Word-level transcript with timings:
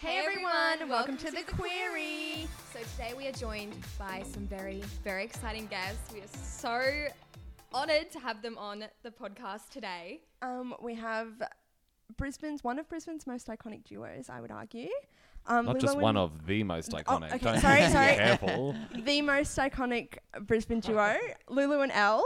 Hey 0.00 0.18
everyone, 0.18 0.88
welcome 0.88 1.16
to 1.18 1.30
the 1.30 1.42
Queerie. 1.42 2.46
So 2.72 2.78
today 2.96 3.14
we 3.16 3.26
are 3.26 3.32
joined 3.32 3.74
by 3.98 4.22
some 4.32 4.46
very, 4.46 4.82
very 5.02 5.24
exciting 5.24 5.66
guests. 5.66 6.12
We 6.12 6.20
are 6.20 6.28
so 6.42 7.06
honored 7.72 8.10
to 8.12 8.18
have 8.20 8.40
them 8.42 8.56
on 8.58 8.84
the 9.02 9.10
podcast 9.10 9.70
today. 9.70 10.20
Um, 10.40 10.74
we 10.80 10.94
have 10.94 11.42
Brisbane's 12.16 12.62
one 12.62 12.78
of 12.78 12.88
Brisbane's 12.88 13.26
most 13.26 13.48
iconic 13.48 13.84
duos, 13.84 14.28
I 14.28 14.40
would 14.40 14.50
argue. 14.52 14.88
Um, 15.46 15.66
Not 15.66 15.74
Lulu 15.76 15.80
just 15.80 15.98
one 15.98 16.16
of 16.16 16.46
the 16.46 16.62
most 16.62 16.92
Oh, 16.94 16.98
iconic. 16.98 17.32
okay, 17.34 17.38
Don't 17.38 17.60
sorry, 17.60 17.88
sorry. 17.88 18.14
careful. 18.14 18.76
the 18.94 19.22
most 19.22 19.56
iconic 19.58 20.18
Brisbane 20.42 20.80
duo, 20.80 21.16
Lulu 21.48 21.80
and 21.80 21.92
Elle. 21.92 22.24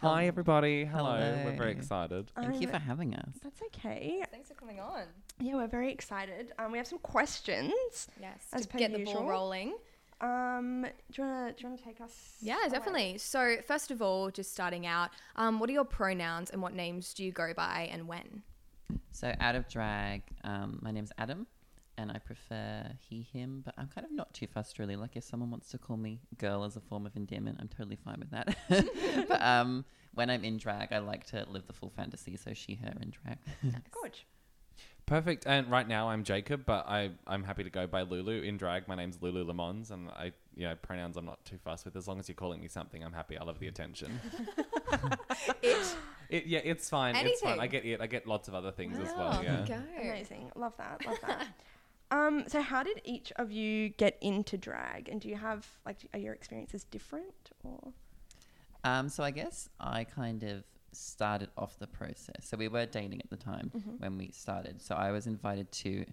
Hi 0.00 0.26
everybody. 0.26 0.84
Hello. 0.84 1.18
We're 1.44 1.56
very 1.56 1.72
excited. 1.72 2.30
Thank 2.36 2.60
you 2.60 2.68
for 2.68 2.78
having 2.78 3.14
us. 3.14 3.30
That's 3.42 3.60
okay. 3.62 4.24
Thanks 4.30 4.48
for 4.48 4.54
coming 4.54 4.78
on. 4.80 5.02
Yeah, 5.40 5.54
we're 5.54 5.68
very 5.68 5.92
excited. 5.92 6.52
Um, 6.58 6.72
we 6.72 6.78
have 6.78 6.86
some 6.86 6.98
questions. 6.98 8.08
Yes, 8.20 8.46
As 8.52 8.62
to 8.62 8.68
per 8.68 8.78
get 8.78 8.92
the 8.92 9.04
ball 9.04 9.28
rolling. 9.28 9.74
Um, 10.20 10.84
do 11.12 11.22
you 11.22 11.28
wanna 11.28 11.52
do 11.52 11.62
you 11.62 11.68
wanna 11.68 11.80
take 11.80 12.00
us? 12.00 12.36
Yeah, 12.40 12.60
away? 12.62 12.68
definitely. 12.70 13.18
So 13.18 13.56
first 13.66 13.92
of 13.92 14.02
all, 14.02 14.30
just 14.30 14.52
starting 14.52 14.84
out, 14.84 15.10
um, 15.36 15.60
what 15.60 15.70
are 15.70 15.72
your 15.72 15.84
pronouns 15.84 16.50
and 16.50 16.60
what 16.60 16.74
names 16.74 17.14
do 17.14 17.24
you 17.24 17.30
go 17.30 17.52
by 17.54 17.88
and 17.92 18.08
when? 18.08 18.42
So, 19.12 19.34
out 19.40 19.54
of 19.54 19.68
drag, 19.68 20.22
um, 20.44 20.78
my 20.82 20.90
name's 20.90 21.12
Adam, 21.18 21.46
and 21.96 22.10
I 22.10 22.18
prefer 22.18 22.90
he, 22.98 23.22
him, 23.22 23.62
but 23.64 23.74
I'm 23.76 23.88
kind 23.88 24.06
of 24.06 24.12
not 24.12 24.32
too 24.32 24.46
fussed 24.46 24.78
really. 24.78 24.96
Like, 24.96 25.16
if 25.16 25.24
someone 25.24 25.50
wants 25.50 25.68
to 25.70 25.78
call 25.78 25.96
me 25.96 26.20
girl 26.38 26.64
as 26.64 26.76
a 26.76 26.80
form 26.80 27.04
of 27.04 27.16
endearment, 27.16 27.58
I'm 27.60 27.68
totally 27.68 27.96
fine 27.96 28.20
with 28.20 28.30
that. 28.30 28.56
but 29.28 29.42
um, 29.42 29.84
when 30.14 30.30
I'm 30.30 30.44
in 30.44 30.56
drag, 30.56 30.92
I 30.92 30.98
like 30.98 31.24
to 31.26 31.44
live 31.48 31.66
the 31.66 31.72
full 31.72 31.90
fantasy, 31.90 32.36
so 32.36 32.54
she, 32.54 32.76
her 32.76 32.94
in 33.00 33.10
drag. 33.10 33.38
Good. 33.90 34.20
Perfect. 35.08 35.46
And 35.46 35.70
right 35.70 35.88
now 35.88 36.10
I'm 36.10 36.22
Jacob, 36.22 36.66
but 36.66 36.86
I 36.86 37.10
I'm 37.26 37.42
happy 37.42 37.64
to 37.64 37.70
go 37.70 37.86
by 37.86 38.02
Lulu 38.02 38.42
in 38.42 38.58
drag. 38.58 38.86
My 38.86 38.94
name's 38.94 39.20
Lulu 39.22 39.44
LeMans, 39.46 39.90
and 39.90 40.10
I 40.10 40.32
you 40.54 40.68
know 40.68 40.74
pronouns 40.76 41.16
I'm 41.16 41.24
not 41.24 41.42
too 41.46 41.56
fussed 41.64 41.86
with. 41.86 41.96
As 41.96 42.06
long 42.06 42.18
as 42.20 42.28
you're 42.28 42.36
calling 42.36 42.60
me 42.60 42.68
something, 42.68 43.02
I'm 43.02 43.14
happy. 43.14 43.38
I 43.38 43.44
love 43.44 43.58
the 43.58 43.68
attention. 43.68 44.20
It. 45.62 45.96
It, 46.30 46.46
yeah, 46.46 46.60
it's 46.62 46.88
fine. 46.88 47.14
It's 47.16 47.40
fine. 47.40 47.60
I 47.60 47.66
get 47.66 47.84
it. 47.84 48.00
I 48.00 48.06
get 48.06 48.26
lots 48.26 48.48
of 48.48 48.54
other 48.54 48.70
things 48.70 48.98
as 48.98 49.08
Wow, 49.08 49.30
well. 49.30 49.44
Yeah. 49.44 49.64
Go. 49.66 49.82
Amazing. 50.00 50.50
Love 50.56 50.74
that. 50.78 51.04
Love 51.06 51.18
that. 51.26 51.46
um, 52.10 52.44
so 52.48 52.60
how 52.60 52.82
did 52.82 53.00
each 53.04 53.32
of 53.36 53.50
you 53.50 53.90
get 53.90 54.18
into 54.20 54.56
drag, 54.56 55.08
and 55.08 55.20
do 55.20 55.28
you 55.28 55.36
have 55.36 55.66
like 55.86 55.98
are 56.12 56.18
your 56.18 56.34
experiences 56.34 56.84
different 56.84 57.50
or? 57.62 57.92
Um, 58.84 59.08
so 59.08 59.22
I 59.22 59.30
guess 59.30 59.68
I 59.80 60.04
kind 60.04 60.42
of 60.42 60.64
started 60.92 61.50
off 61.56 61.78
the 61.78 61.86
process. 61.86 62.42
So 62.42 62.56
we 62.56 62.68
were 62.68 62.86
dating 62.86 63.20
at 63.20 63.30
the 63.30 63.36
time 63.36 63.70
Mm-hmm. 63.76 63.90
when 63.98 64.18
we 64.18 64.30
started. 64.32 64.80
So 64.82 64.94
I 64.94 65.10
was 65.12 65.26
invited 65.26 65.70
to. 65.72 66.04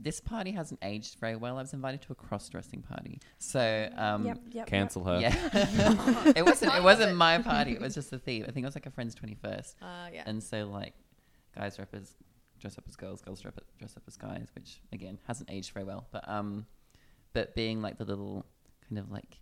This 0.00 0.20
party 0.20 0.50
hasn't 0.50 0.80
aged 0.82 1.18
very 1.20 1.36
well. 1.36 1.56
I 1.56 1.62
was 1.62 1.72
invited 1.72 2.02
to 2.02 2.12
a 2.12 2.14
cross-dressing 2.16 2.82
party. 2.82 3.20
So 3.38 3.88
um, 3.96 4.26
yep. 4.26 4.38
Yep. 4.50 4.66
Cancel 4.66 5.04
her. 5.04 5.20
Yeah, 5.20 5.34
it 6.34 6.44
wasn't. 6.44 6.72
It 6.74 6.82
was 6.82 6.98
wasn't 6.98 7.16
my 7.16 7.38
party. 7.52 7.72
It 7.72 7.80
was 7.80 7.94
just 7.94 8.12
a 8.12 8.18
theme. 8.18 8.42
I 8.42 8.50
think 8.50 8.64
it 8.64 8.66
was 8.66 8.74
like 8.74 8.86
a 8.86 8.90
friend's 8.90 9.14
twenty-first, 9.14 9.76
Uh, 9.80 9.86
yeah. 10.12 10.24
and 10.26 10.42
so 10.42 10.66
like 10.66 10.94
guys 11.56 11.76
dress 11.76 11.88
as 11.94 12.16
dress 12.60 12.76
up 12.76 12.84
as 12.88 12.96
girls, 12.96 13.20
girls 13.22 13.40
dress 13.40 13.56
up, 13.56 13.64
dress 13.78 13.96
up 13.96 14.02
as 14.08 14.16
guys, 14.16 14.48
which 14.56 14.80
again 14.92 15.18
hasn't 15.28 15.48
aged 15.50 15.72
very 15.72 15.84
well. 15.84 16.08
But 16.10 16.28
um, 16.28 16.66
but 17.32 17.54
being 17.54 17.80
like 17.80 17.96
the 17.96 18.04
little 18.04 18.44
kind 18.88 18.98
of 18.98 19.12
like 19.12 19.38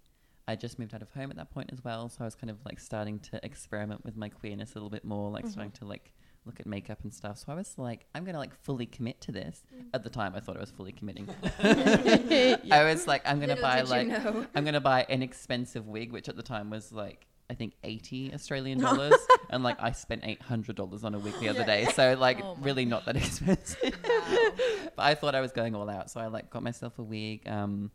I 0.49 0.57
just 0.57 0.79
moved 0.79 0.95
out 0.95 1.03
of 1.03 1.11
home 1.13 1.31
at 1.31 1.37
that 1.37 1.51
point 1.51 1.71
as 1.73 1.85
well, 1.85 2.09
so 2.09 2.19
I 2.23 2.25
was 2.25 2.35
kind 2.35 2.51
of 2.51 2.59
like 2.65 2.81
starting 2.81 3.21
to 3.21 3.45
experiment 3.45 4.05
with 4.05 4.17
my 4.17 4.29
queerness 4.29 4.73
a 4.73 4.75
little 4.75 4.91
bit 4.91 5.05
more, 5.05 5.31
like 5.31 5.47
starting 5.47 5.73
to 5.73 5.85
like 5.85 6.13
look 6.45 6.59
at 6.59 6.67
makeup 6.67 6.99
and 7.05 7.15
stuff. 7.15 7.39
So 7.39 7.53
I 7.53 7.55
was 7.55 7.75
like, 7.79 8.07
I'm 8.15 8.25
gonna 8.25 8.39
like 8.39 8.55
fully 8.55 8.87
commit 8.87 9.21
to 9.23 9.33
this. 9.33 9.63
At 9.95 10.03
the 10.03 10.11
time, 10.11 10.35
I 10.35 10.41
thought 10.41 10.57
I 10.57 10.61
was 10.61 10.71
fully 10.71 10.93
committing. 10.93 11.29
I 11.63 12.85
was 12.85 13.07
like, 13.07 13.23
I'm 13.25 13.39
gonna 13.39 13.55
Little 13.55 13.63
buy 13.63 13.77
did 13.77 13.85
you 13.85 13.91
like 13.91 14.09
know. 14.09 14.47
I'm 14.55 14.65
gonna 14.65 14.81
buy 14.81 15.07
an 15.09 15.23
expensive 15.23 15.87
wig, 15.87 16.13
which 16.13 16.29
at 16.29 16.37
the 16.37 16.43
time 16.43 16.71
was 16.71 16.93
like 16.93 17.27
I 17.49 17.55
think 17.55 17.75
eighty 17.85 18.33
Australian 18.35 18.81
dollars, 18.81 19.15
and 19.51 19.63
like 19.63 19.77
I 19.81 19.93
spent 19.93 20.23
eight 20.25 20.43
hundred 20.43 20.77
dollars 20.77 21.05
on 21.05 21.15
a 21.15 21.19
wig 21.19 21.39
the 21.39 21.49
other 21.49 21.65
day. 21.65 21.85
So 21.95 22.15
like 22.19 22.41
Oh 22.43 22.57
really 22.61 22.85
not 22.85 23.05
that 23.07 23.17
expensive. 23.17 23.97
Wow. 24.03 24.51
but 24.97 25.03
I 25.03 25.15
thought 25.15 25.35
I 25.35 25.41
was 25.41 25.53
going 25.53 25.75
all 25.75 25.89
out, 25.89 26.11
so 26.11 26.21
I 26.21 26.27
like 26.27 26.51
got 26.51 26.63
myself 26.63 26.99
a 26.99 27.03
wig. 27.03 27.47
Um, 27.47 27.91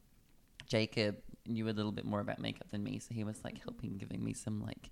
Jacob 0.68 1.16
knew 1.47 1.68
a 1.69 1.72
little 1.72 1.91
bit 1.91 2.06
more 2.06 2.19
about 2.19 2.40
makeup 2.40 2.69
than 2.69 2.84
me, 2.84 3.00
so 3.00 3.13
he 3.13 3.24
was 3.24 3.44
like 3.44 3.62
helping, 3.63 3.97
giving 3.97 4.24
me 4.24 4.34
some 4.34 4.62
like, 4.62 4.91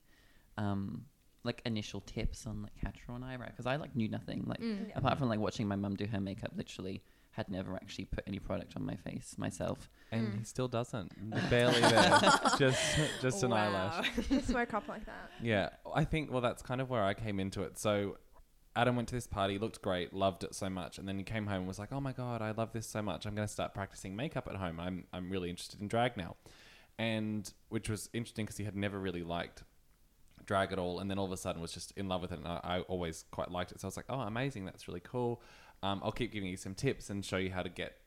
um, 0.57 1.05
like 1.43 1.61
initial 1.65 2.01
tips 2.01 2.47
on 2.47 2.63
like 2.63 2.73
how 2.83 2.89
to 2.89 2.97
draw 3.05 3.15
an 3.15 3.23
eyebrow 3.23 3.47
because 3.47 3.65
I 3.67 3.75
like 3.75 3.95
knew 3.95 4.09
nothing. 4.09 4.43
Like 4.47 4.59
Mm. 4.61 4.95
apart 4.95 5.19
from 5.19 5.29
like 5.29 5.39
watching 5.39 5.67
my 5.67 5.75
mum 5.75 5.95
do 5.95 6.05
her 6.07 6.19
makeup, 6.19 6.51
literally 6.55 7.03
had 7.31 7.49
never 7.49 7.75
actually 7.75 8.05
put 8.05 8.23
any 8.27 8.39
product 8.39 8.75
on 8.77 8.85
my 8.85 8.95
face 8.95 9.35
myself. 9.37 9.89
And 10.11 10.27
Mm. 10.33 10.37
he 10.39 10.43
still 10.45 10.67
doesn't. 10.69 11.11
Barely 11.49 11.81
there. 11.81 12.19
just 12.57 12.97
just 13.21 13.43
an 13.43 13.53
eyelash. 13.53 14.09
Wow. 14.31 14.39
Smoke 14.41 14.73
up 14.73 14.87
like 14.87 15.05
that. 15.05 15.29
Yeah, 15.41 15.69
I 15.93 16.03
think 16.05 16.31
well 16.31 16.41
that's 16.41 16.63
kind 16.63 16.81
of 16.81 16.89
where 16.89 17.03
I 17.03 17.13
came 17.13 17.39
into 17.39 17.61
it. 17.63 17.77
So 17.77 18.17
Adam 18.75 18.95
went 18.95 19.07
to 19.07 19.15
this 19.15 19.27
party, 19.27 19.57
looked 19.57 19.81
great, 19.81 20.13
loved 20.13 20.43
it 20.43 20.53
so 20.53 20.69
much, 20.69 20.97
and 20.97 21.07
then 21.07 21.17
he 21.17 21.23
came 21.23 21.47
home 21.47 21.59
and 21.59 21.67
was 21.67 21.79
like, 21.79 21.93
"Oh 21.93 22.01
my 22.01 22.11
god, 22.11 22.41
I 22.41 22.51
love 22.51 22.73
this 22.73 22.87
so 22.87 23.01
much. 23.01 23.25
I'm 23.25 23.35
going 23.35 23.47
to 23.47 23.51
start 23.51 23.73
practicing 23.73 24.15
makeup 24.15 24.47
at 24.49 24.57
home. 24.57 24.79
I'm 24.79 25.05
I'm 25.13 25.29
really 25.29 25.49
interested 25.49 25.81
in 25.81 25.87
drag 25.87 26.17
now." 26.17 26.35
And 26.97 27.51
which 27.69 27.89
was 27.89 28.09
interesting 28.13 28.45
because 28.45 28.57
he 28.57 28.65
had 28.65 28.75
never 28.75 28.99
really 28.99 29.23
liked 29.23 29.63
drag 30.45 30.71
at 30.71 30.79
all, 30.79 30.99
and 30.99 31.09
then 31.09 31.17
all 31.17 31.25
of 31.25 31.31
a 31.31 31.37
sudden 31.37 31.61
was 31.61 31.71
just 31.71 31.91
in 31.97 32.07
love 32.07 32.21
with 32.21 32.31
it, 32.31 32.39
and 32.39 32.47
I, 32.47 32.59
I 32.63 32.79
always 32.81 33.25
quite 33.31 33.49
liked 33.49 33.71
it. 33.71 33.79
So 33.79 33.87
I 33.87 33.89
was 33.89 33.97
like, 33.97 34.07
"Oh, 34.09 34.19
amazing, 34.21 34.65
that's 34.65 34.87
really 34.87 35.01
cool. 35.01 35.41
Um, 35.81 36.01
I'll 36.03 36.11
keep 36.11 36.31
giving 36.31 36.49
you 36.49 36.57
some 36.57 36.73
tips 36.73 37.09
and 37.09 37.23
show 37.23 37.37
you 37.37 37.51
how 37.51 37.61
to 37.61 37.69
get 37.69 37.97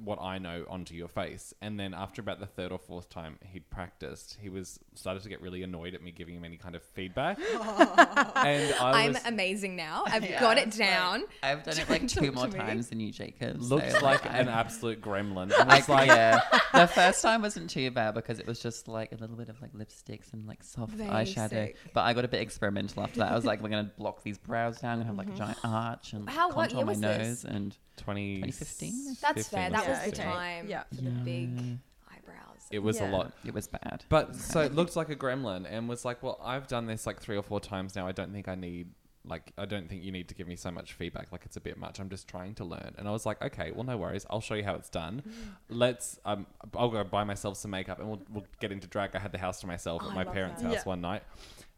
what 0.00 0.20
I 0.20 0.38
know 0.38 0.64
onto 0.68 0.94
your 0.94 1.08
face. 1.08 1.54
And 1.60 1.78
then 1.78 1.94
after 1.94 2.20
about 2.20 2.40
the 2.40 2.46
third 2.46 2.72
or 2.72 2.78
fourth 2.78 3.08
time 3.08 3.38
he'd 3.52 3.68
practiced, 3.70 4.38
he 4.40 4.48
was 4.48 4.78
started 4.94 5.22
to 5.22 5.28
get 5.28 5.40
really 5.40 5.62
annoyed 5.62 5.94
at 5.94 6.02
me 6.02 6.10
giving 6.10 6.34
him 6.34 6.44
any 6.44 6.56
kind 6.56 6.74
of 6.74 6.82
feedback. 6.82 7.38
and 7.54 8.74
I 8.74 9.04
I'm 9.04 9.12
was 9.14 9.24
amazing 9.24 9.76
now. 9.76 10.04
I've 10.06 10.24
Yeah, 10.24 10.40
got 10.40 10.58
it 10.58 10.68
it's 10.68 10.78
like- 10.78 10.88
down. 10.88 11.24
I've 11.42 11.62
done 11.62 11.78
it 11.78 11.88
like 11.88 12.08
two 12.08 12.32
more 12.32 12.48
times 12.48 12.88
than 12.88 13.00
you, 13.00 13.12
Jacob. 13.12 13.60
looked 13.60 13.92
so, 13.92 14.00
like 14.00 14.26
I- 14.26 14.38
an 14.38 14.48
absolute 14.48 15.00
gremlin. 15.00 15.52
I 15.52 15.58
like, 15.64 15.68
was 15.80 15.88
like, 15.88 16.06
yeah, 16.08 16.40
the 16.72 16.86
first 16.86 17.22
time 17.22 17.42
wasn't 17.42 17.70
too 17.70 17.90
bad 17.90 18.14
because 18.14 18.38
it 18.38 18.46
was 18.46 18.60
just 18.60 18.88
like 18.88 19.12
a 19.12 19.16
little 19.16 19.36
bit 19.36 19.48
of 19.48 19.60
like 19.60 19.72
lipsticks 19.72 20.32
and 20.32 20.46
like 20.46 20.62
soft 20.62 20.96
eyeshadow. 20.96 21.50
Basic. 21.50 21.76
But 21.94 22.02
I 22.02 22.12
got 22.14 22.24
a 22.24 22.28
bit 22.28 22.40
experimental 22.40 23.02
after 23.02 23.20
that. 23.20 23.32
I 23.32 23.34
was 23.34 23.44
like, 23.44 23.62
we're 23.62 23.68
gonna 23.70 23.92
block 23.98 24.22
these 24.22 24.38
brows 24.38 24.80
down 24.80 24.98
and 24.98 25.06
have 25.06 25.16
like 25.16 25.28
a 25.28 25.30
mm-hmm. 25.30 25.38
giant 25.38 25.58
arch 25.64 26.12
and 26.12 26.28
How- 26.28 26.48
what 26.48 26.70
contour 26.70 26.78
year 26.78 26.84
my 26.86 26.92
was 26.92 26.98
nose 27.00 27.18
this? 27.18 27.44
and 27.44 27.76
20, 27.96 28.36
2015? 28.42 29.16
That's 29.20 29.48
fair. 29.48 29.70
That 29.70 29.88
was 29.88 30.04
the 30.04 30.12
time 30.12 30.66
Yeah. 30.68 30.84
for 30.94 31.02
the 31.02 31.10
big 31.10 31.78
eyebrows. 32.08 32.66
It 32.70 32.80
was 32.80 32.98
Yeah. 33.00 33.10
a 33.10 33.12
lot. 33.12 33.32
it 33.44 33.54
was 33.54 33.66
bad. 33.68 34.04
But 34.08 34.34
so 34.36 34.60
it 34.60 34.74
looked 34.74 34.96
like 34.96 35.08
a 35.08 35.16
gremlin 35.16 35.66
and 35.68 35.88
was 35.88 36.04
like, 36.04 36.22
well, 36.22 36.38
I've 36.42 36.66
done 36.68 36.86
this 36.86 37.06
like 37.06 37.20
three 37.20 37.36
or 37.36 37.42
four 37.42 37.60
times 37.60 37.94
now. 37.94 38.06
I 38.06 38.12
don't 38.12 38.32
think 38.32 38.48
I 38.48 38.54
need, 38.54 38.90
like, 39.24 39.52
I 39.58 39.64
don't 39.64 39.88
think 39.88 40.02
you 40.04 40.12
need 40.12 40.28
to 40.28 40.34
give 40.34 40.46
me 40.46 40.56
so 40.56 40.70
much 40.70 40.92
feedback. 40.92 41.32
Like, 41.32 41.44
it's 41.44 41.56
a 41.56 41.60
bit 41.60 41.76
much. 41.78 41.98
I'm 41.98 42.08
just 42.08 42.28
trying 42.28 42.54
to 42.56 42.64
learn. 42.64 42.94
And 42.98 43.08
I 43.08 43.10
was 43.10 43.26
like, 43.26 43.42
okay, 43.42 43.72
well, 43.72 43.84
no 43.84 43.96
worries. 43.96 44.24
I'll 44.30 44.40
show 44.40 44.54
you 44.54 44.64
how 44.64 44.74
it's 44.74 44.88
done. 44.90 45.22
Let's, 45.68 46.18
um, 46.24 46.46
I'll 46.76 46.90
go 46.90 47.02
buy 47.04 47.24
myself 47.24 47.56
some 47.56 47.70
makeup 47.72 47.98
and 47.98 48.08
we'll, 48.08 48.22
we'll 48.30 48.46
get 48.60 48.70
into 48.72 48.86
drag. 48.86 49.14
I 49.16 49.18
had 49.18 49.32
the 49.32 49.38
house 49.38 49.60
to 49.60 49.66
myself 49.66 50.02
Oh, 50.04 50.06
at 50.08 50.12
I 50.12 50.14
my 50.14 50.22
love 50.24 50.34
parents' 50.34 50.62
that. 50.62 50.68
house 50.68 50.76
Yeah. 50.76 50.82
one 50.84 51.00
night. 51.00 51.22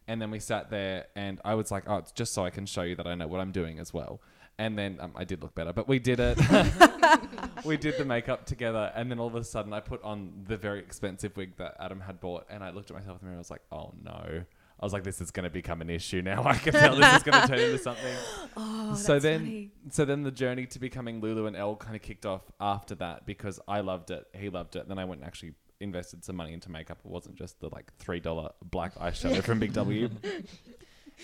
And 0.07 0.19
then 0.19 0.31
we 0.31 0.39
sat 0.39 0.71
there 0.71 1.05
and 1.15 1.39
I 1.45 1.53
was 1.53 1.69
like, 1.69 1.83
oh, 1.87 1.97
it's 1.97 2.11
just 2.11 2.33
so 2.33 2.43
I 2.43 2.49
can 2.49 2.65
show 2.65 2.81
you 2.81 2.95
that 2.95 3.05
I 3.05 3.13
know 3.13 3.27
what 3.27 3.41
I'm 3.41 3.51
doing 3.51 3.77
as 3.77 3.93
well. 3.93 4.21
And 4.59 4.77
then 4.77 4.97
um, 4.99 5.13
I 5.15 5.23
did 5.23 5.41
look 5.41 5.55
better, 5.55 5.71
but 5.71 5.87
we 5.87 5.99
did 5.99 6.19
it. 6.19 6.37
we 7.65 7.77
did 7.77 7.97
the 7.97 8.03
makeup 8.03 8.45
together, 8.45 8.91
and 8.93 9.09
then 9.09 9.17
all 9.17 9.27
of 9.27 9.35
a 9.35 9.43
sudden, 9.45 9.71
I 9.71 9.79
put 9.79 10.03
on 10.03 10.43
the 10.47 10.57
very 10.57 10.79
expensive 10.79 11.37
wig 11.37 11.55
that 11.57 11.77
Adam 11.79 12.01
had 12.01 12.19
bought, 12.19 12.45
and 12.49 12.61
I 12.61 12.71
looked 12.71 12.91
at 12.91 12.97
myself 12.97 13.21
in 13.21 13.27
the 13.27 13.31
mirror. 13.31 13.31
And 13.31 13.37
I 13.37 13.39
was 13.39 13.49
like, 13.49 13.61
"Oh 13.71 13.93
no!" 14.03 14.43
I 14.81 14.85
was 14.85 14.91
like, 14.91 15.05
"This 15.05 15.21
is 15.21 15.31
going 15.31 15.45
to 15.45 15.49
become 15.49 15.79
an 15.79 15.89
issue 15.89 16.21
now. 16.21 16.43
I 16.45 16.55
can 16.55 16.73
tell 16.73 16.97
this 16.97 17.15
is 17.15 17.23
going 17.23 17.41
to 17.41 17.47
turn 17.47 17.59
into 17.59 17.77
something." 17.77 18.13
Oh, 18.57 18.95
so 18.95 19.13
that's 19.13 19.23
then, 19.23 19.39
funny. 19.39 19.71
so 19.91 20.03
then 20.03 20.23
the 20.23 20.31
journey 20.31 20.65
to 20.65 20.79
becoming 20.79 21.21
Lulu 21.21 21.45
and 21.45 21.55
Elle 21.55 21.77
kind 21.77 21.95
of 21.95 22.01
kicked 22.01 22.25
off 22.25 22.41
after 22.59 22.95
that 22.95 23.25
because 23.25 23.59
I 23.67 23.79
loved 23.79 24.11
it, 24.11 24.27
he 24.35 24.49
loved 24.49 24.75
it. 24.75 24.89
Then 24.89 24.99
I 24.99 25.05
went 25.05 25.21
and 25.21 25.27
actually 25.27 25.53
invested 25.79 26.25
some 26.25 26.35
money 26.35 26.51
into 26.51 26.69
makeup. 26.69 26.99
It 27.05 27.09
wasn't 27.09 27.35
just 27.35 27.59
the 27.61 27.69
like 27.69 27.93
three 27.97 28.19
dollar 28.19 28.49
black 28.61 28.95
eyeshadow 28.95 29.41
from 29.43 29.59
Big 29.59 29.71
W. 29.73 30.09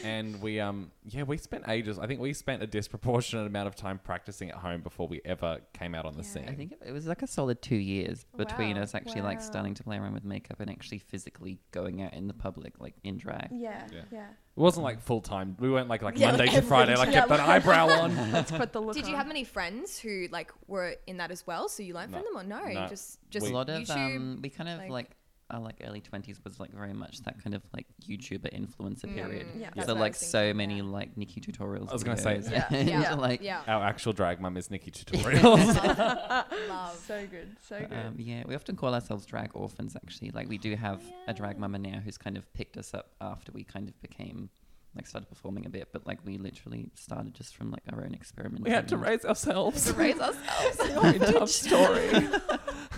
And 0.03 0.41
we 0.41 0.59
um 0.59 0.91
yeah 1.05 1.23
we 1.23 1.37
spent 1.37 1.63
ages. 1.69 1.97
I 1.99 2.05
think 2.07 2.19
we 2.19 2.33
spent 2.33 2.61
a 2.61 2.67
disproportionate 2.67 3.47
amount 3.47 3.67
of 3.67 3.75
time 3.75 3.99
practicing 4.03 4.49
at 4.49 4.57
home 4.57 4.81
before 4.81 5.07
we 5.07 5.21
ever 5.23 5.59
came 5.73 5.95
out 5.95 6.05
on 6.05 6.13
the 6.13 6.23
Yeah. 6.23 6.29
scene. 6.29 6.49
I 6.49 6.53
think 6.53 6.73
it, 6.73 6.79
it 6.87 6.91
was 6.91 7.07
like 7.07 7.21
a 7.21 7.27
solid 7.27 7.61
two 7.61 7.75
years 7.77 8.25
between 8.35 8.75
Wow. 8.75 8.83
us 8.83 8.93
actually 8.93 9.21
like 9.21 9.39
Wow. 9.39 9.45
starting 9.45 9.73
to 9.75 9.83
play 9.83 9.97
around 9.97 10.13
with 10.13 10.25
makeup 10.25 10.59
and 10.59 10.69
actually 10.69 10.97
physically 10.99 11.59
going 11.71 12.01
out 12.01 12.13
in 12.13 12.27
the 12.27 12.33
public, 12.33 12.79
like 12.79 12.95
in 13.03 13.17
drag. 13.17 13.49
Yeah, 13.51 13.87
Yeah. 13.93 14.01
yeah. 14.11 14.27
It 14.57 14.59
wasn't 14.61 14.83
like 14.83 14.99
full 15.01 15.21
time. 15.21 15.55
We 15.59 15.69
weren't 15.69 15.87
like 15.89 16.01
like 16.01 16.17
Yeah, 16.17 16.27
Monday 16.27 16.43
like 16.43 16.51
to 16.51 16.57
every 16.57 16.67
Friday, 16.67 16.95
like 16.95 17.09
day. 17.09 17.15
get 17.15 17.27
that 17.29 17.39
eyebrow 17.41 17.87
on. 17.89 18.15
Let's 18.31 18.51
put 18.51 18.73
the 18.73 18.81
look 18.81 18.95
Did 18.95 19.05
you 19.07 19.13
on. 19.13 19.17
have 19.19 19.27
many 19.27 19.43
friends 19.43 19.99
who 19.99 20.27
like 20.31 20.51
were 20.67 20.95
in 21.07 21.17
that 21.17 21.31
as 21.31 21.45
well? 21.47 21.67
So 21.69 21.83
you 21.83 21.93
learned 21.93 22.11
from 22.11 22.23
them, 22.23 22.35
or 22.37 22.43
no? 22.43 22.63
No. 22.65 22.83
You 22.83 22.89
just 22.89 23.19
just 23.29 23.47
a 23.47 23.53
lot 23.53 23.69
of 23.69 23.81
YouTube. 23.83 24.15
um, 24.15 24.39
we 24.41 24.49
kind 24.49 24.69
of 24.69 24.79
like- 24.79 24.89
like, 24.91 25.11
our 25.51 25.59
like 25.59 25.75
early 25.85 26.01
twenties 26.01 26.39
was 26.43 26.59
like 26.59 26.71
very 26.73 26.93
much 26.93 27.21
that 27.23 27.41
kind 27.43 27.53
of 27.55 27.61
like 27.73 27.85
YouTuber 28.07 28.51
influencer 28.51 29.05
Mm, 29.05 29.15
period. 29.15 29.47
Yeah. 29.55 29.69
that's 29.75 29.85
so 29.87 29.93
what 29.93 29.97
I 29.99 30.01
like 30.05 30.13
was 30.13 30.19
so 30.27 30.39
thinking, 30.39 30.57
many 30.57 30.77
yeah. 30.77 30.83
like 30.83 31.15
NikkieTutorials. 31.15 31.89
I 31.89 31.93
was 31.93 32.03
gonna 32.03 32.17
say- 32.17 32.37
videos 32.39 32.51
Yeah. 32.51 32.65
and 32.71 32.89
Yeah. 33.03 33.13
like 33.13 33.41
yeah. 33.43 33.61
Our 33.67 33.83
actual 33.83 34.13
drag 34.13 34.41
mum 34.41 34.57
is 34.57 34.71
Nikki 34.71 34.89
Tutorials. 34.97 35.75
Love. 36.69 36.95
So 37.07 37.25
good, 37.29 37.55
so 37.61 37.79
good. 37.79 37.93
Um, 37.93 38.15
yeah, 38.17 38.43
we 38.47 38.55
often 38.55 38.75
call 38.75 38.93
ourselves 38.93 39.25
drag 39.25 39.51
orphans. 39.53 39.95
Actually, 39.95 40.31
like 40.31 40.49
we 40.49 40.57
do 40.57 40.75
have 40.75 41.01
a 41.27 41.33
drag 41.33 41.55
yeah. 41.55 41.61
mama 41.61 41.77
now 41.79 41.99
who's 42.03 42.17
kind 42.17 42.37
of 42.37 42.51
picked 42.53 42.77
us 42.77 42.93
up 42.93 43.11
after 43.21 43.51
we 43.51 43.63
kind 43.63 43.87
of 43.87 44.01
became 44.01 44.49
like 44.95 45.05
started 45.05 45.27
performing 45.27 45.65
a 45.65 45.69
bit. 45.69 45.89
But 45.91 46.07
like 46.07 46.19
we 46.25 46.37
literally 46.37 46.89
started 46.95 47.35
just 47.35 47.55
from 47.55 47.69
like 47.69 47.83
our 47.93 48.03
own 48.03 48.13
experiment. 48.15 48.63
we 48.63 48.71
had 48.71 48.87
to 48.87 48.97
raise 48.97 49.25
ourselves. 49.25 49.85
To 49.85 49.93
raise 49.93 50.19
ourselves. 50.19 51.31
Tough 51.31 51.49
story. 51.49 52.27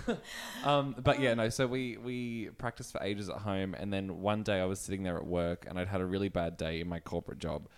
um, 0.64 0.94
but 1.02 1.20
yeah, 1.20 1.34
no. 1.34 1.48
So 1.48 1.66
we 1.66 1.96
we 1.96 2.50
practiced 2.58 2.92
for 2.92 3.02
ages 3.02 3.28
at 3.28 3.36
home, 3.38 3.74
and 3.74 3.92
then 3.92 4.20
one 4.20 4.42
day 4.42 4.60
I 4.60 4.64
was 4.64 4.78
sitting 4.80 5.02
there 5.02 5.16
at 5.16 5.26
work, 5.26 5.66
and 5.68 5.78
I'd 5.78 5.88
had 5.88 6.00
a 6.00 6.06
really 6.06 6.28
bad 6.28 6.56
day 6.56 6.80
in 6.80 6.88
my 6.88 7.00
corporate 7.00 7.38
job, 7.38 7.68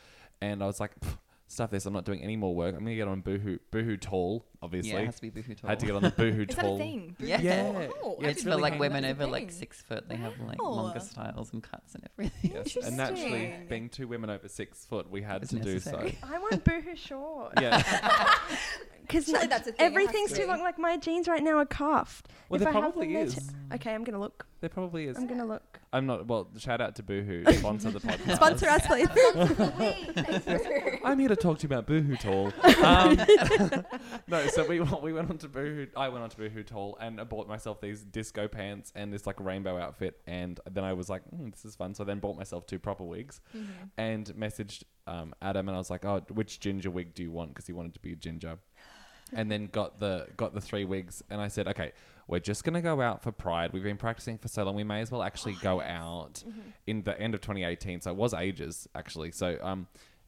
and 0.41 0.63
I 0.63 0.67
was 0.67 0.81
like, 0.81 0.99
"Pff, 1.01 1.17
"Stuff 1.49 1.71
this! 1.71 1.87
I'm 1.87 1.93
not 1.93 2.05
doing 2.05 2.23
any 2.23 2.37
more 2.37 2.55
work. 2.55 2.75
I'm 2.75 2.81
gonna 2.85 2.95
get 2.97 3.09
on 3.09 3.21
Boohoo 3.21 3.59
Boohoo 3.71 3.97
Tall, 3.97 4.45
obviously. 4.63 4.93
Yeah, 4.93 5.01
it 5.01 5.07
has 5.07 5.17
to 5.17 5.23
be 5.23 5.31
Boohoo 5.31 5.55
Tall. 5.55 5.71
had 5.71 5.81
to 5.81 5.87
get 5.87 5.95
on 5.95 6.03
the 6.03 6.11
Boohoo 6.11 6.43
Is 6.49 6.55
that 6.57 6.63
Tall. 6.63 6.77
a 6.77 6.79
thing? 6.79 7.17
Yeah. 7.19 7.41
Yeah. 7.41 7.89
Oh, 8.03 8.17
Yeah, 8.21 8.29
it's 8.29 8.39
didn't 8.39 8.45
for 8.45 8.49
really 8.59 8.63
like 8.71 8.79
women 8.81 9.03
that 9.03 9.17
was 9.17 9.21
a 9.21 9.23
over 9.25 9.33
like 9.33 9.51
six 9.51 9.83
foot. 9.83 10.09
They 10.09 10.17
have 10.17 10.35
like 10.41 10.63
Wow. 10.63 10.71
longer 10.71 11.01
styles 11.01 11.53
and 11.53 11.63
cuts 11.63 11.95
and 11.95 12.05
everything. 12.13 12.53
Yes. 12.55 12.77
And 12.77 12.97
naturally, 12.97 13.55
being 13.69 13.89
two 13.89 14.07
women 14.09 14.31
over 14.31 14.49
six 14.49 14.85
foot, 14.85 15.11
we 15.11 15.23
had 15.23 15.43
It's 15.43 15.51
to 15.53 15.59
do 15.59 15.79
so. 15.81 15.99
I 16.23 16.39
want 16.39 16.65
boohoo 16.65 16.97
short. 16.97 17.55
Yeah. 17.61 17.83
Because 19.11 19.27
Surely 19.27 19.47
that's 19.47 19.69
a 19.69 19.73
thing, 19.73 19.75
it 19.75 19.83
has 19.83 19.91
everything's 19.93 20.33
too 20.33 20.47
long. 20.47 20.61
Like 20.61 20.79
my 20.79 20.97
jeans 20.97 21.29
right 21.29 21.43
now 21.43 21.59
are 21.59 21.67
cuffed. 21.67 22.29
Well, 22.49 22.57
If 22.57 22.61
there 22.65 22.69
I 22.69 22.73
have 22.73 22.83
probably 22.83 23.13
them, 23.15 23.27
is. 23.27 23.35
t- 23.35 23.43
okay, 23.75 23.95
I'm 23.95 24.05
gonna 24.05 24.21
look. 24.21 24.47
There 24.61 24.71
probably 24.71 25.07
is. 25.07 25.17
I'm 25.17 25.27
gonna 25.27 25.47
look. 25.47 25.81
I'm 25.93 26.07
not. 26.07 26.27
Well, 26.27 26.49
shout 26.59 26.81
out 26.81 26.95
to 26.97 27.03
Boohoo, 27.03 27.45
sponsor 27.55 27.91
the 27.91 28.01
podcast. 28.01 28.37
Sponsor 28.37 28.69
us, 28.69 28.87
please. 28.87 29.09
I'm 31.05 31.19
here 31.19 31.29
to 31.29 31.37
talk 31.37 31.59
to 31.59 31.63
you 31.63 31.67
about 31.75 31.87
Boohoo 31.87 32.17
Tall. 32.17 32.53
Um, 32.81 33.19
no, 34.27 34.47
so 34.47 34.67
we 34.67 34.81
we 34.81 35.13
went 35.13 35.29
on 35.31 35.37
to 35.39 35.49
Boohoo. 35.49 35.87
I 35.97 36.09
went 36.09 36.25
on 36.25 36.31
to 36.31 36.37
Boohoo 36.37 36.63
Tall 36.63 36.97
and 37.01 37.21
I 37.21 37.25
bought 37.25 37.47
myself 37.47 37.79
these 37.81 38.03
disco 38.03 38.49
pants 38.49 38.91
and 38.95 39.13
this 39.13 39.27
like 39.27 39.39
rainbow 39.39 39.77
outfit. 39.77 40.19
And 40.27 40.59
then 40.71 40.83
I 40.85 40.95
was 40.95 41.11
like, 41.11 41.23
mm, 41.35 41.51
this 41.51 41.65
is 41.67 41.77
fun. 41.77 41.95
So 41.95 42.05
I 42.05 42.07
then 42.07 42.21
bought 42.21 42.37
myself 42.37 42.67
two 42.67 42.79
proper 42.79 43.05
wigs 43.05 43.41
Mm-hmm. 43.55 43.67
and 43.99 44.27
messaged 44.35 44.85
um, 45.07 45.35
Adam 45.43 45.69
and 45.69 45.75
I 45.75 45.79
was 45.79 45.91
like, 45.91 46.05
oh, 46.07 46.23
which 46.33 46.59
ginger 46.61 46.91
wig 46.91 47.13
do 47.15 47.23
you 47.23 47.31
want? 47.31 47.51
Because 47.51 47.67
he 47.67 47.73
wanted 47.75 47.93
to 47.95 48.01
be 48.01 48.13
a 48.13 48.17
ginger. 48.17 48.59
And 49.33 49.51
then 49.51 49.67
got 49.67 49.99
the 50.01 50.27
got 50.37 50.55
the 50.55 50.61
three 50.61 50.85
wigs 50.85 51.23
and 51.31 51.41
I 51.41 51.49
said, 51.49 51.69
okay, 51.69 51.93
we're 52.27 52.39
just 52.41 52.65
gonna 52.65 52.83
go 52.83 53.01
out 53.01 53.23
for 53.23 53.33
Pride. 53.33 53.73
We've 53.73 53.83
been 53.83 53.97
practicing 53.97 54.39
for 54.39 54.49
so 54.49 54.63
long. 54.65 54.75
We 54.75 54.85
may 54.85 55.01
as 55.01 55.11
well 55.11 55.23
actually 55.23 55.55
go 55.63 55.81
out 55.81 56.43
in 56.87 57.03
the 57.03 57.19
end 57.21 57.35
of 57.35 57.41
2018. 57.41 58.01
So 58.03 58.11
it 58.11 58.17
was 58.17 58.35
ages 58.35 58.89
actually. 58.95 59.33
So 59.33 59.59
um, 59.63 59.87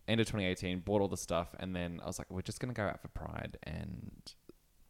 end 0.08 0.20
of 0.20 0.26
2018, 0.26 0.80
bought 0.80 1.00
all 1.00 1.08
the 1.08 1.16
stuff, 1.16 1.54
and 1.60 1.74
then 1.76 2.00
I 2.02 2.06
was 2.06 2.18
like, 2.18 2.28
we're 2.30 2.42
just 2.42 2.58
gonna 2.60 2.72
go 2.72 2.84
out 2.84 3.00
for 3.00 3.08
Pride 3.08 3.56
and 3.62 4.10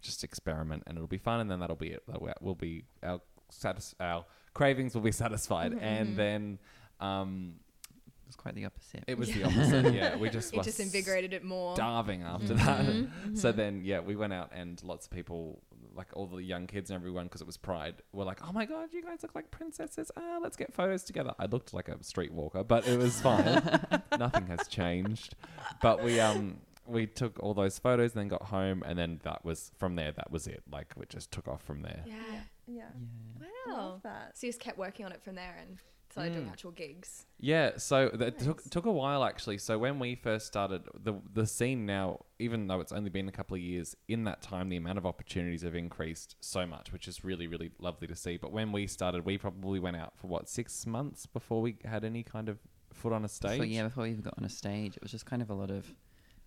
just 0.01 0.25
experiment, 0.25 0.83
and 0.87 0.97
it'll 0.97 1.07
be 1.07 1.19
fun, 1.19 1.41
and 1.41 1.51
then 1.51 1.61
that'll 1.61 1.77
be 1.77 1.89
it. 1.93 2.03
That'll- 2.09 2.29
We'll 2.41 2.55
be 2.55 2.85
our 3.03 3.21
satis- 3.51 3.95
our 4.01 4.25
cravings 4.55 4.95
will 4.95 5.03
be 5.03 5.13
satisfied, 5.25 5.73
and 5.81 6.17
then 6.17 6.59
um, 6.99 7.57
was 8.33 8.37
quite 8.37 8.55
the 8.55 8.65
opposite. 8.65 9.05
it 9.07 9.19
was 9.19 9.31
the 9.35 9.45
opposite. 9.45 9.93
Yeah, 9.95 10.17
we 10.17 10.31
just 10.31 10.53
It 10.53 10.57
were 10.57 10.63
just 10.63 10.81
invigorated 10.81 11.33
it 11.33 11.45
more. 11.45 11.75
starving 11.77 12.23
after 12.23 12.55
that. 12.55 13.09
So 13.35 13.53
then, 13.53 13.83
yeah, 13.85 14.01
we 14.01 14.17
went 14.17 14.33
out 14.33 14.51
and 14.55 14.83
lots 14.83 15.07
of 15.07 15.13
people, 15.13 15.63
like 15.95 16.09
all 16.15 16.27
the 16.27 16.43
young 16.43 16.67
kids 16.67 16.91
and 16.91 16.97
everyone, 16.97 17.25
because 17.27 17.41
it 17.43 17.47
was 17.47 17.57
Pride, 17.59 17.97
were 18.13 18.25
like, 18.25 18.39
"Oh 18.49 18.53
my 18.53 18.65
god, 18.65 18.93
you 18.93 19.03
guys 19.03 19.23
look 19.23 19.35
like 19.35 19.51
princesses! 19.51 20.11
Ah, 20.17 20.39
let's 20.43 20.57
get 20.57 20.73
photos 20.73 21.03
together." 21.05 21.35
I 21.39 21.47
looked 21.47 21.75
like 21.75 21.89
a 21.89 21.97
streetwalker, 21.97 22.67
but 22.67 22.87
it 22.89 22.99
was 22.99 23.21
fine. 23.21 23.63
Nothing 24.19 24.47
has 24.47 24.67
changed. 24.69 25.35
But 25.83 26.03
we 26.03 26.19
um 26.21 26.59
we 26.87 27.07
took 27.07 27.39
all 27.41 27.55
those 27.55 27.79
photos, 27.79 28.13
and 28.15 28.21
then 28.23 28.29
got 28.29 28.43
home, 28.45 28.83
and 28.87 28.99
then 28.99 29.21
that 29.25 29.45
was 29.45 29.71
from 29.79 29.95
there. 29.97 30.13
That 30.13 30.31
was 30.31 30.47
it. 30.47 30.63
Like 30.71 30.95
we 30.97 31.05
just 31.09 31.31
took 31.31 31.47
off 31.49 31.63
from 31.63 31.83
there. 31.83 32.03
Yeah. 32.07 32.15
Yeah. 32.33 32.41
Yeah. 32.67 32.91
I 33.67 33.71
Wow. 33.71 33.77
love 33.91 34.03
that. 34.05 34.37
So 34.39 34.47
you 34.47 34.53
just 34.53 34.61
kept 34.61 34.79
working 34.79 35.05
on 35.07 35.13
it 35.13 35.23
from 35.23 35.35
there 35.35 35.57
and 35.61 35.79
started 36.13 36.35
doing 36.35 36.47
Mm. 36.47 36.51
actual 36.53 36.71
gigs. 36.71 37.27
Yeah, 37.39 37.77
so 37.77 38.09
that 38.15 38.39
took 38.39 38.59
Nice. 38.59 38.71
took 38.71 38.87
a 38.87 38.93
while 38.93 39.25
actually. 39.25 39.59
So 39.59 39.79
when 39.79 39.99
we 39.99 40.15
first 40.15 40.47
started, 40.47 40.83
the 40.95 41.15
the 41.33 41.47
scene 41.47 41.85
now, 41.87 42.25
even 42.39 42.67
though 42.69 42.81
it's 42.81 42.93
only 42.93 43.11
been 43.11 43.29
a 43.29 43.33
couple 43.33 43.55
of 43.57 43.61
years, 43.61 43.97
in 44.09 44.25
that 44.25 44.43
time 44.43 44.69
the 44.69 44.77
amount 44.77 44.99
of 44.99 45.07
opportunities 45.07 45.63
have 45.63 45.75
increased 45.75 46.37
so 46.41 46.67
much, 46.67 46.93
which 46.93 47.09
is 47.09 47.25
really 47.25 47.47
really 47.47 47.71
lovely 47.79 48.07
to 48.07 48.15
see. 48.17 48.37
But 48.37 48.53
when 48.53 48.71
we 48.73 48.87
started, 48.87 49.25
we 49.25 49.39
probably 49.39 49.81
went 49.81 49.97
out 49.97 50.17
for 50.17 50.29
what 50.29 50.49
six 50.49 50.87
months 50.87 51.27
before 51.27 51.61
we 51.61 51.77
had 51.85 52.05
any 52.05 52.23
kind 52.23 52.49
of 52.49 52.59
foot 52.93 53.13
on 53.13 53.25
a 53.25 53.29
stage. 53.29 53.53
Before, 53.53 53.65
yeah, 53.65 53.83
before 53.85 54.05
we 54.05 54.11
even 54.11 54.23
got 54.23 54.35
on 54.39 54.45
a 54.45 54.49
stage, 54.51 54.97
it 54.97 55.03
was 55.03 55.11
just 55.11 55.27
kind 55.27 55.43
of 55.43 55.51
a 55.51 55.55
lot 55.55 55.71
of. 55.71 55.93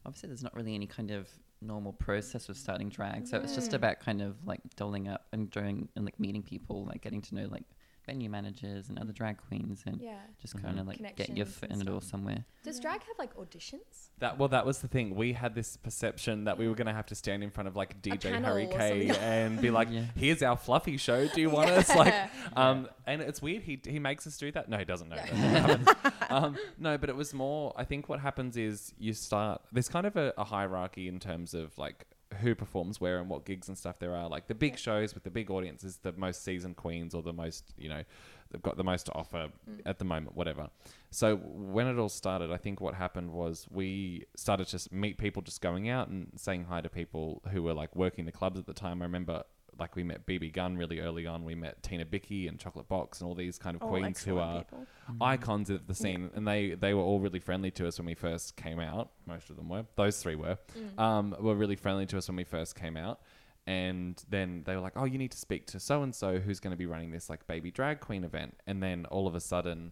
Obviously, 0.05 0.27
there's 0.27 0.43
not 0.43 0.53
really 0.53 0.75
any 0.75 0.85
kind 0.85 1.09
of 1.09 1.27
normal 1.61 1.91
process 1.93 2.47
of 2.47 2.55
starting 2.55 2.89
drag, 2.89 3.25
so 3.25 3.37
it's 3.39 3.55
just 3.55 3.73
about 3.73 3.99
kind 3.99 4.21
of 4.21 4.45
like 4.45 4.61
doling 4.75 5.07
up 5.07 5.25
and 5.33 5.49
doing 5.49 5.89
and 5.95 6.05
like 6.05 6.19
meeting 6.19 6.43
people, 6.43 6.85
like 6.85 7.01
getting 7.01 7.21
to 7.23 7.33
know 7.33 7.47
like 7.49 7.63
venue 8.05 8.29
managers 8.29 8.89
and 8.89 8.99
other 8.99 9.11
drag 9.13 9.37
queens, 9.37 9.83
and 9.85 9.99
Yeah. 9.99 10.17
just 10.41 10.61
kind 10.61 10.79
of 10.79 10.87
like 10.87 10.97
get 10.99 11.29
your 11.29 11.45
Connections 11.45 11.55
foot 11.57 11.69
and 11.71 11.73
in 11.73 11.79
the 11.79 11.91
door 11.91 12.01
stuff. 12.01 12.11
somewhere. 12.11 12.45
Does 12.63 12.77
Yeah. 12.77 12.81
drag 12.83 13.01
have 13.03 13.17
like 13.19 13.35
auditions? 13.35 14.09
That 14.19 14.37
well, 14.37 14.47
that 14.49 14.65
was 14.65 14.79
the 14.79 14.87
thing. 14.87 15.15
We 15.15 15.33
had 15.33 15.55
this 15.55 15.77
perception 15.77 16.45
that 16.45 16.57
we 16.57 16.67
were 16.67 16.75
going 16.75 16.87
to 16.87 16.93
have 16.93 17.05
to 17.07 17.15
stand 17.15 17.43
in 17.43 17.49
front 17.51 17.67
of 17.67 17.75
like 17.75 18.01
DJ 18.01 18.31
panel 18.31 18.43
Harry 18.51 18.65
or 18.67 18.71
Kay 18.77 19.07
something. 19.07 19.23
and 19.23 19.61
be 19.61 19.71
like, 19.71 19.89
Yeah. 19.91 20.05
"Here's 20.15 20.41
our 20.43 20.55
fluffy 20.57 20.97
show. 20.97 21.27
Do 21.27 21.41
you 21.41 21.49
want 21.49 21.69
us?" 21.79 21.89
Like, 21.95 22.13
um, 22.55 22.87
and 23.05 23.21
it's 23.21 23.41
weird. 23.41 23.63
He 23.63 23.81
he 23.85 23.99
makes 23.99 24.25
us 24.27 24.37
do 24.37 24.51
that. 24.51 24.69
No, 24.69 24.77
he 24.77 24.85
doesn't 24.85 25.09
know. 25.09 25.15
No. 25.17 25.77
That's 25.77 26.15
um, 26.29 26.57
no, 26.77 26.97
but 26.97 27.09
it 27.09 27.15
was 27.15 27.33
more. 27.33 27.73
I 27.75 27.83
think 27.83 28.07
what 28.09 28.19
happens 28.19 28.57
is 28.57 28.93
you 28.97 29.13
start. 29.13 29.61
There's 29.71 29.89
kind 29.89 30.05
of 30.05 30.15
a, 30.15 30.33
a 30.37 30.43
hierarchy 30.43 31.07
in 31.07 31.19
terms 31.19 31.53
of 31.53 31.77
like 31.77 32.05
who 32.35 32.55
performs 32.55 33.01
where 33.01 33.19
and 33.19 33.29
what 33.29 33.45
gigs 33.45 33.67
and 33.67 33.77
stuff 33.77 33.99
there 33.99 34.15
are. 34.15 34.29
Like 34.29 34.47
the 34.47 34.55
big 34.55 34.77
shows 34.77 35.13
with 35.13 35.23
the 35.23 35.31
big 35.31 35.49
audiences, 35.49 35.97
the 36.01 36.13
most 36.13 36.43
seasoned 36.43 36.75
queens 36.75 37.13
or 37.13 37.21
the 37.21 37.33
most 37.33 37.73
you 37.77 37.89
know, 37.89 38.03
they've 38.51 38.61
got 38.61 38.77
the 38.77 38.83
most 38.83 39.07
to 39.07 39.13
offer 39.13 39.49
mm. 39.69 39.81
at 39.85 39.99
the 39.99 40.05
moment. 40.05 40.35
Whatever. 40.35 40.69
So 41.11 41.37
when 41.37 41.87
it 41.87 41.97
all 41.97 42.09
started, 42.09 42.51
I 42.51 42.57
think 42.57 42.81
what 42.81 42.93
happened 42.93 43.31
was 43.31 43.67
we 43.71 44.25
started 44.35 44.65
to 44.65 44.71
just 44.71 44.91
meet 44.91 45.17
people 45.17 45.41
just 45.41 45.61
going 45.61 45.89
out 45.89 46.09
and 46.09 46.31
saying 46.35 46.65
hi 46.65 46.81
to 46.81 46.89
people 46.89 47.41
who 47.51 47.63
were 47.63 47.73
like 47.73 47.95
working 47.95 48.25
the 48.25 48.31
clubs 48.31 48.59
at 48.59 48.65
the 48.65 48.73
time. 48.73 49.01
I 49.01 49.05
remember 49.05 49.43
like 49.79 49.95
we 49.95 50.03
met 50.03 50.25
BB 50.25 50.53
Gunn 50.53 50.77
really 50.77 50.99
early 50.99 51.25
on. 51.27 51.43
We 51.43 51.55
met 51.55 51.81
Tina 51.83 52.05
Bicky 52.05 52.47
and 52.47 52.59
Chocolate 52.59 52.87
Box 52.87 53.19
and 53.21 53.27
all 53.27 53.35
these 53.35 53.57
kind 53.57 53.75
of 53.75 53.81
All 53.83 53.89
queens 53.89 54.23
who 54.23 54.37
are 54.37 54.59
people. 54.63 54.85
icons 55.21 55.69
of 55.69 55.87
the 55.87 55.95
scene, 55.95 56.29
and 56.35 56.47
they 56.47 56.75
they 56.75 56.93
were 56.93 57.01
all 57.01 57.19
really 57.19 57.39
friendly 57.39 57.71
to 57.71 57.87
us 57.87 57.97
when 57.97 58.05
we 58.05 58.13
first 58.13 58.55
came 58.55 58.79
out. 58.79 59.11
Most 59.25 59.49
of 59.49 59.55
them 59.55 59.69
were. 59.69 59.85
Those 59.95 60.21
three 60.21 60.35
were. 60.35 60.57
Um, 60.97 61.35
were 61.39 61.55
really 61.55 61.75
friendly 61.75 62.05
to 62.07 62.17
us 62.17 62.27
when 62.27 62.37
we 62.37 62.43
first 62.43 62.75
came 62.75 62.97
out. 62.97 63.21
And 63.67 64.23
then 64.29 64.61
they 64.65 64.75
were 64.75 64.81
like, 64.81 64.93
"Oh, 64.95 65.05
you 65.05 65.17
need 65.17 65.31
to 65.31 65.37
speak 65.37 65.65
to 65.67 65.79
so 65.79 66.03
and 66.03 66.13
so 66.13 66.37
who's 66.39 66.59
going 66.59 66.71
to 66.71 66.77
be 66.77 66.85
running 66.85 67.11
this 67.11 67.29
like 67.29 67.47
baby 67.47 67.71
drag 67.71 67.99
queen 67.99 68.23
event." 68.23 68.55
And 68.67 68.81
then 68.81 69.05
all 69.07 69.27
of 69.27 69.33
a 69.35 69.39
sudden, 69.39 69.91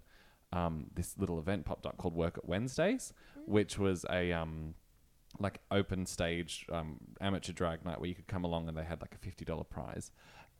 um, 0.51 0.85
this 0.93 1.17
little 1.17 1.39
event 1.39 1.65
popped 1.65 1.85
up 1.87 1.97
called 1.97 2.13
Work 2.13 2.37
at 2.37 2.45
Wednesdays, 2.47 3.13
which 3.47 3.79
was 3.79 4.05
a 4.11 4.31
um, 4.31 4.75
like 5.39 5.59
open 5.71 6.05
stage 6.05 6.65
um, 6.71 6.97
amateur 7.21 7.53
drag 7.53 7.85
night 7.85 7.99
where 7.99 8.07
you 8.07 8.15
could 8.15 8.27
come 8.27 8.43
along 8.43 8.67
and 8.67 8.77
they 8.77 8.83
had 8.83 9.01
like 9.01 9.13
a 9.15 9.17
fifty 9.17 9.45
dollar 9.45 9.63
prize, 9.63 10.11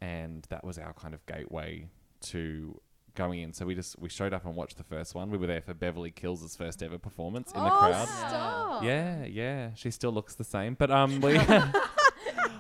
and 0.01 0.46
that 0.50 0.63
was 0.63 0.77
our 0.77 0.94
kind 0.94 1.13
of 1.13 1.25
gateway 1.25 1.88
to 2.22 2.80
going 3.15 3.42
in. 3.42 3.53
So 3.53 3.65
we 3.65 3.75
just 3.75 3.98
we 4.00 4.10
showed 4.10 4.34
up 4.34 4.46
and 4.46 4.56
watched 4.56 4.77
the 4.77 4.84
first 4.84 5.15
one. 5.15 5.30
We 5.30 5.38
were 5.38 5.48
there 5.48 5.62
for 5.62 5.74
Beverly 5.74 6.12
Kills' 6.12 6.56
first 6.56 6.82
ever 6.84 6.98
performance 6.98 7.51
in 7.51 7.63
the 7.63 7.74
oh, 7.74 7.77
crowd. 7.77 8.08
Stop. 8.08 8.84
Yeah, 8.84 9.25
yeah, 9.25 9.70
she 9.75 9.92
still 9.92 10.12
looks 10.12 10.36
the 10.36 10.44
same, 10.44 10.75
but 10.75 10.92
um, 10.92 11.22
we 11.22 11.39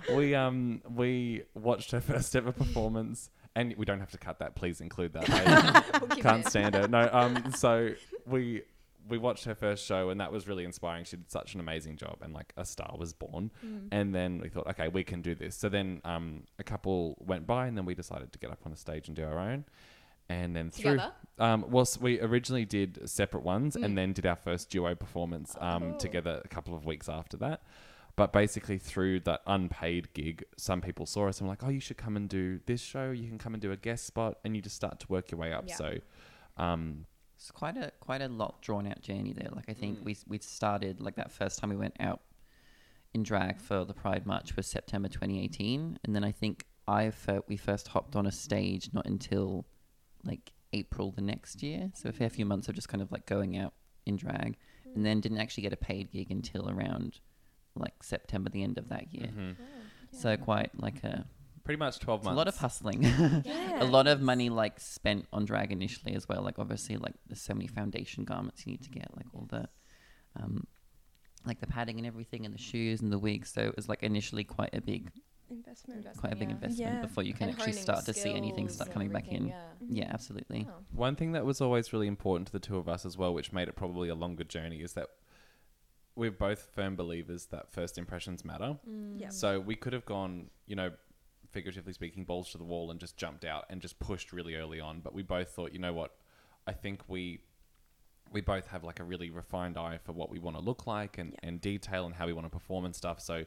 we 0.15 0.35
um 0.35 0.81
we 0.89 1.43
watched 1.53 1.91
her 1.91 2.01
first 2.01 2.35
ever 2.35 2.51
performance. 2.51 3.29
And 3.55 3.75
we 3.77 3.85
don't 3.85 3.99
have 3.99 4.09
to 4.09 4.17
cut 4.17 4.39
that. 4.39 4.55
Please 4.55 4.81
include 4.81 5.13
that. 5.13 5.29
I, 5.29 5.99
We'll 5.99 6.17
can't 6.17 6.43
stand 6.47 6.73
her. 6.73 6.87
No, 6.87 7.07
um, 7.13 7.53
so 7.53 7.91
we 8.25 8.63
we 9.07 9.17
watched 9.17 9.45
her 9.45 9.55
first 9.55 9.85
show, 9.85 10.09
and 10.09 10.19
that 10.21 10.31
was 10.31 10.47
really 10.47 10.63
inspiring. 10.63 11.03
She 11.05 11.17
did 11.17 11.29
such 11.31 11.53
an 11.55 11.59
amazing 11.59 11.97
job, 11.97 12.17
and 12.21 12.33
like 12.33 12.53
a 12.57 12.65
star 12.65 12.95
was 12.97 13.13
born. 13.13 13.51
Mm. 13.65 13.87
And 13.91 14.15
then 14.15 14.39
we 14.39 14.49
thought, 14.49 14.67
okay, 14.67 14.87
we 14.87 15.03
can 15.03 15.21
do 15.21 15.35
this. 15.35 15.55
So 15.55 15.69
then 15.69 16.01
um, 16.05 16.43
a 16.59 16.63
couple 16.63 17.17
went 17.19 17.45
by, 17.45 17.67
and 17.67 17.77
then 17.77 17.85
we 17.85 17.95
decided 17.95 18.31
to 18.33 18.39
get 18.39 18.49
up 18.51 18.59
on 18.65 18.71
the 18.71 18.77
stage 18.77 19.07
and 19.07 19.15
do 19.15 19.23
our 19.25 19.39
own. 19.39 19.65
And 20.29 20.55
then 20.55 20.69
through, 20.71 20.91
Together? 20.91 21.11
um, 21.37 21.65
well, 21.69 21.81
s- 21.81 21.99
we 21.99 22.19
originally 22.21 22.63
did 22.65 23.07
separate 23.09 23.43
ones, 23.43 23.75
Mm. 23.75 23.83
and 23.85 23.97
then 23.97 24.13
did 24.13 24.25
our 24.25 24.37
first 24.37 24.69
duo 24.69 24.95
performance 24.95 25.55
Oh, 25.59 25.67
um, 25.67 25.81
cool. 25.91 25.97
together 25.97 26.41
a 26.43 26.47
couple 26.47 26.73
of 26.75 26.85
weeks 26.85 27.09
after 27.09 27.35
that. 27.37 27.61
But 28.15 28.31
basically, 28.31 28.77
through 28.77 29.21
that 29.21 29.41
unpaid 29.47 30.13
gig, 30.13 30.45
some 30.55 30.79
people 30.81 31.05
saw 31.07 31.27
us 31.27 31.39
and 31.39 31.47
were 31.47 31.51
like, 31.51 31.63
"Oh, 31.63 31.69
you 31.69 31.79
should 31.81 31.97
come 31.97 32.15
and 32.15 32.29
do 32.29 32.59
this 32.67 32.79
show. 32.79 33.09
You 33.11 33.27
can 33.27 33.37
come 33.39 33.53
and 33.53 33.61
do 33.61 33.71
a 33.71 33.75
guest 33.77 34.05
spot," 34.05 34.37
and 34.45 34.55
you 34.55 34.61
just 34.61 34.75
start 34.75 34.99
to 35.01 35.07
work 35.07 35.31
your 35.31 35.39
way 35.39 35.51
up. 35.51 35.65
Yeah. 35.67 35.75
So, 35.75 35.97
um, 36.57 37.05
It's 37.43 37.51
quite 37.51 37.75
a 37.75 37.91
quite 37.99 38.21
a 38.21 38.29
lot 38.29 38.61
drawn 38.61 38.87
out 38.87 39.01
journey 39.01 39.33
there. 39.33 39.49
Like 39.51 39.65
I 39.67 39.73
think 39.73 39.99
Mm. 39.99 40.03
we 40.05 40.17
we 40.27 40.37
started 40.37 41.01
like 41.01 41.15
that 41.17 41.29
first 41.29 41.59
time 41.59 41.71
we 41.71 41.75
went 41.75 41.97
out 41.99 42.21
in 43.13 43.21
drag 43.21 43.59
for 43.59 43.83
the 43.83 43.93
Pride 43.93 44.25
March 44.25 44.55
was 44.55 44.65
September 44.65 45.09
2018, 45.09 45.99
and 46.05 46.15
then 46.15 46.23
I 46.23 46.31
think 46.31 46.65
I 46.87 47.11
felt 47.11 47.49
we 47.49 47.57
first 47.57 47.89
hopped 47.89 48.15
on 48.15 48.25
a 48.25 48.31
stage 48.31 48.89
not 48.93 49.05
until 49.05 49.65
like 50.23 50.53
April 50.71 51.11
the 51.11 51.21
next 51.21 51.61
year. 51.61 51.91
So 51.95 52.07
a 52.07 52.13
fair 52.13 52.29
few 52.29 52.45
months 52.45 52.69
of 52.69 52.75
just 52.75 52.87
kind 52.87 53.01
of 53.01 53.11
like 53.11 53.25
going 53.25 53.57
out 53.57 53.73
in 54.05 54.15
drag, 54.15 54.55
and 54.95 55.05
then 55.05 55.19
didn't 55.19 55.39
actually 55.39 55.63
get 55.63 55.73
a 55.73 55.77
paid 55.91 56.11
gig 56.11 56.31
until 56.31 56.69
around 56.69 57.19
like 57.75 58.03
September, 58.03 58.49
the 58.49 58.63
end 58.63 58.77
of 58.77 58.87
that 58.87 59.13
year. 59.13 59.27
Mhm. 59.27 59.57
So 60.11 60.37
quite 60.37 60.71
like 60.79 61.03
a, 61.03 61.25
Pretty 61.63 61.77
much 61.79 61.99
12 61.99 62.21
it's 62.21 62.27
a 62.27 62.31
lot 62.31 62.47
of 62.47 62.57
hustling. 62.57 63.03
Yeah. 63.03 63.41
a 63.81 63.85
lot 63.85 64.07
of 64.07 64.21
money 64.21 64.49
like 64.49 64.79
spent 64.79 65.25
on 65.31 65.45
drag 65.45 65.71
initially 65.71 66.13
as 66.13 66.27
well. 66.27 66.41
Like 66.41 66.59
obviously, 66.59 66.97
like 66.97 67.13
there's 67.27 67.41
so 67.41 67.53
many 67.53 67.67
foundation 67.67 68.25
garments 68.25 68.65
you 68.65 68.73
need 68.73 68.83
to 68.83 68.89
get, 68.89 69.07
like 69.15 69.27
all 69.33 69.47
the, 69.49 69.69
um, 70.35 70.67
like 71.45 71.59
the 71.61 71.67
padding 71.67 71.97
and 71.97 72.05
everything, 72.07 72.45
and 72.45 72.53
the 72.53 72.57
shoes 72.59 73.01
and 73.01 73.11
the 73.11 73.19
wigs. 73.19 73.49
So 73.53 73.61
it 73.61 73.75
was 73.77 73.87
like 73.87 74.03
initially 74.03 74.43
quite 74.43 74.71
a 74.73 74.81
big, 74.81 75.09
Investment. 75.49 76.05
quite 76.17 76.33
a 76.33 76.35
big 76.35 76.49
Yeah. 76.49 76.55
investment 76.55 76.93
Yeah. 76.95 77.01
before 77.01 77.23
you 77.23 77.33
can 77.33 77.49
And 77.49 77.51
actually 77.57 77.71
honing 77.73 77.83
start 77.83 78.05
to 78.05 78.13
see 78.13 78.31
anything 78.33 78.65
skills 78.67 78.75
start 78.75 78.87
and 78.89 78.93
coming 78.93 79.09
back 79.11 79.27
in. 79.29 79.51
everything, 79.51 79.95
Yeah, 79.97 80.09
absolutely. 80.13 80.67
Oh. 80.69 80.83
One 80.91 81.15
thing 81.15 81.31
that 81.33 81.45
was 81.45 81.61
always 81.61 81.93
really 81.93 82.07
important 82.07 82.47
to 82.47 82.53
the 82.53 82.59
two 82.59 82.77
of 82.77 82.89
us 82.89 83.05
as 83.05 83.17
well, 83.17 83.33
which 83.33 83.53
made 83.53 83.67
it 83.69 83.75
probably 83.75 84.09
a 84.09 84.15
longer 84.15 84.43
journey, 84.43 84.81
is 84.81 84.93
that 84.93 85.07
we're 86.15 86.31
both 86.31 86.61
firm 86.73 86.95
believers 86.95 87.45
that 87.47 87.71
first 87.71 87.97
impressions 87.97 88.43
matter. 88.45 88.77
Mm. 88.89 89.19
Yeah. 89.19 89.29
So 89.29 89.59
we 89.59 89.75
could 89.75 89.93
have 89.93 90.05
gone, 90.05 90.49
you 90.67 90.75
know, 90.75 90.91
figuratively 91.53 91.93
speaking, 91.93 92.25
balls 92.25 92.49
to 92.51 92.57
the 92.57 92.63
wall 92.63 92.91
and 92.91 92.99
just 92.99 93.15
jumped 93.15 93.45
out 93.45 93.65
and 93.69 93.79
just 93.79 93.97
pushed 93.99 94.33
really 94.33 94.55
early 94.55 94.79
on. 94.81 94.99
But 94.99 95.13
we 95.13 95.21
both 95.23 95.49
thought, 95.49 95.71
you 95.71 95.79
know 95.79 95.93
what, 95.93 96.11
I 96.67 96.73
think 96.73 97.01
we 97.07 97.39
we 98.31 98.41
both 98.41 98.67
have 98.67 98.83
like 98.83 98.99
a 98.99 99.03
really 99.03 99.29
refined 99.29 99.77
eye 99.77 99.99
for 100.03 100.11
what 100.11 100.31
we 100.31 100.39
want 100.39 100.57
to 100.57 100.63
look 100.63 100.87
like 100.87 101.19
and, 101.19 101.33
Yeah. 101.33 101.39
and 101.49 101.61
detail 101.61 102.05
and 102.07 102.15
how 102.15 102.25
we 102.25 102.33
want 102.33 102.45
to 102.45 102.49
perform 102.49 102.83
and 102.85 102.95
stuff. 102.95 103.19
So 103.21 103.45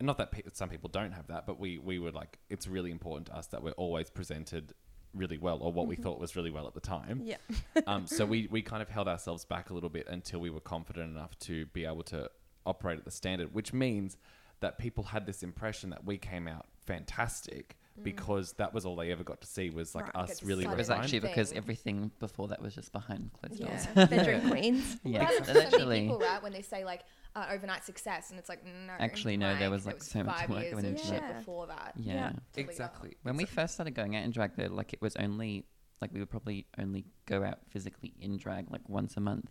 not 0.00 0.16
that 0.18 0.30
pe- 0.30 0.42
some 0.52 0.68
people 0.68 0.88
don't 0.88 1.10
have 1.12 1.26
that, 1.26 1.44
but 1.44 1.58
we 1.58 1.78
we 1.78 1.98
were 1.98 2.12
like, 2.12 2.38
it's 2.48 2.68
really 2.68 2.92
important 2.92 3.26
to 3.26 3.36
us 3.36 3.48
that 3.48 3.62
we're 3.62 3.72
always 3.72 4.08
presented 4.10 4.74
really 5.14 5.38
well 5.38 5.58
or 5.60 5.72
what 5.72 5.86
we 5.88 5.96
thought 5.96 6.20
was 6.20 6.36
really 6.36 6.50
well 6.50 6.66
at 6.68 6.74
the 6.74 6.80
time 6.80 7.22
Yeah. 7.24 7.38
um, 7.86 8.06
so 8.06 8.26
we, 8.26 8.46
we 8.50 8.60
kind 8.62 8.82
of 8.82 8.90
held 8.90 9.08
ourselves 9.08 9.44
back 9.44 9.70
a 9.70 9.74
little 9.74 9.88
bit 9.88 10.06
until 10.06 10.38
we 10.38 10.50
were 10.50 10.60
confident 10.60 11.10
enough 11.10 11.36
to 11.40 11.64
be 11.66 11.86
able 11.86 12.02
to 12.04 12.30
operate 12.66 12.98
at 12.98 13.04
the 13.06 13.10
standard, 13.10 13.52
which 13.54 13.72
means 13.72 14.18
that 14.60 14.78
people 14.78 15.02
had 15.04 15.24
this 15.24 15.42
impression 15.42 15.88
that 15.90 16.04
we 16.04 16.18
came 16.18 16.46
out 16.46 16.66
fantastic 16.88 17.76
because 18.04 18.52
that 18.54 18.72
was 18.72 18.86
all 18.86 18.94
they 18.94 19.10
ever 19.10 19.24
got 19.24 19.40
to 19.40 19.46
see 19.48 19.70
was 19.70 19.92
like 19.92 20.04
Right, 20.04 20.26
get 20.26 20.30
us 20.30 20.38
to 20.38 20.46
really 20.46 20.64
see 20.64 20.70
It 20.70 20.76
was 20.76 20.86
Fine. 20.88 21.00
actually 21.00 21.18
because 21.18 21.48
Thing. 21.48 21.58
everything 21.58 22.10
before 22.20 22.46
that 22.48 22.62
was 22.62 22.72
just 22.74 22.92
behind 22.92 23.30
closed 23.32 23.60
doors. 23.60 23.86
Yeah. 23.96 24.06
Bedroom 24.06 24.48
queens. 24.50 24.96
Yeah, 25.02 25.24
That's 25.24 25.38
so 25.38 25.44
so 25.44 25.52
many 25.54 25.66
actually, 25.66 26.00
people, 26.02 26.18
right? 26.20 26.40
When 26.42 26.52
they 26.52 26.62
say 26.62 26.84
like 26.84 27.02
uh, 27.34 27.46
overnight 27.50 27.84
success, 27.84 28.30
and 28.30 28.38
it's 28.38 28.48
like 28.48 28.64
no. 28.64 28.92
Actually, 29.00 29.36
no, 29.36 29.56
there 29.58 29.70
was, 29.70 29.84
it 29.84 29.88
like, 29.88 30.02
so 30.02 30.22
much 30.22 30.36
five 30.36 30.50
work 30.50 30.62
years 30.62 30.74
went 30.74 30.86
of 30.86 30.92
into 30.92 31.04
shit 31.06 31.22
it. 31.22 31.38
before 31.38 31.66
that. 31.66 31.92
yeah. 31.96 32.14
Yeah. 32.14 32.32
till 32.52 32.64
we 32.64 32.70
exactly 32.70 33.16
When 33.24 33.36
we 33.36 33.44
first 33.44 33.74
started 33.74 33.94
going 33.96 34.14
out 34.16 34.24
in 34.24 34.30
drag, 34.30 34.52
though, 34.56 34.72
like 34.72 34.92
it 34.92 35.02
was 35.02 35.16
only 35.16 35.64
like 36.00 36.12
we 36.12 36.20
would 36.20 36.30
probably 36.30 36.66
only 36.78 37.04
go 37.26 37.42
out 37.42 37.58
physically 37.68 38.14
in 38.20 38.36
drag 38.36 38.70
like 38.70 38.88
once 38.88 39.16
a 39.16 39.20
month, 39.20 39.50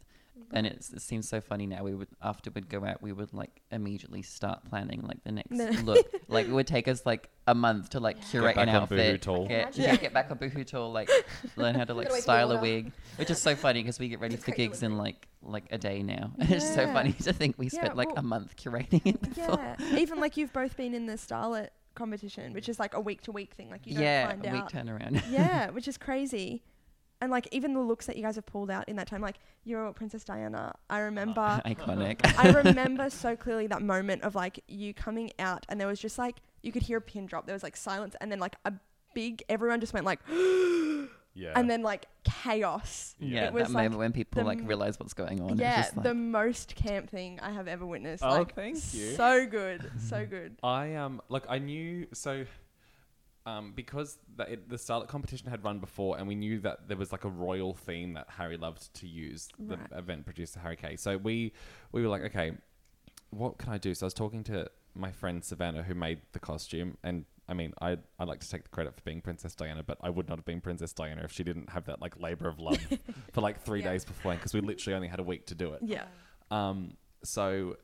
and 0.54 0.66
it's, 0.68 0.92
it 0.92 1.02
seems 1.02 1.28
so 1.28 1.42
funny 1.42 1.66
now. 1.66 1.84
We 1.84 1.94
would 1.94 2.08
after 2.22 2.50
we'd 2.52 2.70
go 2.70 2.84
out, 2.86 3.02
we 3.02 3.12
would 3.12 3.34
like 3.34 3.62
immediately 3.72 4.22
start 4.22 4.64
planning 4.70 5.02
like 5.02 5.24
the 5.24 5.32
next 5.34 5.84
look. 5.84 6.06
Like 6.30 6.48
it 6.48 6.52
would 6.52 6.68
take 6.68 6.88
us 6.88 7.06
like 7.06 7.30
a 7.48 7.56
month 7.56 7.92
to 7.92 8.00
like 8.00 8.18
Yeah. 8.18 8.24
curate 8.32 8.56
Get 8.56 8.64
an 8.64 8.70
on 8.70 8.76
outfit, 8.84 8.98
Boohoo 8.98 9.18
Tall. 9.18 9.48
get, 9.48 9.62
Imagine. 9.62 9.84
yeah, 9.84 9.96
get 9.96 10.14
back 10.14 10.30
on 10.32 10.38
Boohoo 10.38 10.64
Tall, 10.64 10.92
like 10.92 11.10
learn 11.56 11.76
how 11.76 11.86
to 11.86 11.94
like 11.94 12.06
Gotta 12.08 12.14
wait 12.16 12.20
for 12.20 12.22
style 12.24 12.52
a 12.52 12.56
order. 12.56 12.62
wig, 12.62 12.92
which 13.18 13.30
is 13.30 13.42
so 13.42 13.56
funny 13.56 13.82
because 13.82 13.98
we 14.00 14.10
get 14.10 14.20
ready 14.20 14.36
for 14.36 14.46
great 14.52 14.58
gigs 14.58 14.84
in 14.84 14.98
like 14.98 15.28
like 15.42 15.66
a 15.72 15.78
day 15.78 16.04
now. 16.04 16.32
it's 16.40 16.74
so 16.76 16.82
Yeah. 16.82 16.94
funny 16.94 17.14
to 17.14 17.32
think 17.34 17.58
we 17.58 17.66
Yeah, 17.68 17.80
spent 17.82 17.96
like 17.98 18.10
well- 18.10 18.18
a 18.18 18.24
month 18.24 18.56
curating 18.58 19.06
it. 19.06 19.22
Before. 19.22 19.56
Yeah. 19.80 19.98
Even 19.98 20.20
like 20.20 20.38
you've 20.38 20.54
both 20.54 20.76
been 20.76 20.94
in 20.94 21.06
the 21.06 21.14
Starlet 21.14 21.70
competition, 21.96 22.54
which 22.54 22.70
is 22.70 22.78
like 22.80 22.94
a 22.94 23.00
week 23.02 23.22
to 23.24 23.32
week 23.32 23.54
thing. 23.56 23.70
Like 23.70 23.88
you 23.88 23.94
don't 23.96 24.04
yeah, 24.04 24.28
find 24.28 24.46
a 24.46 24.52
week 24.52 24.62
out. 24.64 24.72
turnaround. 24.74 25.24
yeah, 25.32 25.70
which 25.72 25.88
is 25.88 25.98
crazy. 25.98 26.62
And 27.20 27.32
like 27.32 27.48
even 27.52 27.74
the 27.74 27.80
looks 27.82 28.06
that 28.06 28.16
you 28.16 28.24
guys 28.24 28.36
have 28.36 28.46
pulled 28.46 28.70
out 28.70 28.88
in 28.88 28.96
that 28.98 29.08
time, 29.08 29.22
like 29.22 29.38
you're 29.64 29.92
Princess 29.94 30.24
Diana. 30.24 30.74
I 30.90 31.00
remember 31.00 31.42
Iconic. 31.66 32.20
I 32.38 32.50
remember 32.64 33.10
so 33.10 33.36
clearly 33.36 33.68
that 33.68 33.82
moment 33.82 34.24
of 34.24 34.36
like 34.36 34.64
you 34.68 34.94
coming 34.94 35.32
out 35.40 35.66
and 35.70 35.80
there 35.80 35.88
was 35.88 36.00
just 36.00 36.18
like 36.18 36.38
you 36.62 36.72
could 36.72 36.84
hear 36.84 36.98
a 36.98 37.02
pin 37.02 37.26
drop. 37.26 37.46
There 37.46 37.56
was 37.56 37.64
like 37.64 37.76
silence 37.76 38.16
and 38.22 38.32
then 38.32 38.40
like 38.40 38.56
a 38.66 38.74
big 39.16 39.42
everyone 39.50 39.80
just 39.80 39.94
went 39.94 40.06
like 40.06 40.20
yeah 41.34 41.54
and 41.56 41.68
then 41.70 41.82
like 41.82 42.06
chaos. 42.24 43.16
Yeah, 43.20 43.48
It 43.48 43.54
was, 43.54 43.64
that 43.64 43.74
like, 43.74 43.84
moment 43.86 44.00
when 44.00 44.12
people 44.12 44.44
like 44.44 44.60
realize 44.64 45.00
what's 45.00 45.14
going 45.14 45.42
on. 45.42 45.58
yeah, 45.58 45.82
just 45.84 45.98
like, 45.98 46.04
the 46.04 46.14
most 46.14 46.76
camp 46.76 47.10
thing 47.10 47.40
I 47.42 47.52
have 47.52 47.68
ever 47.68 47.86
witnessed. 47.86 48.24
Oh, 48.24 48.30
like, 48.30 48.54
thank 48.54 48.76
you. 48.94 49.16
So 49.16 49.48
good, 49.48 49.92
so 50.00 50.26
good. 50.26 50.58
I 50.62 50.94
um 50.96 51.22
look 51.30 51.46
I 51.50 51.58
knew 51.58 52.08
so 52.14 52.46
um 53.48 53.72
because 53.76 54.18
the, 54.36 54.44
it, 54.54 54.70
the 54.70 54.76
Starlet 54.76 55.08
competition 55.08 55.48
had 55.50 55.64
run 55.64 55.80
before 55.80 56.18
and 56.18 56.28
we 56.28 56.36
knew 56.36 56.60
that 56.60 56.88
there 56.88 56.98
was 56.98 57.12
like 57.12 57.24
a 57.24 57.30
royal 57.30 57.74
theme 57.74 58.14
that 58.14 58.28
Harry 58.38 58.58
loved 58.58 58.94
to 59.00 59.08
use 59.08 59.48
the 59.58 59.78
Right. 59.78 59.92
event 59.94 60.26
producer 60.26 60.60
Harry 60.60 60.76
Kay 60.76 60.96
so 60.98 61.18
we 61.18 61.54
we 61.92 62.02
were 62.04 62.10
like 62.10 62.24
okay 62.24 62.52
what 63.32 63.58
can 63.58 63.72
I 63.74 63.78
do 63.78 63.94
so 63.96 64.06
I 64.06 64.08
was 64.08 64.14
talking 64.14 64.44
to 64.46 64.70
my 64.96 65.12
friend 65.12 65.44
Savannah 65.44 65.84
who 65.84 65.94
made 65.96 66.20
the 66.34 66.40
costume 66.40 66.98
and 67.04 67.26
I 67.48 67.54
mean 67.54 67.74
I 67.82 67.98
I 68.20 68.24
like 68.26 68.40
to 68.42 68.50
take 68.50 68.64
the 68.64 68.70
credit 68.70 68.96
for 68.96 69.02
being 69.04 69.22
Princess 69.22 69.56
Diana 69.56 69.84
but 69.84 69.98
I 70.02 70.10
would 70.10 70.28
not 70.28 70.38
have 70.38 70.46
been 70.46 70.62
Princess 70.62 70.92
Diana 70.94 71.22
if 71.24 71.32
she 71.32 71.44
didn't 71.44 71.70
have 71.70 71.86
that 71.86 72.02
like 72.02 72.20
labor 72.20 72.48
of 72.48 72.60
love 72.60 72.80
for 73.34 73.42
like 73.42 73.62
three 73.62 73.82
Yeah. 73.82 73.92
days 73.92 74.04
before 74.06 74.34
because 74.34 74.54
we 74.54 74.62
literally 74.62 74.96
only 74.96 75.08
had 75.08 75.20
a 75.20 75.24
week 75.24 75.46
to 75.48 75.56
do 75.56 75.74
it 75.74 75.82
Yeah. 75.84 76.06
um, 76.52 76.98
so 77.24 77.78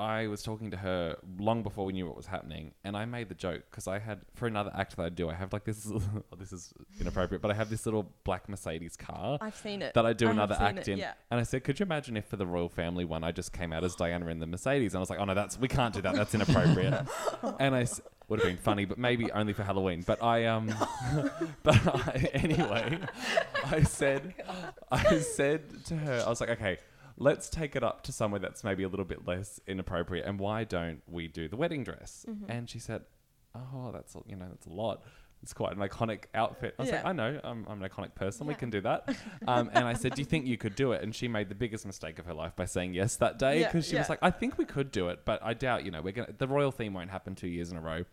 I 0.00 0.28
was 0.28 0.42
talking 0.42 0.70
to 0.70 0.78
her 0.78 1.16
long 1.38 1.62
before 1.62 1.84
we 1.84 1.92
knew 1.92 2.06
what 2.06 2.16
was 2.16 2.24
happening, 2.24 2.72
and 2.84 2.96
I 2.96 3.04
made 3.04 3.28
the 3.28 3.34
joke 3.34 3.64
because 3.70 3.86
I 3.86 3.98
had 3.98 4.22
for 4.34 4.46
another 4.46 4.72
act 4.74 4.96
that 4.96 5.02
I 5.04 5.10
do, 5.10 5.28
I 5.28 5.34
have 5.34 5.52
like 5.52 5.64
this. 5.64 5.86
oh, 5.94 6.00
this 6.38 6.54
is 6.54 6.72
inappropriate, 6.98 7.42
but 7.42 7.50
I 7.50 7.54
have 7.54 7.68
this 7.68 7.84
little 7.84 8.10
black 8.24 8.48
Mercedes 8.48 8.96
car 8.96 9.36
I've 9.42 9.54
seen 9.56 9.82
it. 9.82 9.92
that 9.92 10.06
I 10.06 10.14
do 10.14 10.28
I 10.28 10.30
another 10.30 10.56
act 10.58 10.78
it, 10.78 10.88
in. 10.88 10.98
yeah. 10.98 11.12
And 11.30 11.38
I 11.38 11.42
said, 11.42 11.64
"Could 11.64 11.78
you 11.78 11.84
imagine 11.84 12.16
if 12.16 12.24
for 12.24 12.36
the 12.36 12.46
royal 12.46 12.70
family 12.70 13.04
one, 13.04 13.22
I 13.22 13.30
just 13.30 13.52
came 13.52 13.74
out 13.74 13.84
as 13.84 13.94
Diana 13.94 14.26
in 14.28 14.38
the 14.38 14.46
Mercedes?" 14.46 14.94
And 14.94 15.00
I 15.00 15.00
was 15.00 15.10
like, 15.10 15.18
"Oh 15.18 15.26
no, 15.26 15.34
that's 15.34 15.58
we 15.58 15.68
can't 15.68 15.92
do 15.92 16.00
that. 16.00 16.14
That's 16.14 16.34
inappropriate." 16.34 17.06
and 17.60 17.74
I 17.74 17.82
s- 17.82 18.00
would 18.28 18.40
have 18.40 18.48
been 18.48 18.56
funny, 18.56 18.86
but 18.86 18.96
maybe 18.96 19.30
only 19.32 19.52
for 19.52 19.64
Halloween. 19.64 20.02
But 20.06 20.22
I 20.22 20.46
um, 20.46 20.68
but 21.62 21.76
I, 21.86 22.30
anyway, 22.32 22.98
I 23.66 23.82
said, 23.82 24.34
I 24.90 25.18
said 25.18 25.84
to 25.86 25.96
her, 25.96 26.22
I 26.24 26.28
was 26.30 26.40
like, 26.40 26.50
"Okay." 26.50 26.78
Let's 27.22 27.48
take 27.50 27.76
it 27.76 27.84
up 27.84 28.02
to 28.04 28.12
somewhere 28.12 28.40
that's 28.40 28.64
maybe 28.64 28.82
a 28.82 28.88
little 28.88 29.04
bit 29.04 29.26
less 29.28 29.60
inappropriate, 29.66 30.26
and 30.26 30.38
why 30.40 30.64
don't 30.64 31.02
we 31.06 31.28
do 31.28 31.48
the 31.48 31.56
wedding 31.56 31.84
dress? 31.84 32.24
Mm-hmm. 32.28 32.50
And 32.50 32.68
she 32.68 32.78
said, 32.78 33.02
"Oh, 33.54 33.90
that's 33.92 34.14
a- 34.14 34.22
you 34.26 34.36
know 34.36 34.46
that's 34.48 34.66
a 34.66 34.70
lot. 34.70 35.02
It's 35.42 35.52
quite 35.52 35.72
an 35.76 35.78
iconic 35.78 36.24
outfit." 36.34 36.74
I 36.78 36.82
was 36.82 36.90
like, 36.90 37.04
"I 37.04 37.12
know, 37.12 37.38
I'm, 37.44 37.66
I'm 37.68 37.82
an 37.82 37.88
iconic 37.88 38.14
person. 38.14 38.46
We 38.46 38.54
can 38.54 38.70
do 38.70 38.80
that." 38.80 39.14
Um, 39.46 39.70
and 39.74 39.84
I 39.86 39.92
said, 39.92 40.14
"Do 40.14 40.22
you 40.22 40.26
think 40.26 40.46
you 40.46 40.56
could 40.56 40.74
do 40.74 40.92
it?" 40.92 41.02
And 41.02 41.14
she 41.14 41.28
made 41.28 41.48
the 41.50 41.54
biggest 41.54 41.84
mistake 41.86 42.18
of 42.18 42.24
her 42.26 42.34
life 42.34 42.56
by 42.56 42.64
saying 42.64 42.94
yes 42.94 43.16
that 43.16 43.38
day 43.38 43.60
Yeah, 43.60 43.66
because 43.66 43.86
she 43.86 43.96
was 43.96 44.08
like, 44.08 44.18
"I 44.22 44.30
think 44.30 44.56
we 44.58 44.64
could 44.64 44.90
do 44.90 45.08
it, 45.10 45.20
but 45.26 45.40
I 45.42 45.52
doubt. 45.54 45.84
You 45.84 45.90
know, 45.90 46.00
we're 46.02 46.12
gonna 46.12 46.32
the 46.36 46.48
royal 46.48 46.70
theme 46.72 46.94
won't 46.94 47.10
happen 47.10 47.34
two 47.34 47.48
years 47.48 47.70
in 47.70 47.76
a 47.76 47.82
row." 47.82 48.04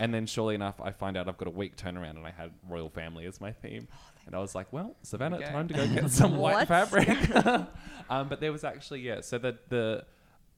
And 0.00 0.14
then, 0.14 0.24
surely 0.24 0.54
enough, 0.54 0.80
I 0.80 0.92
find 0.92 1.14
out 1.16 1.28
I've 1.28 1.36
got 1.36 1.46
a 1.46 1.50
week 1.52 1.76
turnaround, 1.76 2.16
and 2.16 2.26
I 2.26 2.30
had 2.30 2.52
royal 2.66 2.88
family 2.88 3.26
as 3.26 3.40
my 3.40 3.52
theme. 3.52 3.86
And 4.26 4.34
I 4.34 4.38
was 4.38 4.54
like, 4.54 4.72
"Well, 4.72 4.96
Savannah, 5.02 5.40
time 5.40 5.68
to 5.68 5.74
go 5.74 5.86
get 5.94 6.10
some 6.10 6.36
white 6.36 6.68
fabric." 6.68 7.08
um, 8.10 8.28
but 8.28 8.40
there 8.40 8.52
was 8.52 8.64
actually 8.64 9.00
yeah. 9.00 9.20
So 9.20 9.38
the 9.38 9.58
the 9.68 10.04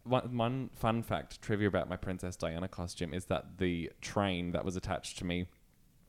one, 0.05 0.37
one 0.37 0.71
fun 0.75 1.03
fact 1.03 1.41
trivia 1.43 1.69
about 1.69 1.89
my 1.89 1.97
Princess 1.97 2.37
Diana 2.37 2.69
costume 2.69 3.15
is 3.15 3.27
that 3.27 3.59
the 3.59 3.91
train 4.01 4.53
that 4.53 4.65
was 4.65 4.77
attached 4.77 5.19
to 5.19 5.25
me 5.25 5.47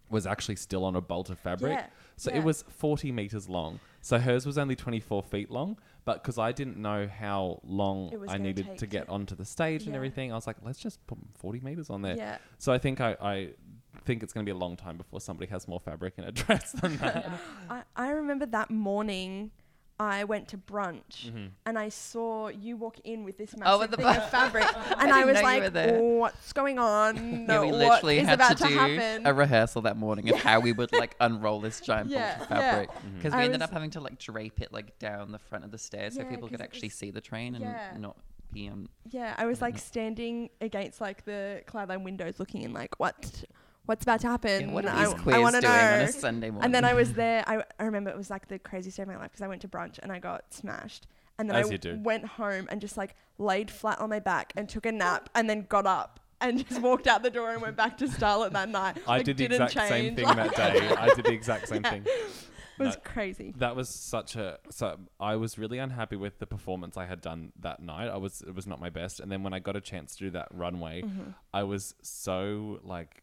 was 0.10 0.26
actually 0.28 0.56
still 0.56 0.86
on 0.86 0.96
a 0.96 1.02
bolt 1.02 1.30
of 1.30 1.40
fabric. 1.40 1.74
Yeah, 1.74 1.86
So 2.18 2.32
yeah. 2.32 2.38
it 2.38 2.44
was 2.44 2.64
40 2.70 3.12
meters 3.12 3.50
long. 3.50 3.80
So 4.02 4.20
hers 4.20 4.46
was 4.46 4.58
only 4.58 4.76
24 4.76 5.24
feet 5.24 5.50
long. 5.50 5.78
But 6.06 6.22
because 6.22 6.38
I 6.38 6.52
didn't 6.52 6.78
know 6.78 7.08
how 7.08 7.62
long 7.64 8.12
I 8.28 8.38
needed 8.38 8.78
to 8.78 8.86
get 8.86 9.06
to- 9.06 9.12
onto 9.12 9.36
the 9.36 9.46
stage 9.46 9.88
and 9.88 9.96
everything, 9.96 10.32
I 10.32 10.36
was 10.36 10.46
like, 10.46 10.58
let's 10.62 10.80
just 10.80 11.06
put 11.08 11.18
40 11.40 11.62
meters 11.62 11.90
on 11.90 12.02
there. 12.02 12.18
Yeah. 12.18 12.38
So 12.58 12.74
I 12.74 12.78
think 12.78 13.00
I, 13.00 13.16
I 13.22 13.50
think 14.06 14.24
it's 14.24 14.34
going 14.34 14.46
to 14.46 14.50
be 14.52 14.56
a 14.56 14.60
long 14.60 14.76
time 14.76 14.98
before 14.98 15.22
somebody 15.22 15.50
has 15.50 15.68
more 15.68 15.80
fabric 15.80 16.14
in 16.18 16.24
a 16.24 16.32
dress 16.42 16.72
than 16.74 16.98
that. 17.04 17.30
I, 17.70 17.84
I 17.96 18.10
remember 18.12 18.46
that 18.48 18.70
morning 18.70 19.52
I 20.00 20.24
went 20.24 20.48
to 20.50 20.58
brunch 20.58 21.28
Mm-hmm. 21.28 21.46
and 21.68 21.78
I 21.80 21.90
saw 21.90 22.48
you 22.50 22.76
walk 22.76 22.98
in 23.04 23.24
with 23.24 23.38
this 23.38 23.54
Oh, 23.56 23.60
massive 23.60 23.80
with 23.80 23.92
the 23.92 23.98
thing 23.98 24.06
of 24.08 24.30
fabric. 24.32 24.66
And 24.98 25.12
I, 25.14 25.20
didn't 25.24 25.34
was 25.36 25.44
like, 25.44 25.62
were 25.64 25.70
there. 25.70 26.02
what's 26.02 26.52
going 26.52 26.80
on? 26.80 27.46
Yeah, 27.48 27.62
we 27.62 27.68
what 27.68 27.76
literally 27.78 28.18
is 28.20 28.28
had 28.28 28.34
about 28.40 28.58
to 28.58 28.64
do 28.68 28.74
happen? 28.74 29.28
a 29.28 29.34
rehearsal 29.34 29.84
that 29.84 29.96
morning 29.96 30.30
of 30.30 30.40
how 30.40 30.60
we 30.60 30.72
would 30.74 30.92
like 30.94 31.16
unroll 31.22 31.62
this 31.62 31.80
giant 31.80 32.10
Yeah, 32.10 32.38
bolt 32.40 32.50
of 32.52 32.58
yeah. 32.58 32.72
fabric 32.72 32.90
Mm-hmm. 32.90 33.18
because 33.18 33.34
I 33.34 33.38
we 33.38 33.44
ended 33.46 33.62
up 33.62 33.72
having 33.72 33.92
to 33.92 34.02
like 34.02 34.18
drape 34.18 34.60
it 34.62 34.74
like 34.74 34.98
down 35.00 35.32
the 35.32 35.40
front 35.40 35.64
of 35.64 35.72
the 35.72 35.78
stairs 35.78 36.16
Yeah, 36.18 36.24
so 36.24 36.30
people 36.30 36.50
could 36.50 36.62
actually 36.62 36.90
see 36.90 37.12
the 37.12 37.22
train 37.22 37.54
and 37.56 37.64
Yeah. 37.64 37.96
not 38.00 38.18
be 38.52 38.68
um 38.70 38.90
yeah, 39.10 39.36
I 39.38 39.46
was 39.46 39.62
like 39.62 39.78
standing 39.78 40.50
against 40.60 41.00
like 41.02 41.24
the 41.26 41.62
Cloudland 41.68 42.04
windows 42.04 42.40
looking 42.40 42.64
in 42.64 42.74
like, 42.74 43.00
what? 43.00 43.44
What's 43.86 44.04
about 44.04 44.22
to 44.22 44.28
happen? 44.28 44.62
yeah, 44.70 44.74
what 44.74 44.86
are 44.86 44.96
I, 44.96 45.06
these 45.06 45.14
I 45.14 45.18
queers 45.18 45.42
wanna 45.42 45.62
doing 45.62 45.74
on 45.74 46.00
know. 46.00 46.06
a 46.06 46.08
Sunday 46.12 46.50
morning? 46.50 46.66
And 46.66 46.74
then 46.76 46.86
I 46.86 46.94
was 46.94 47.14
there. 47.14 47.44
I, 47.48 47.64
I 47.80 47.84
remember 47.84 48.10
it 48.10 48.18
was 48.18 48.30
like 48.30 48.48
the 48.48 48.58
craziest 48.60 48.98
day 48.98 49.04
of 49.04 49.10
my 49.10 49.18
life 49.18 49.32
because 49.32 49.42
I 49.42 49.48
went 49.48 49.62
to 49.64 49.68
brunch 49.68 50.00
and 50.00 50.12
I 50.12 50.20
got 50.20 50.54
smashed. 50.54 51.08
And 51.40 51.50
then 51.50 51.58
As 51.58 51.68
I 51.68 51.72
you 51.74 51.78
do. 51.78 52.00
went 52.02 52.26
home 52.26 52.68
and 52.72 52.80
just 52.80 52.96
like 52.96 53.16
laid 53.38 53.70
flat 53.72 54.00
on 54.00 54.10
my 54.10 54.20
back 54.20 54.54
and 54.56 54.70
took 54.70 54.86
a 54.86 54.92
nap 54.92 55.30
and 55.36 55.50
then 55.50 55.66
got 55.68 55.86
up 55.86 56.20
and 56.40 56.66
just 56.70 56.80
walked 56.82 57.08
out 57.08 57.24
the 57.24 57.30
door 57.32 57.52
and 57.52 57.62
went 57.62 57.76
back 57.76 57.98
to 57.98 58.06
Starlet 58.06 58.52
that 58.52 58.70
night. 58.70 58.98
I 59.08 59.18
Like, 59.18 59.26
did 59.26 59.38
the 59.38 59.48
didn't 59.48 59.64
exact 59.64 59.90
same 59.90 60.16
change. 60.16 60.18
thing 60.28 60.36
that 60.38 60.56
day. 60.56 60.90
I 60.98 61.14
did 61.14 61.26
the 61.26 61.32
exact 61.34 61.68
same 61.68 61.82
Yeah. 61.84 61.90
thing. 61.92 62.06
It 62.06 62.84
was 62.86 62.96
No, 62.96 63.02
crazy. 63.04 63.54
that 63.58 63.76
was 63.76 63.88
such 63.90 64.36
a 64.36 64.60
so 64.70 64.98
I 65.20 65.36
was 65.36 65.58
really 65.60 65.78
unhappy 65.78 66.16
with 66.16 66.40
the 66.40 66.48
performance 66.48 66.98
I 66.98 67.06
had 67.06 67.22
done 67.22 67.52
that 67.60 67.80
night. 67.82 68.08
I 68.10 68.18
was 68.18 68.42
it 68.42 68.56
was 68.56 68.66
not 68.66 68.80
my 68.80 68.90
best. 68.90 69.20
And 69.20 69.32
then 69.32 69.44
when 69.44 69.54
I 69.54 69.60
got 69.60 69.76
a 69.76 69.82
chance 69.82 70.16
to 70.16 70.24
do 70.26 70.30
that 70.32 70.48
runway, 70.52 71.02
Mm-hmm. 71.02 71.32
I 71.54 71.64
was 71.64 71.96
so 72.02 72.80
like 72.84 73.23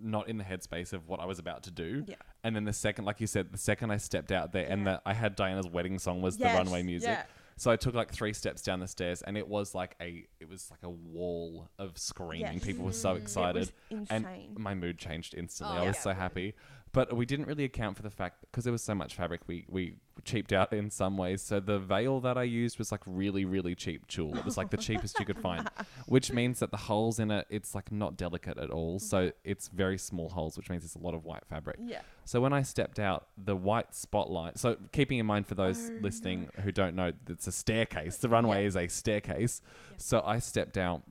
not 0.00 0.28
in 0.28 0.38
the 0.38 0.44
headspace 0.44 0.92
of 0.92 1.08
what 1.08 1.20
I 1.20 1.24
was 1.26 1.38
about 1.38 1.62
to 1.64 1.70
do. 1.70 2.04
Yeah. 2.06 2.16
And 2.44 2.54
then 2.54 2.64
the 2.64 2.72
second, 2.72 3.04
like 3.04 3.20
you 3.20 3.26
said, 3.26 3.52
the 3.52 3.58
second 3.58 3.90
I 3.90 3.96
stepped 3.96 4.30
out 4.32 4.52
there 4.52 4.66
and 4.68 4.82
Yeah. 4.82 4.92
that 4.92 5.02
I 5.06 5.14
had 5.14 5.36
Diana's 5.36 5.66
wedding 5.66 5.98
song 5.98 6.22
was 6.22 6.38
Yes, 6.38 6.52
the 6.52 6.58
runway 6.58 6.82
music. 6.82 7.08
yeah. 7.10 7.24
So 7.58 7.70
I 7.70 7.76
took 7.76 7.94
like 7.94 8.12
three 8.12 8.34
steps 8.34 8.60
down 8.60 8.80
the 8.80 8.86
stairs 8.88 9.22
and 9.22 9.38
it 9.38 9.48
was 9.48 9.74
like 9.74 9.96
a 10.00 10.26
it 10.40 10.48
was 10.48 10.70
like 10.70 10.82
a 10.82 10.90
wall 10.90 11.70
of 11.78 11.96
screaming. 11.96 12.54
Yes. 12.54 12.64
People 12.64 12.84
were 12.84 12.92
so 12.92 13.14
mm. 13.14 13.16
It 13.16 13.22
excited. 13.22 13.58
was 13.60 13.72
insane. 13.88 14.26
And 14.54 14.58
my 14.58 14.74
mood 14.74 14.98
changed 14.98 15.34
instantly. 15.34 15.78
Oh, 15.78 15.82
I 15.84 15.86
was 15.86 15.96
yeah, 15.96 16.02
so 16.02 16.12
happy. 16.12 16.54
But 16.96 17.14
we 17.14 17.26
didn't 17.26 17.44
really 17.44 17.64
account 17.64 17.98
for 17.98 18.02
the 18.02 18.08
fact 18.08 18.40
because 18.40 18.64
there 18.64 18.72
was 18.72 18.82
so 18.82 18.94
much 18.94 19.14
fabric 19.14 19.42
we, 19.46 19.66
we 19.68 19.96
cheaped 20.24 20.50
out 20.50 20.72
in 20.72 20.90
some 20.90 21.18
ways. 21.18 21.42
So 21.42 21.60
the 21.60 21.78
veil 21.78 22.20
that 22.20 22.38
I 22.38 22.44
used 22.44 22.78
was 22.78 22.90
like 22.90 23.02
really, 23.04 23.44
really 23.44 23.74
cheap 23.74 24.08
tulle. 24.08 24.34
It 24.34 24.46
was 24.46 24.56
like 24.56 24.70
the 24.70 24.78
cheapest 24.78 25.20
you 25.20 25.26
could 25.26 25.38
find. 25.38 25.68
Which 26.06 26.32
means 26.32 26.58
that 26.60 26.70
the 26.70 26.78
holes 26.78 27.18
in 27.18 27.30
it, 27.30 27.46
it's 27.50 27.74
like 27.74 27.92
not 27.92 28.16
delicate 28.16 28.56
at 28.56 28.70
all. 28.70 28.98
So 28.98 29.26
mm-hmm. 29.26 29.36
it's 29.44 29.68
very 29.68 29.98
small 29.98 30.30
holes, 30.30 30.56
which 30.56 30.70
means 30.70 30.86
it's 30.86 30.94
a 30.94 30.98
lot 30.98 31.12
of 31.12 31.26
white 31.26 31.44
fabric. 31.50 31.76
yeah. 31.84 32.00
So 32.24 32.40
when 32.40 32.54
I 32.54 32.62
stepped 32.62 32.98
out, 32.98 33.26
the 33.36 33.54
white 33.54 33.94
spotlight. 33.94 34.58
So 34.58 34.78
keeping 34.92 35.18
in 35.18 35.26
mind 35.26 35.46
for 35.46 35.54
those 35.54 35.90
Oh, 35.90 35.98
listening 36.00 36.48
who 36.62 36.72
don't 36.72 36.96
know, 36.96 37.12
it's 37.28 37.46
a 37.46 37.52
staircase. 37.52 38.16
The 38.16 38.28
runway 38.30 38.64
is 38.64 38.74
a 38.74 38.88
staircase. 38.88 39.60
So 39.98 40.22
I 40.24 40.38
stepped 40.38 40.78
out 40.78 41.02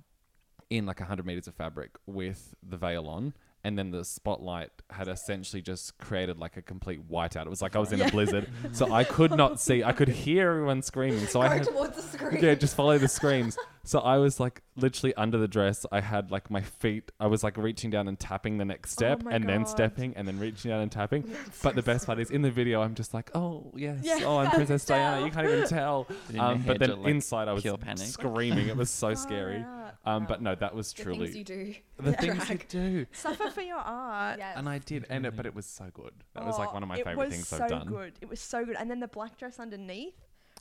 in 0.71 0.87
like 0.87 0.99
100 0.99 1.27
meters 1.27 1.47
of 1.47 1.53
fabric 1.53 1.91
with 2.07 2.55
the 2.67 2.75
veil 2.75 3.07
on. 3.07 3.35
And 3.65 3.79
then 3.79 3.89
the 3.89 4.05
spotlight 4.05 4.69
had 4.91 5.07
essentially 5.07 5.59
just 5.59 5.97
created 5.97 6.37
like 6.37 6.55
a 6.55 6.61
complete 6.61 7.09
whiteout. 7.09 7.47
It 7.47 7.49
was 7.49 7.63
like 7.63 7.75
I 7.75 7.79
was 7.79 7.91
in 7.91 7.99
a 7.99 8.11
blizzard. 8.11 8.47
So 8.73 8.93
I 8.93 9.03
could 9.03 9.31
not 9.31 9.59
see. 9.59 9.83
I 9.83 9.91
could 9.91 10.07
hear 10.07 10.51
everyone 10.51 10.83
screaming. 10.83 11.25
So 11.25 11.41
I 11.41 11.47
had, 11.47 11.63
towards 11.63 11.95
the 11.95 12.03
screen. 12.03 12.43
yeah, 12.43 12.53
just 12.53 12.75
follow 12.75 12.99
the 12.99 13.07
screams. 13.07 13.57
So 13.85 13.99
I 13.99 14.17
was 14.17 14.39
like 14.39 14.61
literally 14.75 15.13
under 15.15 15.37
the 15.37 15.47
dress. 15.47 15.85
I 15.91 16.01
had 16.01 16.31
like 16.31 16.49
my 16.49 16.61
feet. 16.61 17.11
I 17.19 17.27
was 17.27 17.43
like 17.43 17.55
reaching 17.55 17.91
down 17.91 18.07
and 18.07 18.19
tapping 18.19 18.57
the 18.57 18.65
next 18.65 18.91
step, 18.91 19.23
my 19.23 19.31
and 19.31 19.47
then 19.47 19.65
stepping, 19.65 20.15
and 20.15 20.27
then 20.27 20.39
reaching 20.39 20.71
down 20.71 20.81
and 20.81 20.91
tapping. 20.91 21.29
but 21.61 21.75
the 21.75 21.83
best 21.83 22.07
part 22.07 22.19
is 22.19 22.31
in 22.31 22.41
the 22.41 22.49
video, 22.51 22.81
I'm 22.81 22.95
just 22.95 23.13
like, 23.13 23.29
oh 23.35 23.71
yes, 23.75 23.99
Yeah. 24.01 24.21
oh 24.25 24.37
I'm 24.39 24.49
Princess 24.51 24.85
Diana. 24.85 25.23
You 25.25 25.31
can't 25.31 25.47
even 25.47 25.67
tell. 25.67 26.07
Um, 26.37 26.63
but 26.65 26.79
then 26.79 27.01
like, 27.01 27.09
inside, 27.11 27.47
I 27.47 27.53
was 27.53 27.61
pure 27.61 27.77
panic. 27.77 27.99
screaming. 27.99 28.67
It 28.67 28.75
was 28.75 28.89
so 28.89 29.07
Far 29.09 29.15
scary. 29.15 29.57
out. 29.61 29.93
Um, 30.05 30.25
but 30.27 30.41
no, 30.41 30.53
that 30.55 30.75
was 30.75 30.91
truly 30.91 31.31
the 31.31 31.43
truly 31.43 31.45
things 31.45 31.49
you 31.49 32.03
do. 32.03 32.11
the 32.11 32.13
things 32.13 32.49
you 32.49 32.59
do. 32.69 33.05
Suffer 33.13 33.49
for 33.51 33.61
your 33.61 33.77
art. 33.77 34.39
Yes. 34.39 34.55
And 34.57 34.67
I 34.67 34.79
did, 34.79 35.05
and 35.09 35.25
it, 35.25 35.35
but 35.35 35.45
it 35.45 35.55
was 35.55 35.65
so 35.65 35.85
good. 35.93 36.11
That 36.33 36.45
was 36.45 36.57
like 36.57 36.73
one 36.73 36.83
of 36.83 36.89
my 36.89 37.01
favorite 37.01 37.29
things 37.31 37.47
so 37.47 37.63
I've 37.63 37.69
done. 37.69 37.81
It 37.81 37.85
was 37.85 37.89
so 37.91 37.97
good. 37.97 38.13
It 38.21 38.29
was 38.29 38.39
so 38.39 38.65
good. 38.65 38.75
And 38.79 38.89
then 38.91 38.99
the 38.99 39.07
black 39.07 39.37
dress 39.37 39.59
underneath. 39.59 40.15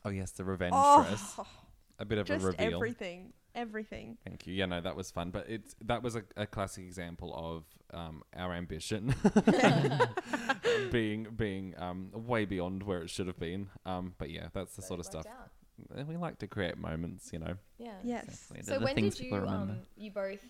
Oh 0.05 0.11
yes, 0.11 0.31
the 0.33 0.45
revenge 0.45 0.75
Oh, 0.77 1.03
dress, 1.05 1.41
a 1.99 2.05
bit 2.05 2.19
of 2.19 2.27
just 2.27 2.45
a 2.45 2.49
reveal. 2.49 2.75
everything. 2.75 3.33
Everything. 3.55 4.19
Thank 4.25 4.47
you. 4.49 4.55
Yeah, 4.55 4.67
no, 4.67 4.81
that 4.81 4.97
was 4.97 5.13
fun, 5.13 5.31
but 5.31 5.49
it's 5.49 5.77
that 5.85 6.03
was 6.03 6.17
a, 6.17 6.25
a 6.37 6.45
classic 6.47 6.85
example 6.85 7.33
of 7.37 7.65
um, 7.97 8.23
our 8.37 8.53
ambition 8.53 9.15
being 10.91 11.27
being 11.37 11.75
um, 11.79 12.11
way 12.13 12.45
beyond 12.45 12.83
where 12.83 13.03
it 13.03 13.11
should 13.11 13.27
have 13.27 13.39
been. 13.39 13.69
Um, 13.87 14.15
but 14.19 14.31
yeah, 14.31 14.49
that's 14.53 14.75
the 14.77 14.83
But 14.83 14.89
sort 14.89 15.01
of 15.01 15.07
stuff. 15.07 15.27
out. 15.27 16.07
We 16.09 16.17
like 16.17 16.39
to 16.39 16.47
create 16.47 16.79
moments, 16.79 17.31
you 17.33 17.39
know. 17.41 17.55
Yeah. 17.79 17.93
Yes. 18.05 18.25
Exactly. 18.27 18.63
So 18.63 18.71
They're 18.71 18.79
the 18.81 18.85
when 18.85 18.95
things 18.95 19.15
did 19.17 19.25
you 19.25 19.31
people 19.31 19.41
remember. 19.41 19.73
um 19.75 19.79
you 19.97 20.11
both 20.11 20.45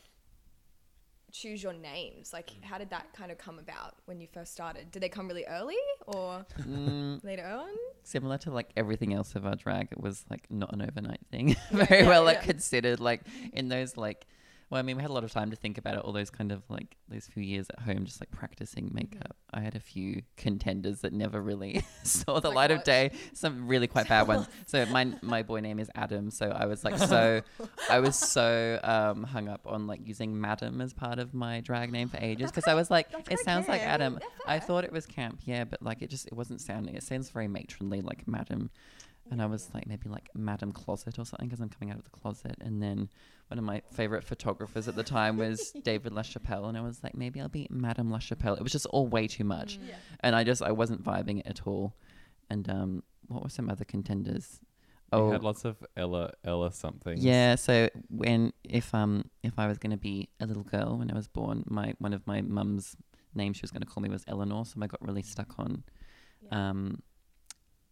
choose 1.35 1.63
your 1.63 1.73
names? 1.75 2.33
Like 2.33 2.51
how 2.63 2.79
did 2.79 2.91
that 2.91 3.13
kind 3.13 3.31
of 3.33 3.39
come 3.39 3.59
about 3.59 3.97
when 4.07 4.21
you 4.21 4.29
first 4.33 4.53
started? 4.53 4.91
Did 4.93 5.03
they 5.03 5.09
come 5.09 5.27
really 5.29 5.45
early 5.47 5.77
or 6.07 6.47
Mm, 6.61 7.23
later 7.31 7.45
on? 7.45 7.69
similar 8.05 8.39
to 8.39 8.51
like 8.53 8.71
everything 8.77 9.13
else 9.13 9.35
of 9.35 9.45
our 9.45 9.57
drag, 9.57 9.89
it 9.91 10.01
was 10.01 10.25
like 10.31 10.47
not 10.51 10.73
an 10.73 10.81
overnight 10.83 11.21
thing. 11.31 11.57
Very 11.71 12.05
well 12.07 12.23
like 12.25 12.43
considered. 12.43 13.01
Like 13.01 13.23
in 13.53 13.69
those 13.69 13.97
like, 13.97 14.27
well, 14.75 14.81
I 14.81 14.83
mean, 14.83 14.97
we 14.97 15.03
had 15.03 15.11
a 15.13 15.15
lot 15.15 15.23
of 15.23 15.31
time 15.31 15.51
to 15.51 15.57
think 15.57 15.79
about 15.79 15.95
it. 15.95 16.01
All 16.01 16.11
those 16.11 16.31
kind 16.31 16.51
of 16.51 16.69
like 16.69 16.97
those 17.09 17.29
few 17.29 17.45
years 17.45 17.71
at 17.71 17.79
home, 17.79 18.05
just 18.05 18.21
like 18.21 18.33
practicing 18.33 18.91
makeup. 18.93 19.37
I 19.53 19.61
had 19.61 19.77
a 19.77 19.81
few 19.81 20.23
contenders 20.37 21.03
that 21.03 21.13
never 21.13 21.41
really 21.41 21.85
saw 22.03 22.41
the 22.41 22.49
Like 22.49 22.57
light 22.57 22.71
of 22.73 22.83
day. 22.83 23.13
Some 23.35 23.69
really 23.69 23.87
quite 23.87 24.09
bad 24.09 24.27
ones. 24.27 24.49
So 24.67 24.85
my 24.87 25.13
my 25.23 25.45
boy 25.45 25.61
name 25.61 25.79
is 25.79 25.89
Adam. 25.95 26.29
So 26.33 26.49
I 26.49 26.67
was 26.67 26.83
like 26.83 26.99
so, 26.99 27.41
I 27.89 28.01
was 28.01 28.17
so 28.17 28.81
um, 28.83 29.23
hung 29.23 29.49
up 29.49 29.65
on 29.65 29.87
like 29.87 30.01
using 30.09 30.41
Madam 30.41 30.81
as 30.81 30.93
part 30.93 31.21
of 31.21 31.35
my 31.35 31.61
drag 31.61 31.93
name 31.93 32.09
for 32.09 32.17
ages 32.17 32.51
because 32.51 32.67
I 32.67 32.75
was 32.75 32.91
like, 32.91 33.07
it 33.31 33.39
sounds 33.45 33.69
like. 33.69 33.81
Adam. 33.81 34.19
I 34.45 34.59
thought 34.59 34.83
it 34.83 34.91
was 34.91 35.07
camp, 35.07 35.39
yeah, 35.45 35.63
but 35.63 35.83
like 35.83 36.03
it 36.03 36.11
just 36.11 36.27
it 36.27 36.33
wasn't 36.33 36.61
sounding. 36.61 36.97
It 36.97 37.05
sounds 37.05 37.31
very 37.31 37.47
matronly, 37.47 38.01
like 38.01 38.27
Madam. 38.27 38.71
And 39.31 39.41
I 39.41 39.47
was 39.47 39.71
like 39.73 39.87
maybe 39.87 40.09
like 40.09 40.31
Madam 40.35 40.73
Closet 40.73 41.17
or 41.17 41.25
something 41.25 41.49
because 41.49 41.61
I'm 41.61 41.69
coming 41.69 41.93
out 41.93 41.99
of 41.99 42.05
the 42.05 42.11
closet. 42.11 42.57
And 42.61 42.83
then 42.83 43.09
one 43.55 43.59
of 43.61 43.65
my 43.65 43.83
favorite 43.93 44.25
photographers 44.25 44.89
at 44.89 44.97
the 44.97 45.05
time 45.05 45.37
was 45.37 45.71
David 45.85 46.13
LaChapelle, 46.13 46.69
and 46.69 46.77
I 46.77 46.81
was 46.81 47.03
like 47.05 47.15
maybe 47.15 47.41
I'll 47.41 47.49
be 47.49 47.69
Madame 47.71 48.11
LaChapelle. 48.11 48.57
It 48.57 48.63
was 48.65 48.73
just 48.73 48.87
all 48.87 49.07
way 49.07 49.29
too 49.29 49.45
much, 49.45 49.79
Mm. 49.79 49.95
and 50.21 50.35
I 50.37 50.43
just 50.43 50.61
I 50.63 50.73
wasn't 50.73 51.05
vibing 51.05 51.39
it 51.39 51.47
at 51.47 51.67
all. 51.67 51.95
And 52.51 52.69
um, 52.69 53.03
what 53.29 53.43
were 53.45 53.49
some 53.49 53.71
other 53.71 53.85
contenders? 53.85 54.61
We 55.13 55.31
had 55.31 55.45
lots 55.45 55.65
of 55.65 55.77
Ella 55.97 56.33
Ella 56.45 56.73
something. 56.73 57.17
Yeah, 57.19 57.55
so 57.55 57.89
when 58.09 58.53
if 58.65 58.93
um 58.93 59.31
if 59.45 59.57
I 59.57 59.69
was 59.69 59.79
gonna 59.79 59.97
be 59.97 60.29
a 60.41 60.47
little 60.47 60.65
girl 60.65 60.99
when 60.99 61.09
I 61.13 61.15
was 61.15 61.29
born, 61.29 61.63
my 61.69 61.95
one 61.99 62.13
of 62.13 62.27
my 62.27 62.41
mum's 62.43 62.97
names 63.37 63.57
she 63.59 63.63
was 63.63 63.71
gonna 63.71 63.87
call 63.87 64.03
me 64.03 64.09
was 64.09 64.25
Eleanor, 64.27 64.65
so 64.67 64.75
I 64.83 64.89
got 64.89 65.01
really 65.01 65.23
stuck 65.23 65.51
on 65.61 65.85
Yeah. 66.43 66.71
um 66.71 67.03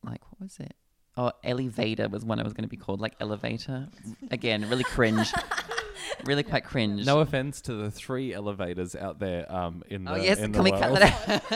like 0.02 0.22
what 0.32 0.40
was 0.40 0.58
it? 0.58 0.74
Oh, 1.16 1.30
Elevator 1.44 2.08
was 2.08 2.24
one 2.24 2.40
I 2.40 2.42
was 2.42 2.54
gonna 2.54 2.68
be 2.68 2.76
called, 2.76 3.00
like 3.00 3.14
Elevator. 3.20 3.88
Again, 4.30 4.68
really 4.68 4.84
cringe. 4.84 5.30
really 6.24 6.42
quite 6.42 6.64
cringe. 6.64 7.04
No 7.04 7.20
offense 7.20 7.60
to 7.62 7.74
the 7.74 7.90
three 7.90 8.32
elevators 8.32 8.96
out 8.96 9.18
there 9.18 9.50
um, 9.52 9.82
in 9.88 10.04
the 10.04 10.12
oh 10.12 10.16
yes, 10.16 10.38
in 10.38 10.52
can 10.52 10.52
the 10.52 10.62
we 10.62 10.70
world. 10.70 10.82
cut 10.82 10.94
that 10.94 11.52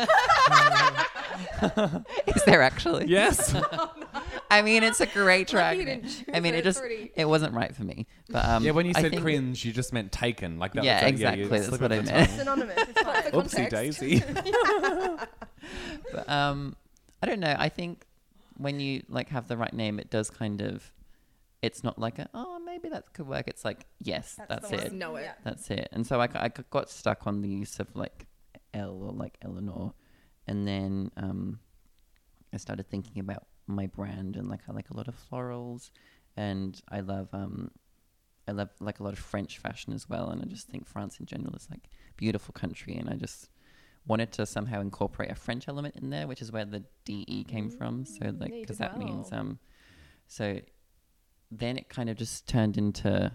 out? 1.63 2.05
Is 2.37 2.45
there 2.45 2.63
actually? 2.63 3.07
Yes. 3.07 3.55
I 4.51 4.63
mean, 4.63 4.83
it's 4.83 5.01
a 5.01 5.07
great 5.07 5.49
track. 5.49 5.79
I 6.33 6.41
mean, 6.41 6.55
it 6.55 6.63
just 6.63 6.79
those 6.79 6.87
three. 6.87 7.11
it 7.15 7.25
wasn't 7.25 7.55
right 7.55 7.75
for 7.75 7.83
me. 7.85 8.07
But 8.29 8.45
um, 8.45 8.65
yeah, 8.65 8.73
when 8.73 8.87
you 8.87 8.93
I 8.95 9.03
said 9.03 9.21
cringe, 9.21 9.65
you 9.65 9.73
just 9.73 9.93
meant 9.93 10.13
taken. 10.13 10.59
Like 10.59 10.75
that. 10.75 10.85
Yeah, 10.85 10.95
was 10.95 11.01
that, 11.01 11.09
exactly, 11.09 11.43
you 11.45 11.49
that's 11.49 11.81
what 11.81 11.93
I 11.93 12.01
meant. 12.01 12.09
tongue. 12.09 12.39
Synonymous. 12.39 12.77
It's 12.77 13.03
fine. 13.03 13.23
Oopsie 13.33 13.71
context. 13.71 14.01
daisy. 14.01 14.23
But 16.13 16.29
um, 16.29 16.77
I 17.23 17.27
don't 17.27 17.41
know. 17.41 17.57
I 17.59 17.69
think 17.69 18.05
when 18.57 18.81
you 18.81 19.03
like 19.09 19.29
have 19.31 19.49
the 19.49 19.57
right 19.57 19.73
name, 19.73 19.99
it 19.99 20.11
does 20.11 20.31
kind 20.31 20.61
of. 20.61 20.93
It's 21.63 21.83
not 21.83 21.99
like 21.99 22.19
a 22.19 22.29
oh 22.35 22.59
maybe 22.59 22.91
that 22.91 23.13
could 23.13 23.27
work. 23.27 23.49
It's 23.49 23.65
like 23.65 23.87
yes, 23.99 24.37
That's 24.37 24.69
that's, 24.69 24.71
the 24.71 24.87
it. 24.87 24.93
Know 24.93 25.17
it. 25.17 25.31
That's 25.43 25.71
it. 25.71 25.89
And 25.91 26.07
so 26.07 26.21
I, 26.21 26.29
I 26.35 26.49
got 26.71 26.91
stuck 26.91 27.27
on 27.27 27.41
the 27.41 27.49
use 27.49 27.81
of 27.81 27.89
like 27.97 28.27
L 28.75 29.03
or 29.03 29.13
like 29.13 29.39
Eleanor, 29.43 29.95
and 30.47 30.69
then 30.69 31.11
um, 31.17 31.61
I 32.53 32.59
started 32.59 32.89
thinking 32.89 33.21
about 33.21 33.47
my 33.67 33.87
brand 33.87 34.37
and 34.37 34.49
like 34.49 34.61
I 34.69 34.73
like 34.73 34.91
a 34.91 34.97
lot 34.97 35.09
of 35.09 35.17
florals, 35.29 35.91
and 36.37 36.81
I 36.91 37.01
love 37.01 37.29
um, 37.33 37.71
I 38.47 38.53
love 38.53 38.71
like 38.81 39.01
a 39.01 39.03
lot 39.03 39.13
of 39.15 39.19
French 39.19 39.59
fashion 39.59 39.93
as 39.93 40.09
well, 40.09 40.29
and 40.29 40.43
I 40.43 40.45
just 40.45 40.69
think 40.69 40.87
France 40.87 41.19
in 41.19 41.27
general 41.27 41.55
is 41.57 41.69
like 41.71 41.89
beautiful 42.17 42.53
country, 42.53 42.95
and 42.95 43.09
I 43.09 43.15
just 43.15 43.49
wanted 44.07 44.33
to 44.33 44.47
somehow 44.47 44.81
incorporate 44.81 45.31
a 45.31 45.35
French 45.35 45.69
element 45.69 45.97
in 45.97 46.11
there, 46.11 46.27
which 46.27 46.41
is 46.41 46.53
where 46.53 46.65
the 46.65 46.85
DE 47.05 47.45
came 47.49 47.71
from. 47.71 48.05
So 48.05 48.27
Mm, 48.27 48.41
like 48.41 48.53
because 48.53 48.79
did 48.79 48.85
that 48.85 48.99
means 48.99 49.33
um, 49.33 49.59
so 50.27 50.61
then 51.51 51.77
it 51.77 51.89
kind 51.89 52.09
of 52.11 52.17
just 52.17 52.49
turned 52.49 52.77
into 52.77 53.33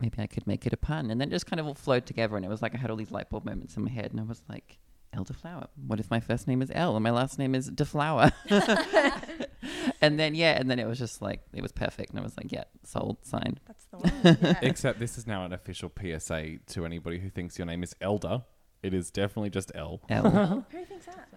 maybe 0.00 0.16
I 0.18 0.26
could 0.26 0.46
make 0.46 0.66
it 0.66 0.72
a 0.72 0.76
pun. 0.76 1.10
And 1.10 1.20
then 1.20 1.28
it 1.28 1.32
just 1.32 1.46
kind 1.46 1.60
of 1.60 1.66
all 1.66 1.74
flowed 1.74 2.06
together. 2.06 2.36
And 2.36 2.44
it 2.44 2.48
was 2.48 2.62
like 2.62 2.74
I 2.74 2.78
had 2.78 2.90
all 2.90 2.96
these 2.96 3.10
light 3.10 3.30
bulb 3.30 3.44
moments 3.44 3.76
in 3.76 3.84
my 3.84 3.90
head. 3.90 4.10
And 4.10 4.20
I 4.20 4.24
was 4.24 4.42
like, 4.48 4.78
Elle 5.12 5.24
de 5.24 5.32
Flower. 5.32 5.68
What 5.86 6.00
if 6.00 6.10
my 6.10 6.20
first 6.20 6.48
name 6.48 6.60
is 6.60 6.70
El 6.74 6.96
and 6.96 7.02
my 7.02 7.10
last 7.10 7.38
name 7.38 7.54
is 7.54 7.68
de 7.68 7.84
Flower? 7.84 8.32
and 10.00 10.18
then, 10.18 10.34
yeah. 10.34 10.58
And 10.58 10.70
then 10.70 10.78
it 10.78 10.86
was 10.86 10.98
just 10.98 11.22
like, 11.22 11.40
it 11.52 11.62
was 11.62 11.72
perfect. 11.72 12.10
And 12.10 12.18
I 12.18 12.22
was 12.22 12.36
like, 12.36 12.50
yeah, 12.52 12.64
sold, 12.84 13.18
signed. 13.22 13.60
That's 13.66 13.84
the 13.86 13.98
one. 13.98 14.38
Yeah. 14.42 14.58
Except 14.62 14.98
this 14.98 15.16
is 15.16 15.26
now 15.26 15.44
an 15.44 15.52
official 15.52 15.90
PSA 15.98 16.58
to 16.68 16.84
anybody 16.84 17.20
who 17.20 17.30
thinks 17.30 17.58
your 17.58 17.66
name 17.66 17.82
is 17.82 17.94
Elder. 18.00 18.42
It 18.84 18.94
is 18.94 19.10
definitely 19.10 19.50
just 19.50 19.72
L. 19.74 20.00
El. 20.08 20.30
Who 20.70 20.84
thinks 20.84 21.06
that? 21.06 21.28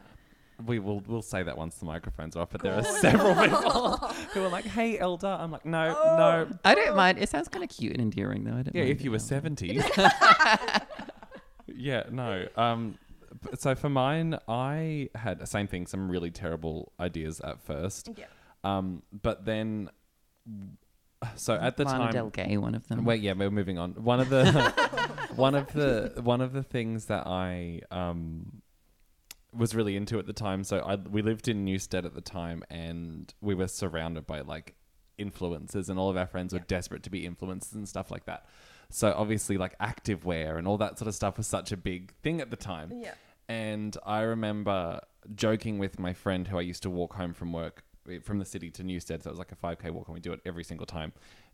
We 0.66 0.80
will 0.80 1.02
we'll 1.08 1.22
say 1.22 1.44
that 1.44 1.56
once 1.58 1.76
the 1.78 1.86
microphones 1.86 2.36
are 2.36 2.42
off, 2.42 2.50
but 2.50 2.64
there 2.64 2.74
are 2.74 2.84
several 2.84 3.36
people 3.36 3.98
who 4.34 4.44
are 4.44 4.50
like, 4.50 4.66
"Hey, 4.66 4.98
Elder." 4.98 5.28
I'm 5.40 5.52
like, 5.52 5.66
"No, 5.66 5.92
no." 5.94 6.48
I 6.66 6.74
don't 6.76 6.96
mind. 6.96 7.20
It 7.20 7.30
sounds 7.30 7.48
kind 7.48 7.64
of 7.64 7.70
cute 7.70 7.94
and 7.94 8.02
endearing, 8.02 8.44
though. 8.44 8.54
I 8.54 8.64
don't 8.64 8.76
Yeah, 8.76 8.82
mind 8.86 8.92
if 8.98 9.04
you 9.04 9.12
were 9.12 9.18
being 9.18 9.28
70. 9.28 9.82
yeah, 11.76 12.04
no. 12.12 12.48
Um, 12.56 12.98
so 13.58 13.76
for 13.76 13.90
mine, 13.90 14.38
I 14.48 15.10
had 15.16 15.40
the 15.40 15.46
same 15.46 15.68
thing, 15.68 15.86
some 15.86 16.10
really 16.10 16.32
terrible 16.32 16.92
ideas 17.00 17.40
at 17.42 17.62
first. 17.62 18.10
Yeah. 18.16 18.26
Um, 18.64 19.04
but 19.22 19.46
then, 19.46 19.90
so 21.36 21.56
at 21.56 21.78
the 21.78 21.86
Lana 21.86 21.98
time, 22.06 22.14
Del 22.14 22.30
Gay, 22.30 22.58
one 22.58 22.76
of 22.76 22.88
them. 22.88 23.06
Wait, 23.06 23.22
yeah, 23.22 23.34
we're 23.34 23.52
moving 23.52 23.78
on. 23.78 23.92
One 23.92 24.20
of 24.20 24.30
the 24.30 24.52
one 25.36 25.56
of 25.56 25.72
the 25.74 26.14
one 26.24 26.42
of 26.42 26.54
the 26.54 26.64
things 26.64 27.06
that 27.06 27.28
I 27.28 27.82
um 27.92 28.62
was 29.54 29.74
really 29.74 29.96
into 29.96 30.20
at 30.20 30.28
the 30.28 30.34
time. 30.34 30.64
So 30.64 30.80
I 30.80 30.96
we 30.96 31.22
lived 31.22 31.48
in 31.48 31.66
Newstead 31.66 32.06
at 32.06 32.14
the 32.14 32.22
time, 32.22 32.64
and 32.70 33.34
we 33.42 33.56
were 33.56 33.68
surrounded 33.68 34.28
by 34.28 34.42
like 34.42 34.76
influencers, 35.20 35.90
and 35.90 36.00
all 36.00 36.10
of 36.10 36.18
our 36.18 36.28
friends 36.28 36.54
were 36.54 36.60
desperate 36.60 37.04
to 37.04 37.10
be 37.10 37.28
influencers 37.28 37.74
and 37.74 37.88
stuff 37.88 38.12
like 38.12 38.26
that. 38.26 38.46
So 38.90 39.14
obviously, 39.16 39.58
like 39.58 39.78
activewear 39.80 40.58
and 40.58 40.68
all 40.68 40.78
that 40.78 40.98
sort 40.98 41.08
of 41.08 41.16
stuff 41.16 41.38
was 41.38 41.48
such 41.48 41.72
a 41.72 41.78
big 41.78 42.14
thing 42.22 42.42
at 42.42 42.52
the 42.52 42.58
time. 42.58 42.92
Yeah. 43.02 43.14
And 43.50 43.96
I 44.06 44.22
remember 44.22 45.00
joking 45.34 45.78
with 45.78 46.00
my 46.00 46.14
friend 46.14 46.48
who 46.48 46.58
I 46.58 46.62
used 46.62 46.84
to 46.84 46.90
walk 46.90 47.16
home 47.16 47.34
from 47.34 47.54
work 47.54 47.84
from 48.24 48.40
the 48.40 48.46
city 48.46 48.70
to 48.72 48.84
Newstead. 48.84 49.24
So 49.24 49.30
it 49.30 49.34
was 49.34 49.40
like 49.40 49.52
a 49.52 49.56
5K 49.56 49.92
walk, 49.92 50.08
and 50.08 50.14
we 50.14 50.20
do 50.20 50.34
it 50.34 50.40
every 50.46 50.64
single 50.64 50.86
time. 50.86 51.14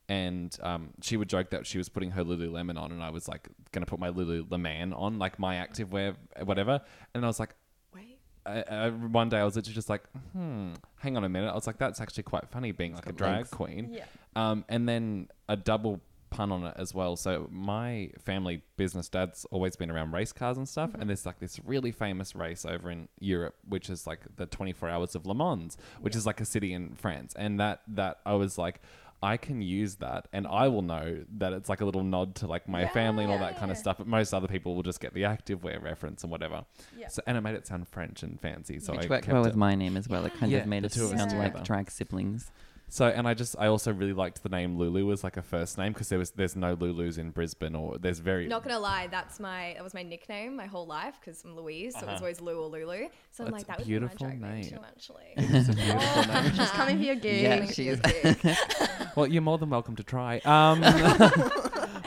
And 0.09 0.55
um, 0.61 0.89
she 1.01 1.15
would 1.17 1.29
joke 1.29 1.49
that 1.51 1.65
she 1.65 1.77
was 1.77 1.89
putting 1.89 2.11
her 2.11 2.23
Lululemon 2.23 2.77
on, 2.77 2.91
and 2.91 3.01
I 3.01 3.09
was 3.09 3.27
like 3.27 3.47
going 3.71 3.85
to 3.85 3.89
put 3.89 3.99
my 3.99 4.09
Lululemon 4.09 4.97
on, 4.97 5.17
like 5.19 5.39
my 5.39 5.55
activewear, 5.55 6.15
whatever. 6.43 6.81
And 7.13 7.23
I 7.23 7.27
was 7.27 7.39
like, 7.39 7.55
Wait. 7.93 8.19
I, 8.45 8.63
I, 8.69 8.89
one 8.89 9.29
day 9.29 9.37
I 9.37 9.45
was 9.45 9.55
literally 9.55 9.75
just 9.75 9.89
like, 9.89 10.03
hmm, 10.33 10.73
hang 10.99 11.15
on 11.15 11.23
a 11.23 11.29
minute. 11.29 11.49
I 11.49 11.55
was 11.55 11.67
like, 11.67 11.77
that's 11.77 12.01
actually 12.01 12.23
quite 12.23 12.49
funny 12.49 12.71
being 12.71 12.93
like 12.93 13.07
a 13.07 13.13
drag 13.13 13.37
legs. 13.37 13.49
queen. 13.49 13.93
Yeah. 13.93 14.05
Um, 14.35 14.65
and 14.67 14.87
then 14.89 15.29
a 15.47 15.55
double 15.55 16.01
pun 16.33 16.51
on 16.51 16.65
it 16.65 16.73
as 16.77 16.93
well. 16.93 17.15
So 17.15 17.47
my 17.51 18.09
family 18.25 18.63
business, 18.75 19.07
dad's 19.07 19.45
always 19.51 19.75
been 19.75 19.91
around 19.91 20.11
race 20.13 20.31
cars 20.31 20.57
and 20.57 20.67
stuff, 20.67 20.89
and 20.89 21.01
mm-hmm. 21.01 21.07
there's 21.07 21.25
like 21.25 21.39
this 21.39 21.59
really 21.63 21.91
famous 21.91 22.35
race 22.35 22.65
over 22.65 22.89
in 22.89 23.07
Europe, 23.19 23.55
which 23.67 23.89
is 23.89 24.07
like 24.07 24.21
the 24.35 24.47
24 24.47 24.89
Hours 24.89 25.15
of 25.15 25.25
Le 25.27 25.35
Mans, 25.35 25.77
which 26.01 26.15
is 26.15 26.25
like 26.25 26.41
a 26.41 26.45
city 26.45 26.73
in 26.73 26.95
France, 26.95 27.33
and 27.37 27.59
that 27.59 27.81
that 27.87 28.19
I 28.25 28.33
was 28.33 28.57
like. 28.57 28.81
I 29.21 29.37
can 29.37 29.61
use 29.61 29.95
that, 30.07 30.27
and 30.33 30.45
I 30.45 30.67
will 30.67 30.81
know 30.81 31.23
that 31.37 31.53
it's 31.53 31.69
like 31.69 31.79
a 31.79 31.85
little 31.85 32.03
nod 32.03 32.35
to 32.35 32.47
like 32.47 32.67
my 32.67 32.85
family 32.89 33.23
and 33.23 33.31
all 33.31 33.39
that 33.39 33.57
kind 33.57 33.71
of 33.71 33.77
stuff. 33.77 33.99
But 33.99 34.05
most 34.05 34.33
other 34.33 34.49
people 34.49 34.75
will 34.75 34.83
just 34.83 34.99
get 34.99 35.13
the 35.13 35.21
activewear 35.21 35.81
reference 35.81 36.23
and 36.23 36.31
whatever. 36.31 36.65
Yeah. 36.97 37.07
So, 37.07 37.21
and 37.25 37.37
it 37.37 37.41
made 37.41 37.55
it 37.55 37.65
sound 37.65 37.87
French 37.87 38.21
and 38.21 38.37
fancy. 38.41 38.81
So 38.81 38.91
Which 38.91 39.05
I 39.05 39.07
worked 39.07 39.23
kept 39.23 39.33
well 39.33 39.45
it. 39.45 39.47
with 39.47 39.55
my 39.55 39.75
name 39.75 39.95
as 39.95 40.09
well. 40.09 40.25
It 40.25 40.33
kind 40.37 40.51
Yeah, 40.51 40.57
of 40.57 40.67
made 40.67 40.83
the 40.83 40.87
us 40.87 40.95
two 40.95 41.05
of 41.05 41.13
us 41.13 41.19
sound 41.21 41.39
like 41.39 41.63
drag 41.63 41.89
siblings. 41.89 42.51
So, 42.93 43.07
and 43.07 43.27
I 43.27 43.33
just, 43.33 43.55
I 43.57 43.65
also 43.69 43.91
really 43.91 44.13
liked 44.13 44.43
the 44.43 44.49
name 44.49 44.77
Lulu 44.77 45.11
as 45.11 45.23
like 45.23 45.35
a 45.35 45.41
first 45.41 45.79
name 45.79 45.93
because 45.93 46.09
there 46.09 46.19
was, 46.19 46.29
there's 46.29 46.55
no 46.55 46.75
Lulus 46.75 47.17
in 47.17 47.31
Brisbane 47.31 47.73
or 47.73 47.97
there's 47.97 48.19
very. 48.19 48.45
Not 48.47 48.61
gonna 48.63 48.77
lie, 48.77 49.07
that's 49.07 49.39
my 49.39 49.73
that 49.73 49.83
was 49.83 49.95
my 49.95 50.03
nickname 50.03 50.55
my 50.55 50.67
whole 50.67 50.85
life 50.85 51.15
because 51.19 51.43
I'm 51.43 51.55
Louise, 51.55 51.93
so 51.95 52.01
it 52.01 52.05
was 52.05 52.09
Uh-huh. 52.09 52.19
always 52.19 52.39
Lou 52.39 52.61
or 52.61 52.67
Lulu. 52.67 53.07
So 53.31 53.45
I'm 53.45 53.49
That's 53.51 53.51
like, 53.51 53.65
that 53.67 53.77
a 53.77 53.79
would 53.79 53.87
beautiful 53.87 54.27
be 54.27 54.35
my 54.35 54.47
name 54.47 54.61
name. 54.61 54.69
too, 54.69 54.77
actually. 54.87 55.23
It's 55.37 55.69
a 55.69 55.73
beautiful 55.73 56.33
name. 56.33 56.53
She's 56.53 56.69
coming 56.69 56.97
for 56.99 57.03
your 57.03 57.15
gig. 57.15 57.41
Yeah, 57.41 57.65
she 57.65 57.87
is. 57.87 57.99
your. 58.43 58.55
Well, 59.15 59.25
you're 59.25 59.41
more 59.41 59.57
than 59.57 59.71
welcome 59.71 59.95
to 59.95 60.03
try. 60.03 60.37
Um, 60.45 60.81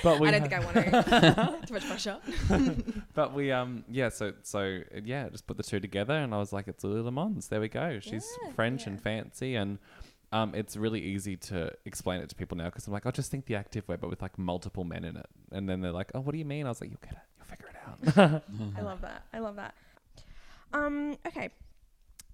but 0.05 0.20
we, 0.20 0.29
I 0.29 0.31
don't 0.31 0.42
think 0.42 0.53
I 0.53 0.61
want 0.61 0.75
to. 0.77 1.66
Too 1.66 1.75
much 1.75 1.87
pressure. 1.88 2.18
but 3.14 3.33
we, 3.35 3.51
um, 3.51 3.85
yeah. 3.90 4.09
So, 4.11 4.35
so 4.42 4.83
yeah, 5.05 5.29
just 5.31 5.49
put 5.49 5.57
the 5.57 5.62
two 5.64 5.81
together, 5.81 6.14
and 6.14 6.33
I 6.33 6.38
was 6.38 6.53
like, 6.53 6.68
it's 6.68 6.85
Lulu 6.85 7.11
LeMans. 7.11 7.49
There 7.49 7.61
we 7.61 7.68
go. 7.68 7.99
She's 8.01 8.25
Yeah, 8.44 8.53
French 8.53 8.83
yeah. 8.83 8.90
and 8.90 9.01
fancy, 9.03 9.55
and 9.57 9.79
um, 10.37 10.55
it's 10.55 10.77
really 10.77 11.01
easy 11.01 11.37
to 11.37 11.72
explain 11.85 12.20
it 12.20 12.29
to 12.29 12.35
people 12.35 12.57
now 12.57 12.66
because 12.66 12.87
I'm 12.87 12.92
like, 12.92 13.07
I'll 13.07 13.12
just 13.12 13.31
think 13.31 13.46
the 13.46 13.55
active 13.57 13.87
way, 13.88 13.96
but 13.96 14.11
with 14.11 14.22
like 14.22 14.38
multiple 14.38 14.85
men 14.85 15.05
in 15.05 15.16
it, 15.16 15.27
and 15.53 15.68
then 15.68 15.81
they're 15.81 15.92
like, 15.92 16.11
oh, 16.14 16.20
what 16.20 16.33
do 16.33 16.38
you 16.38 16.44
mean? 16.44 16.66
I 16.66 16.68
was 16.68 16.81
like, 16.81 16.90
you'll 16.90 17.01
get 17.03 17.12
it. 17.12 17.27
You'll 17.38 17.46
figure 17.46 17.68
it 17.72 18.18
out. 18.18 18.42
I 18.79 18.83
love 18.83 19.01
that. 19.03 19.25
I 19.33 19.38
love 19.38 19.57
that. 19.57 19.75
Um, 20.72 21.16
okay. 21.27 21.51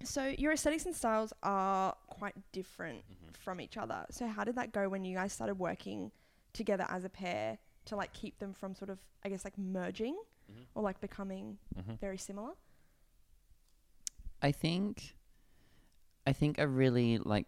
So 0.03 0.25
your 0.37 0.51
aesthetics 0.51 0.85
and 0.85 0.95
styles 0.95 1.31
are 1.43 1.95
quite 2.07 2.35
different 2.51 3.03
from 3.39 3.61
each 3.61 3.77
other. 3.77 4.05
So 4.11 4.27
how 4.27 4.43
did 4.43 4.55
that 4.55 4.73
go 4.73 4.89
when 4.89 5.05
you 5.05 5.15
guys 5.15 5.31
started 5.31 5.55
working 5.59 6.11
together 6.51 6.85
as 6.89 7.05
a 7.05 7.09
pair 7.09 7.57
to 7.85 7.95
like 7.95 8.11
keep 8.13 8.39
them 8.39 8.53
from 8.53 8.75
sort 8.75 8.89
of 8.89 8.99
I 9.25 9.29
guess 9.29 9.43
like 9.45 9.57
merging 9.57 10.17
or 10.75 10.83
like 10.83 10.99
becoming 10.99 11.57
Mhm. 11.79 11.99
very 11.99 12.17
similar? 12.17 12.51
I 14.41 14.51
think, 14.51 15.15
I 16.27 16.33
think 16.33 16.59
a 16.59 16.67
really 16.67 17.17
like 17.17 17.47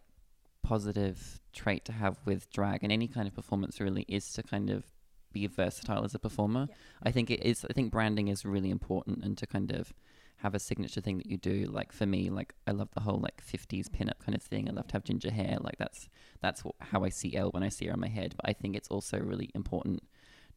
positive 0.66 1.40
trait 1.54 1.86
to 1.86 1.92
have 1.92 2.18
with 2.26 2.50
drag 2.50 2.84
and 2.84 2.92
any 2.92 3.08
kind 3.08 3.28
of 3.28 3.36
performance 3.36 3.80
really 3.80 4.06
is 4.08 4.34
to 4.34 4.42
kind 4.44 4.70
of 4.70 4.84
be 5.32 5.46
versatile 5.48 6.04
as 6.04 6.16
a 6.16 6.20
performer. 6.20 6.68
Yeah. 6.70 6.76
I 7.04 7.12
think 7.12 7.30
it 7.30 7.44
is. 7.44 7.66
I 7.70 7.74
think 7.74 7.92
branding 7.92 8.30
is 8.30 8.46
really 8.46 8.72
important 8.72 9.24
and 9.24 9.38
to 9.38 9.46
kind 9.46 9.72
of 9.72 9.94
have 10.38 10.56
a 10.56 10.60
signature 10.60 11.02
thing 11.02 11.18
that 11.18 11.28
you 11.28 11.38
do. 11.38 11.66
Like 11.66 11.92
for 11.92 12.06
me, 12.06 12.30
like 12.30 12.56
I 12.66 12.72
love 12.72 12.90
the 12.94 13.02
whole 13.02 13.20
like 13.20 13.44
'50s 13.46 13.88
pinup 13.90 14.20
kind 14.20 14.36
of 14.36 14.42
thing. 14.42 14.68
I 14.68 14.74
love 14.74 14.88
to 14.88 14.94
have 14.94 15.04
ginger 15.04 15.32
hair. 15.32 15.58
Like 15.62 15.78
that's 15.78 16.10
that's 16.42 16.64
how 16.80 17.04
I 17.04 17.10
see 17.10 17.36
Elle 17.36 17.52
when 17.52 17.64
I 17.64 17.70
see 17.70 17.86
her 17.88 17.94
on 17.94 18.00
my 18.00 18.08
head. 18.08 18.34
But 18.36 18.50
I 18.50 18.54
think 18.54 18.76
it's 18.76 18.88
also 18.90 19.20
really 19.20 19.52
important 19.54 20.04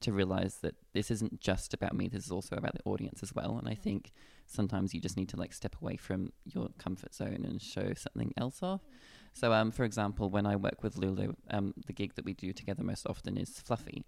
to 0.00 0.12
realize 0.12 0.58
that 0.62 0.76
this 0.92 1.10
isn't 1.10 1.40
just 1.40 1.74
about 1.74 1.94
me. 1.94 2.08
This 2.08 2.26
is 2.26 2.30
also 2.30 2.56
about 2.56 2.74
the 2.74 2.84
audience 2.84 3.22
as 3.22 3.34
well. 3.34 3.58
And 3.58 3.68
I 3.68 3.72
mm-hmm. 3.72 3.82
think 3.82 4.12
sometimes 4.46 4.94
you 4.94 5.00
just 5.00 5.16
need 5.16 5.28
to 5.30 5.36
like 5.36 5.52
step 5.52 5.74
away 5.82 5.96
from 5.96 6.32
your 6.44 6.68
comfort 6.78 7.14
zone 7.14 7.44
and 7.44 7.60
show 7.60 7.92
something 7.94 8.32
else 8.36 8.62
off. 8.62 8.82
Mm-hmm. 8.82 8.96
So, 9.34 9.52
um, 9.52 9.70
for 9.70 9.84
example, 9.84 10.30
when 10.30 10.46
I 10.46 10.56
work 10.56 10.82
with 10.82 10.96
Lulu, 10.96 11.34
um, 11.50 11.74
the 11.86 11.92
gig 11.92 12.14
that 12.16 12.24
we 12.24 12.34
do 12.34 12.52
together 12.52 12.82
most 12.82 13.06
often 13.06 13.36
is 13.36 13.50
Fluffy, 13.60 14.04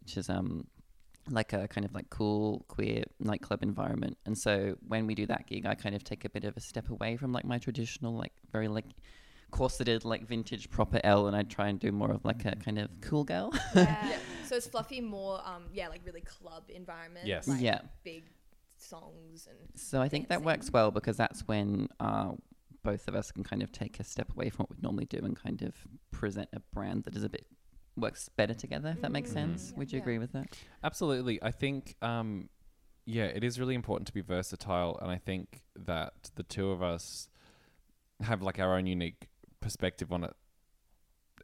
which 0.00 0.16
is 0.16 0.28
um, 0.28 0.66
like 1.30 1.52
a 1.52 1.66
kind 1.68 1.84
of 1.84 1.94
like 1.94 2.10
cool 2.10 2.64
queer 2.68 3.04
nightclub 3.20 3.62
environment. 3.62 4.18
And 4.26 4.36
so 4.36 4.76
when 4.86 5.06
we 5.06 5.14
do 5.14 5.26
that 5.26 5.46
gig, 5.46 5.66
I 5.66 5.74
kind 5.74 5.94
of 5.94 6.04
take 6.04 6.24
a 6.24 6.30
bit 6.30 6.44
of 6.44 6.56
a 6.56 6.60
step 6.60 6.90
away 6.90 7.16
from 7.16 7.32
like 7.32 7.44
my 7.44 7.58
traditional, 7.58 8.14
like 8.14 8.32
very 8.52 8.68
like 8.68 8.86
corseted, 9.50 10.04
like 10.04 10.26
vintage 10.26 10.68
proper 10.68 11.00
L, 11.04 11.26
and 11.28 11.36
I 11.36 11.42
try 11.44 11.68
and 11.68 11.78
do 11.78 11.92
more 11.92 12.10
of 12.10 12.24
like 12.24 12.44
a 12.44 12.56
kind 12.56 12.78
of 12.78 12.90
cool 13.00 13.24
girl. 13.24 13.52
Yeah. 13.74 14.18
So 14.46 14.56
it's 14.56 14.66
fluffy, 14.66 15.00
more 15.00 15.40
um, 15.46 15.64
yeah, 15.72 15.88
like 15.88 16.02
really 16.04 16.20
club 16.20 16.64
environment. 16.68 17.26
Yes. 17.26 17.48
Like 17.48 17.62
Yeah. 17.62 17.80
Big 18.04 18.24
songs 18.76 19.48
and 19.48 19.58
So 19.74 20.02
I 20.02 20.08
think 20.10 20.28
that 20.28 20.42
works 20.42 20.70
well 20.70 20.90
because 20.90 21.16
that's 21.16 21.48
when 21.48 21.88
uh, 21.98 22.32
both 22.84 23.08
of 23.08 23.16
us 23.16 23.32
can 23.32 23.42
kind 23.42 23.62
of 23.62 23.72
take 23.72 23.98
a 23.98 24.04
step 24.04 24.30
away 24.30 24.50
from 24.50 24.64
what 24.64 24.70
we'd 24.70 24.82
normally 24.82 25.06
do 25.06 25.18
and 25.18 25.34
kind 25.36 25.62
of 25.62 25.74
present 26.12 26.48
a 26.52 26.60
brand 26.72 27.02
that 27.04 27.16
is 27.16 27.24
a 27.24 27.28
bit 27.28 27.46
works 27.96 28.28
better 28.28 28.54
together. 28.54 28.90
If 28.90 29.00
that 29.02 29.10
makes 29.12 29.30
Mm, 29.30 29.34
sense, 29.34 29.70
yeah. 29.72 29.78
would 29.78 29.92
you 29.92 29.98
Yeah. 29.98 30.02
agree 30.02 30.18
with 30.18 30.32
that? 30.32 30.46
Absolutely. 30.82 31.42
I 31.42 31.50
think, 31.50 31.96
um, 32.02 32.48
yeah, 33.06 33.24
it 33.26 33.42
is 33.44 33.58
really 33.58 33.74
important 33.74 34.06
to 34.08 34.12
be 34.14 34.20
versatile. 34.20 34.98
And 35.00 35.10
I 35.10 35.18
think 35.18 35.62
that 35.76 36.30
the 36.36 36.42
two 36.42 36.70
of 36.70 36.82
us 36.82 37.28
have 38.20 38.42
like 38.42 38.58
our 38.58 38.76
own 38.76 38.86
unique 38.86 39.28
perspective 39.60 40.12
on 40.12 40.24
it 40.24 40.34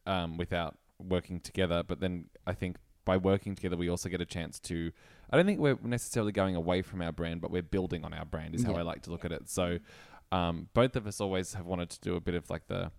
um, 0.07 0.37
without 0.37 0.79
working 0.99 1.41
together. 1.41 1.83
But 1.83 2.01
then 2.01 2.31
I 2.47 2.53
think 2.55 2.77
by 3.05 3.17
working 3.17 3.55
together, 3.55 3.77
we 3.77 3.89
also 3.89 4.09
get 4.09 4.21
a 4.21 4.27
chance 4.27 4.61
to, 4.61 4.93
I 5.31 5.37
don't 5.37 5.47
think 5.47 5.59
we're 5.61 5.79
necessarily 5.83 6.33
going 6.33 6.55
away 6.57 6.83
from 6.83 7.01
our 7.01 7.13
brand, 7.13 7.41
but 7.41 7.51
we're 7.51 7.63
building 7.63 8.05
on 8.05 8.13
our 8.13 8.25
brand, 8.25 8.55
is 8.55 8.63
how 8.65 8.75
I 8.75 8.83
like 8.83 9.03
to 9.03 9.11
look 9.11 9.25
at 9.25 9.33
it. 9.33 9.49
So 9.49 9.79
um, 10.33 10.69
both 10.75 10.97
of 10.97 11.07
us 11.07 11.21
always 11.21 11.55
have 11.55 11.67
wanted 11.67 11.91
to 11.91 12.01
do 12.01 12.17
a 12.17 12.21
bit 12.21 12.35
of 12.35 12.49
like 12.51 12.67
the, 12.69 12.91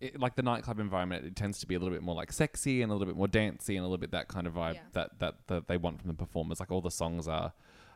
it, 0.00 0.18
like 0.20 0.36
the 0.36 0.42
nightclub 0.42 0.78
environment, 0.78 1.24
it 1.24 1.34
tends 1.36 1.58
to 1.60 1.66
be 1.66 1.74
a 1.74 1.78
little 1.78 1.92
bit 1.94 2.02
more 2.02 2.14
like 2.14 2.32
sexy 2.32 2.82
and 2.82 2.90
a 2.90 2.94
little 2.94 3.06
bit 3.06 3.16
more 3.16 3.28
dancey 3.28 3.76
and 3.76 3.84
a 3.84 3.88
little 3.88 3.98
bit 4.00 4.12
that 4.12 4.28
kind 4.28 4.46
of 4.46 4.54
vibe 4.54 4.74
Yeah. 4.74 4.80
that, 4.92 5.18
that 5.18 5.34
that 5.48 5.68
they 5.68 5.76
want 5.76 6.00
from 6.00 6.08
the 6.08 6.14
performers. 6.14 6.60
Like 6.60 6.70
all 6.70 6.80
the 6.82 6.90
songs 6.90 7.26
are 7.26 7.52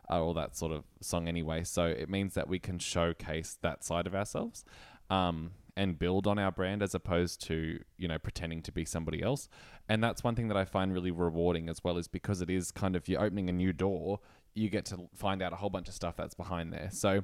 are 0.09 0.19
all 0.19 0.33
that 0.33 0.57
sort 0.57 0.71
of 0.73 0.83
song 0.99 1.27
anyway. 1.27 1.63
So 1.63 1.85
it 1.85 2.09
means 2.09 2.33
that 2.33 2.47
we 2.49 2.59
can 2.59 2.79
showcase 2.79 3.57
that 3.61 3.83
side 3.85 4.07
of 4.07 4.15
ourselves 4.15 4.65
um, 5.09 5.51
and 5.77 5.97
build 5.97 6.27
on 6.27 6.37
our 6.37 6.51
brand 6.51 6.83
as 6.83 6.93
opposed 6.93 7.41
to 7.47 7.79
you 7.97 8.07
know 8.07 8.17
pretending 8.19 8.61
to 8.63 8.71
be 8.71 8.83
somebody 8.83 9.21
else. 9.21 9.47
And 9.87 10.03
that's 10.03 10.23
one 10.23 10.35
thing 10.35 10.47
that 10.49 10.57
I 10.57 10.65
find 10.65 10.93
really 10.93 11.11
rewarding 11.11 11.69
as 11.69 11.83
well, 11.83 11.97
is 11.97 12.07
because 12.07 12.41
it 12.41 12.49
is 12.49 12.71
kind 12.71 12.95
of 12.95 13.07
you're 13.07 13.21
opening 13.23 13.47
a 13.47 13.53
new 13.53 13.71
door. 13.73 14.19
You 14.53 14.69
get 14.69 14.85
to 14.87 15.07
find 15.15 15.41
out 15.41 15.53
a 15.53 15.55
whole 15.57 15.69
bunch 15.69 15.87
of 15.87 15.93
stuff 15.93 16.17
that's 16.17 16.33
behind 16.33 16.73
there. 16.73 16.89
So 16.91 17.23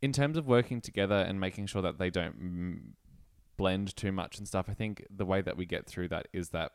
in 0.00 0.12
terms 0.12 0.36
of 0.36 0.46
working 0.46 0.80
together 0.80 1.16
and 1.16 1.40
making 1.40 1.66
sure 1.66 1.82
that 1.82 1.98
they 1.98 2.10
don't 2.10 2.40
mm, 2.40 2.78
blend 3.56 3.96
too 3.96 4.12
much 4.12 4.38
and 4.38 4.46
stuff, 4.46 4.66
I 4.68 4.74
think 4.74 5.04
the 5.10 5.26
way 5.26 5.40
that 5.40 5.56
we 5.56 5.66
get 5.66 5.86
through 5.86 6.08
that 6.08 6.28
is 6.32 6.50
that 6.50 6.72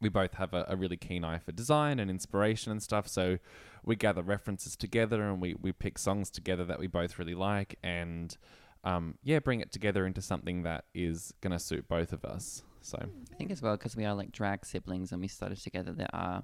we 0.00 0.08
both 0.08 0.34
have 0.34 0.52
a, 0.52 0.66
a 0.68 0.76
really 0.76 0.96
keen 0.96 1.24
eye 1.24 1.38
for 1.38 1.52
design 1.52 2.00
and 2.00 2.10
inspiration 2.10 2.72
and 2.72 2.82
stuff. 2.82 3.06
So 3.06 3.38
we 3.84 3.94
gather 3.94 4.22
references 4.22 4.76
together 4.76 5.22
and 5.22 5.40
we, 5.40 5.54
we 5.54 5.72
pick 5.72 5.96
songs 5.96 6.30
together 6.30 6.64
that 6.64 6.80
we 6.80 6.88
both 6.88 7.18
really 7.18 7.34
like 7.34 7.78
and 7.82 8.36
um, 8.84 9.14
yeah, 9.22 9.38
bring 9.38 9.60
it 9.60 9.70
together 9.70 10.04
into 10.04 10.20
something 10.20 10.64
that 10.64 10.86
is 10.92 11.32
going 11.40 11.52
to 11.52 11.58
suit 11.60 11.86
both 11.88 12.12
of 12.12 12.24
us. 12.24 12.64
So 12.80 12.98
I 13.00 13.36
think 13.36 13.52
as 13.52 13.62
well 13.62 13.76
because 13.76 13.94
we 13.94 14.04
are 14.04 14.14
like 14.14 14.32
drag 14.32 14.66
siblings 14.66 15.12
and 15.12 15.20
we 15.20 15.28
started 15.28 15.58
together. 15.62 15.92
There 15.92 16.12
are 16.12 16.42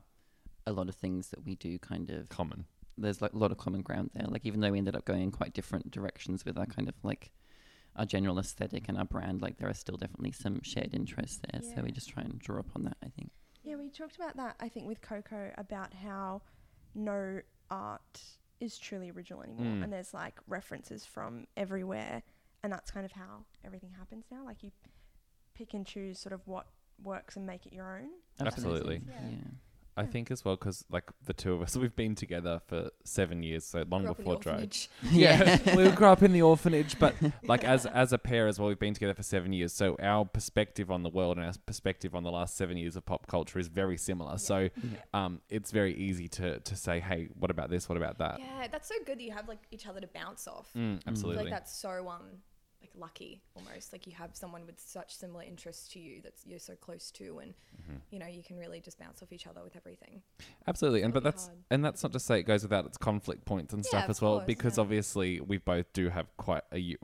a 0.66 0.72
lot 0.72 0.88
of 0.88 0.94
things 0.94 1.30
that 1.30 1.44
we 1.44 1.56
do 1.56 1.78
kind 1.80 2.11
of 2.11 2.28
common. 2.28 2.66
There's 3.00 3.22
like 3.22 3.32
a 3.32 3.38
lot 3.38 3.50
of 3.52 3.58
common 3.58 3.82
ground 3.82 4.11
there. 4.14 4.26
Like 4.28 4.44
even 4.46 4.61
though 4.61 4.70
we 4.70 4.78
ended 4.78 4.96
up 4.96 5.04
going 5.04 5.22
in 5.22 5.30
quite 5.30 5.54
different 5.54 5.90
directions 5.90 6.44
with 6.44 6.58
our 6.58 6.66
kind 6.66 6.88
of 6.88 6.94
like 7.02 7.30
our 7.96 8.04
general 8.04 8.38
aesthetic 8.38 8.88
and 8.88 8.96
our 8.98 9.04
brand, 9.04 9.42
like 9.42 9.58
there 9.58 9.68
are 9.68 9.74
still 9.74 9.96
definitely 9.96 10.32
some 10.32 10.62
shared 10.62 10.94
interests 10.94 11.40
there. 11.50 11.61
So 11.74 11.82
we 11.82 11.90
just 11.90 12.08
try 12.08 12.22
and 12.22 12.38
draw 12.38 12.58
upon 12.58 12.84
that. 12.84 12.96
I 13.02 13.08
think. 13.08 13.30
Yeah, 13.64 13.76
we 13.76 13.88
talked 13.90 14.16
about 14.16 14.37
that 14.37 14.56
I 14.61 14.68
think 14.68 14.87
with 14.87 15.00
Coco 15.00 15.52
about 15.58 15.92
how 15.94 16.42
no 16.94 17.40
art 17.70 18.20
is 18.61 18.78
truly 18.78 19.11
original 19.11 19.42
anymore 19.42 19.66
Mm. 19.66 19.84
and 19.84 19.92
there's 19.92 20.12
like 20.14 20.40
references 20.48 21.04
from 21.04 21.46
everywhere 21.56 22.22
and 22.64 22.72
that's 22.72 22.90
kind 22.90 23.04
of 23.06 23.12
how 23.12 23.44
everything 23.64 23.90
happens 23.96 24.24
now. 24.32 24.44
Like 24.44 24.62
you 24.62 24.72
pick 25.54 25.74
and 25.74 25.87
choose 25.87 26.18
sort 26.18 26.32
of 26.32 26.40
what 26.46 26.66
works 27.02 27.37
and 27.37 27.46
make 27.46 27.66
it 27.66 27.72
your 27.72 27.98
own. 27.98 28.08
Absolutely. 28.40 29.00
Yeah. 29.06 29.28
Yeah. 29.30 29.37
I 29.98 30.06
think 30.06 30.30
as 30.30 30.44
well 30.44 30.56
because 30.56 30.84
like 30.90 31.11
the 31.24 31.32
two 31.32 31.52
of 31.52 31.62
us, 31.62 31.76
we've 31.82 31.94
been 31.96 32.14
together 32.14 32.61
for 32.66 32.90
seven 33.04 33.42
years, 33.42 33.64
so 33.64 33.84
long 33.90 34.02
Grew 34.02 34.11
up 34.12 34.18
in 34.18 34.24
the 34.24 34.37
before 34.37 34.42
drag. 34.42 34.76
Yeah, 35.11 35.76
we 35.76 35.90
grew 35.90 36.06
up 36.06 36.22
in 36.22 36.32
the 36.32 36.42
orphanage, 36.42 36.98
but 36.98 37.14
like 37.42 37.64
as 37.64 37.84
as 37.87 38.12
a 38.12 38.18
pair 38.18 38.46
as 38.46 38.58
well, 38.58 38.68
we've 38.68 38.78
been 38.78 38.94
together 38.94 39.14
for 39.14 39.22
seven 39.22 39.52
years. 39.52 39.72
So 39.72 39.96
our 40.02 40.24
perspective 40.24 40.90
on 40.90 41.02
the 41.02 41.11
world 41.11 41.37
and 41.38 41.46
our 41.46 41.52
perspective 41.66 42.14
on 42.14 42.22
the 42.22 42.30
last 42.30 42.56
seven 42.56 42.76
years 42.76 42.96
of 42.96 43.04
pop 43.04 43.26
culture 43.26 43.58
is 43.58 43.68
very 43.68 43.96
similar. 43.96 44.38
So 44.38 44.58
Yeah. 44.58 44.70
um, 45.12 45.40
it's 45.48 45.70
very 45.72 45.94
easy 45.94 46.28
to 46.28 46.61
to 46.61 46.76
say, 46.76 47.00
hey, 47.00 47.28
what 47.38 47.50
about 47.50 47.70
this? 47.70 47.88
What 47.88 47.96
about 47.98 48.18
that? 48.18 48.38
Yeah, 48.40 48.68
that's 48.70 48.88
so 48.88 48.94
good 49.04 49.18
that 49.18 49.22
you 49.24 49.32
have 49.32 49.48
like 49.48 49.61
each 49.70 49.87
other 49.87 50.00
to 50.00 50.06
bounce 50.08 50.46
off. 50.46 50.68
Mm, 50.76 50.96
I 50.98 51.00
feel 51.00 51.02
absolutely. 51.08 51.44
like 51.44 51.50
that's 51.52 51.76
so 51.76 51.90
um 51.90 52.06
like 52.06 52.38
lucky 52.98 53.42
almost. 53.54 53.92
Like 53.92 54.06
you 54.06 54.12
have 54.14 54.30
someone 54.34 54.66
with 54.66 54.80
such 54.80 55.14
similar 55.14 55.42
interests 55.42 55.88
to 55.92 55.98
you 56.00 56.20
that 56.22 56.34
you're 56.44 56.58
so 56.58 56.74
close 56.74 57.11
to, 57.12 57.38
and 57.38 57.54
Mm-hmm. 57.80 57.96
you 58.11 58.18
know 58.18 58.26
you 58.26 58.42
can 58.42 58.58
really 58.58 58.80
just 58.80 58.98
bounce 58.98 59.22
off 59.22 59.32
each 59.32 59.46
other 59.46 59.62
with 59.62 59.76
everything. 59.76 60.22
Absolutely, 60.66 61.02
and 61.02 61.14
but 61.14 61.22
that's 61.22 61.46
hard. 61.46 61.58
and 61.70 61.84
that's 61.84 62.02
not 62.02 62.12
to 62.12 62.20
say 62.20 62.40
it 62.40 62.42
goes 62.42 62.62
without 62.62 62.84
its 62.87 62.98
conflict 62.98 63.44
points 63.44 63.72
and 63.72 63.84
Yeah, 63.84 63.88
stuff 63.88 64.11
as 64.11 64.20
well, 64.20 64.34
course, 64.38 64.46
because 64.46 64.76
yeah. 64.76 64.82
obviously 64.82 65.40
we 65.40 65.58
both 65.58 65.92
do 65.92 66.08
have 66.11 66.26
quite 66.37 66.62
a 66.72 66.78
you 66.78 66.96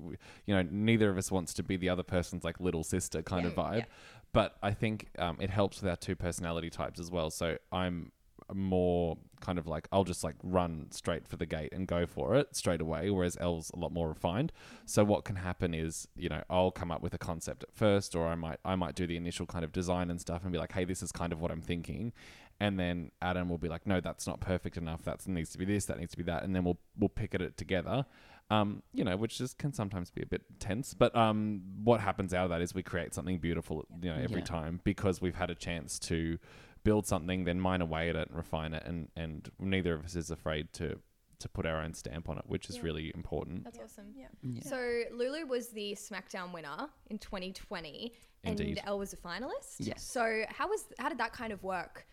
know 0.48 0.62
neither 0.70 1.11
of 1.11 1.16
us 1.18 1.30
wants 1.30 1.54
to 1.54 1.62
be 1.62 1.76
the 1.76 1.88
other 1.88 2.02
person's 2.02 2.44
like 2.44 2.61
little 2.61 2.85
sister 2.85 3.22
kind 3.22 3.44
Yeah, 3.44 3.50
of 3.50 3.54
vibe, 3.54 3.87
but 4.33 4.57
I 4.62 4.72
think 4.72 5.09
um, 5.18 5.37
it 5.40 5.50
helps 5.50 5.80
with 5.80 5.88
our 5.88 5.96
two 5.96 6.16
personality 6.16 6.70
types 6.70 6.98
as 7.00 7.11
well. 7.11 7.30
So 7.30 7.57
I'm 7.72 8.12
more 8.52 9.16
kind 9.40 9.59
of 9.59 9.66
like 9.66 9.87
I'll 9.92 10.04
just 10.04 10.24
like 10.24 10.37
run 10.42 10.87
straight 10.90 11.28
for 11.28 11.37
the 11.37 11.46
gate 11.46 11.72
and 11.72 11.87
go 11.87 12.07
for 12.07 12.35
it 12.35 12.54
straight 12.57 12.80
away, 12.80 13.11
whereas 13.11 13.37
Elle's 13.40 13.70
a 13.74 13.78
lot 13.78 13.92
more 13.92 14.09
refined. 14.09 14.52
So 14.87 15.04
what 15.04 15.24
can 15.24 15.37
happen 15.37 15.74
is 15.74 16.09
you 16.16 16.28
know 16.28 16.42
I'll 16.50 16.70
come 16.70 16.90
up 16.90 17.02
with 17.02 17.14
a 17.14 17.18
concept 17.18 17.62
at 17.62 17.72
first, 17.72 18.14
or 18.14 18.26
I 18.26 18.35
might 18.35 18.59
I 18.64 18.74
might 18.76 18.94
do 18.94 19.07
the 19.07 19.16
initial 19.16 19.46
kind 19.46 19.64
of 19.64 19.72
design 19.72 20.11
and 20.11 20.20
stuff 20.20 20.42
and 20.42 20.52
be 20.52 20.59
like, 20.59 20.72
hey, 20.72 20.85
this 20.85 21.02
is 21.02 21.12
kind 21.12 21.33
of 21.33 21.40
what 21.40 21.50
I'm 21.50 21.62
thinking, 21.62 22.12
and 22.61 22.78
then 22.78 23.11
Adam 23.22 23.48
will 23.48 23.59
be 23.59 23.68
like, 23.68 23.87
no, 23.87 24.00
that's 24.00 24.26
not 24.26 24.40
perfect 24.40 24.76
enough. 24.76 25.02
That 25.04 25.26
needs 25.28 25.50
to 25.50 25.59
be 25.59 25.64
this. 25.64 25.85
That 25.87 25.98
needs 25.98 26.12
to 26.12 26.16
be 26.18 26.24
that, 26.24 26.42
and 26.42 26.54
then 26.54 26.64
we'll 26.64 26.78
we'll 26.98 27.09
pick 27.09 27.35
at 27.35 27.42
it 27.42 27.57
together. 27.57 28.07
Um, 28.50 28.83
you 28.92 29.04
know, 29.04 29.16
which 29.16 29.38
just 29.38 29.57
can 29.57 29.72
sometimes 29.72 30.11
be 30.11 30.20
a 30.22 30.26
bit 30.26 30.42
tense, 30.61 30.92
but 30.92 31.16
um, 31.16 31.62
what 31.83 32.00
happens 32.00 32.35
out 32.35 32.44
of 32.44 32.50
that 32.50 32.61
is 32.61 32.74
we 32.74 32.83
create 32.83 33.14
something 33.14 33.38
beautiful, 33.38 33.87
you 34.02 34.11
know, 34.11 34.16
every 34.22 34.40
Yeah. 34.40 34.44
time 34.44 34.80
because 34.85 35.22
we've 35.22 35.35
had 35.35 35.48
a 35.50 35.54
chance 35.54 35.98
to 36.00 36.38
build 36.85 37.07
something, 37.07 37.44
then 37.44 37.59
mine 37.59 37.81
away 37.81 38.09
at 38.11 38.16
it 38.16 38.29
and 38.29 38.37
refine 38.37 38.73
it, 38.75 38.85
and 38.87 39.09
and 39.16 39.51
neither 39.59 39.94
of 39.94 40.05
us 40.05 40.14
is 40.14 40.31
afraid 40.31 40.73
to 40.75 41.01
to 41.40 41.49
put 41.49 41.66
our 41.66 41.83
own 41.83 41.92
stamp 41.92 42.29
on 42.29 42.38
it, 42.38 42.44
which 42.47 42.70
is 42.70 42.77
Yeah. 42.77 42.83
really 42.85 43.12
important. 43.14 43.64
That's 43.64 43.79
awesome. 43.79 44.12
Yeah. 44.16 44.29
Yeah. 44.42 44.62
So 44.62 45.03
Lulu 45.12 45.47
was 45.47 45.68
the 45.70 45.92
SmackDown 45.94 46.53
winner 46.55 46.88
in 47.11 47.18
2020, 47.18 48.14
Indeed. 48.44 48.79
and 48.79 48.87
Elle 48.87 48.99
was 49.01 49.12
a 49.12 49.16
finalist. 49.16 49.77
Yes. 49.81 50.03
So 50.05 50.44
how 50.49 50.68
was 50.68 50.87
how 50.99 51.09
did 51.09 51.18
that 51.18 51.33
kind 51.33 51.53
of 51.53 51.62
work? 51.64 52.07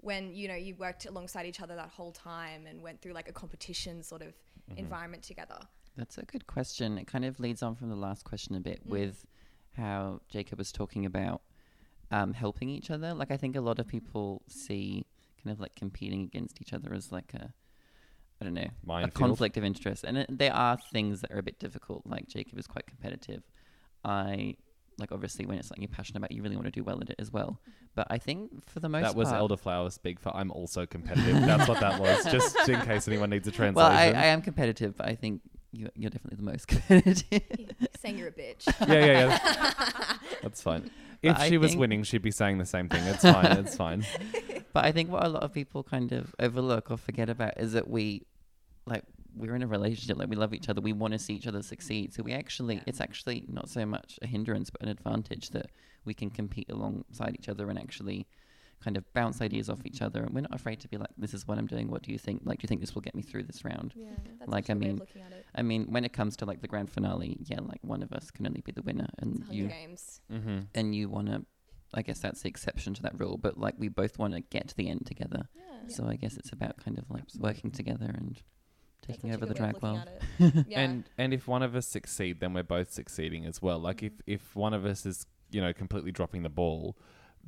When 0.00 0.32
you 0.32 0.46
know 0.46 0.54
you 0.54 0.76
worked 0.76 1.06
alongside 1.06 1.44
each 1.46 1.60
other 1.60 1.74
that 1.74 1.88
whole 1.88 2.12
time 2.12 2.66
and 2.68 2.80
went 2.80 3.00
through 3.02 3.14
like 3.14 3.28
a 3.28 3.32
competition 3.32 4.02
sort 4.02 4.22
of 4.22 4.34
Mm-hmm. 4.68 4.80
environment 4.80 5.22
together. 5.22 5.58
That's 5.96 6.18
a 6.18 6.24
good 6.26 6.46
question. 6.46 6.98
It 6.98 7.06
kind 7.06 7.24
of 7.24 7.40
leads 7.40 7.62
on 7.62 7.74
from 7.74 7.88
the 7.88 7.96
last 7.96 8.24
question 8.24 8.54
a 8.54 8.60
bit 8.60 8.82
with 8.84 9.24
how 9.72 10.20
Jacob 10.28 10.58
was 10.58 10.70
talking 10.72 11.06
about 11.06 11.40
um, 12.10 12.32
helping 12.32 12.68
each 12.68 12.90
other. 12.90 13.14
Like, 13.14 13.30
I 13.30 13.36
think 13.36 13.56
a 13.56 13.60
lot 13.60 13.78
of 13.78 13.86
mm-hmm. 13.86 13.98
people 13.98 14.42
see 14.46 15.06
kind 15.42 15.52
of 15.52 15.60
like 15.60 15.74
competing 15.74 16.22
against 16.22 16.60
each 16.60 16.72
other 16.72 16.92
as 16.92 17.12
like 17.12 17.32
a, 17.34 17.52
I 18.40 18.44
don't 18.44 18.54
know, 18.54 18.68
a 18.88 19.10
conflict 19.10 19.56
of 19.56 19.64
interest. 19.64 20.04
And 20.04 20.18
it, 20.18 20.26
there 20.30 20.52
are 20.52 20.76
things 20.92 21.20
that 21.20 21.30
are 21.30 21.38
a 21.38 21.42
bit 21.42 21.58
difficult. 21.58 22.02
Like, 22.06 22.28
Jacob 22.28 22.58
is 22.58 22.66
quite 22.66 22.86
competitive. 22.86 23.42
I, 24.04 24.56
like, 24.98 25.12
obviously, 25.12 25.46
when 25.46 25.58
it's 25.58 25.68
something 25.68 25.82
you're 25.82 25.94
passionate 25.94 26.18
about, 26.18 26.32
you 26.32 26.42
really 26.42 26.56
want 26.56 26.66
to 26.66 26.72
do 26.72 26.82
well 26.82 27.00
at 27.00 27.10
it 27.10 27.16
as 27.18 27.32
well. 27.32 27.60
Mm-hmm. 27.62 27.78
But 27.94 28.06
I 28.10 28.18
think 28.18 28.64
for 28.70 28.78
the 28.78 28.88
most 28.88 29.02
That 29.02 29.16
was 29.16 29.28
part, 29.28 29.42
Elderflower 29.42 29.90
speak 29.92 30.20
for 30.20 30.34
I'm 30.34 30.52
also 30.52 30.86
competitive. 30.86 31.34
That's 31.40 31.68
what 31.68 31.80
that 31.80 32.00
was, 32.00 32.24
just 32.30 32.68
in 32.68 32.80
case 32.82 33.08
anyone 33.08 33.30
needs 33.30 33.48
a 33.48 33.50
translation. 33.50 33.74
well, 33.74 33.90
I, 33.90 34.12
I 34.12 34.26
am 34.26 34.40
competitive, 34.40 34.96
but 34.96 35.08
I 35.08 35.16
think 35.16 35.40
you, 35.72 35.88
you're 35.96 36.10
definitely 36.10 36.36
the 36.36 36.50
most 36.50 36.68
competitive. 36.68 37.42
Saying 38.00 38.18
you're 38.18 38.28
a 38.28 38.32
bitch. 38.32 38.66
yeah, 38.86 39.04
yeah, 39.04 39.28
yeah. 39.28 40.18
That's 40.42 40.62
fine. 40.62 40.90
If 41.22 41.34
But 41.34 41.42
I 41.42 41.48
she 41.48 41.58
was 41.58 41.72
think- 41.72 41.80
winning, 41.80 42.02
she'd 42.04 42.22
be 42.22 42.30
saying 42.30 42.58
the 42.58 42.66
same 42.66 42.88
thing. 42.88 43.02
It's 43.04 43.22
fine. 43.22 43.46
It's 43.58 43.76
fine. 43.84 44.04
But 44.72 44.84
I 44.84 44.92
think 44.92 45.10
what 45.10 45.24
a 45.24 45.28
lot 45.28 45.42
of 45.42 45.52
people 45.52 45.82
kind 45.82 46.12
of 46.12 46.34
overlook 46.38 46.90
or 46.90 46.96
forget 46.96 47.28
about 47.28 47.58
is 47.58 47.72
that 47.72 47.88
we, 47.88 48.22
like, 48.86 49.02
we're 49.34 49.54
in 49.56 49.62
a 49.62 49.66
relationship. 49.66 50.16
Like, 50.18 50.28
we 50.28 50.36
love 50.36 50.54
each 50.54 50.68
other. 50.68 50.80
We 50.80 50.92
want 50.92 51.12
to 51.14 51.18
see 51.18 51.34
each 51.34 51.46
other 51.46 51.62
succeed. 51.62 52.12
So 52.14 52.22
we 52.22 52.32
actually, 52.32 52.80
it's 52.86 53.00
actually 53.00 53.44
not 53.48 53.68
so 53.68 53.84
much 53.86 54.18
a 54.22 54.26
hindrance, 54.26 54.70
but 54.70 54.82
an 54.82 54.88
advantage 54.88 55.50
that 55.50 55.70
we 56.04 56.14
can 56.14 56.30
compete 56.30 56.70
alongside 56.70 57.34
each 57.38 57.48
other 57.48 57.68
and 57.70 57.78
actually 57.78 58.26
kind 58.82 58.96
of 58.96 59.04
bounce 59.12 59.40
ideas 59.40 59.68
off 59.68 59.80
each 59.84 60.02
other. 60.02 60.22
And 60.22 60.34
we're 60.34 60.42
not 60.42 60.54
afraid 60.54 60.80
to 60.80 60.88
be 60.88 60.96
like, 60.96 61.10
this 61.18 61.34
is 61.34 61.46
what 61.48 61.58
I'm 61.58 61.66
doing. 61.66 61.88
What 61.90 62.02
do 62.02 62.12
you 62.12 62.18
think? 62.18 62.42
Like, 62.44 62.58
do 62.60 62.64
you 62.64 62.68
think 62.68 62.80
this 62.80 62.94
will 62.94 63.02
get 63.02 63.14
me 63.14 63.22
through 63.22 63.44
this 63.44 63.64
round? 63.64 63.92
Yeah, 63.96 64.10
that's 64.38 64.50
Like, 64.50 64.68
a 64.68 64.72
I 64.72 64.74
good 64.74 64.82
way 64.82 64.88
of 64.90 64.92
mean, 64.92 64.98
looking 65.00 65.22
at 65.22 65.32
it. 65.32 65.46
I 65.54 65.62
mean, 65.62 65.86
when 65.90 66.04
it 66.04 66.12
comes 66.12 66.36
to 66.38 66.44
like 66.46 66.60
the 66.62 66.68
grand 66.68 66.90
finale, 66.90 67.36
yeah, 67.44 67.60
like 67.60 67.80
one 67.82 68.02
of 68.02 68.12
us 68.12 68.30
can 68.30 68.46
only 68.46 68.60
be 68.60 68.72
the 68.72 68.82
winner, 68.82 69.08
and 69.18 69.40
It's 69.42 69.50
you 69.50 69.68
Games. 69.68 70.20
Mm-hmm. 70.32 70.58
and 70.74 70.94
you 70.94 71.08
want 71.08 71.28
to. 71.28 71.44
I 71.94 72.02
guess 72.02 72.18
that's 72.20 72.42
the 72.42 72.48
exception 72.50 72.92
to 72.94 73.02
that 73.02 73.18
rule, 73.18 73.38
but 73.38 73.58
like 73.58 73.74
we 73.78 73.88
both 73.88 74.18
want 74.18 74.34
to 74.34 74.40
get 74.40 74.68
to 74.68 74.76
the 74.76 74.88
end 74.90 75.06
together. 75.06 75.48
Yeah. 75.56 75.62
So 75.88 76.06
I 76.06 76.16
guess 76.16 76.36
it's 76.36 76.52
about 76.52 76.76
kind 76.76 76.98
of 76.98 77.10
like 77.10 77.24
working 77.38 77.70
together 77.70 78.10
and 78.14 78.40
taking 79.00 79.30
over 79.32 79.46
the 79.46 79.54
good 79.54 79.56
drag 79.56 79.82
well. 79.82 80.04
looking 80.38 80.52
at 80.52 80.54
it. 80.58 80.66
yeah. 80.68 80.80
And 80.80 81.04
and 81.16 81.32
if 81.32 81.48
one 81.48 81.62
of 81.62 81.74
us 81.74 81.86
succeed, 81.86 82.40
then 82.40 82.52
we're 82.52 82.62
both 82.62 82.92
succeeding 82.92 83.46
as 83.46 83.62
well. 83.62 83.78
Like 83.78 84.02
if 84.02 84.12
if 84.26 84.54
one 84.54 84.74
of 84.74 84.84
us 84.84 85.06
is 85.06 85.26
you 85.50 85.60
know 85.62 85.72
completely 85.72 86.12
dropping 86.12 86.42
the 86.42 86.50
ball, 86.50 86.94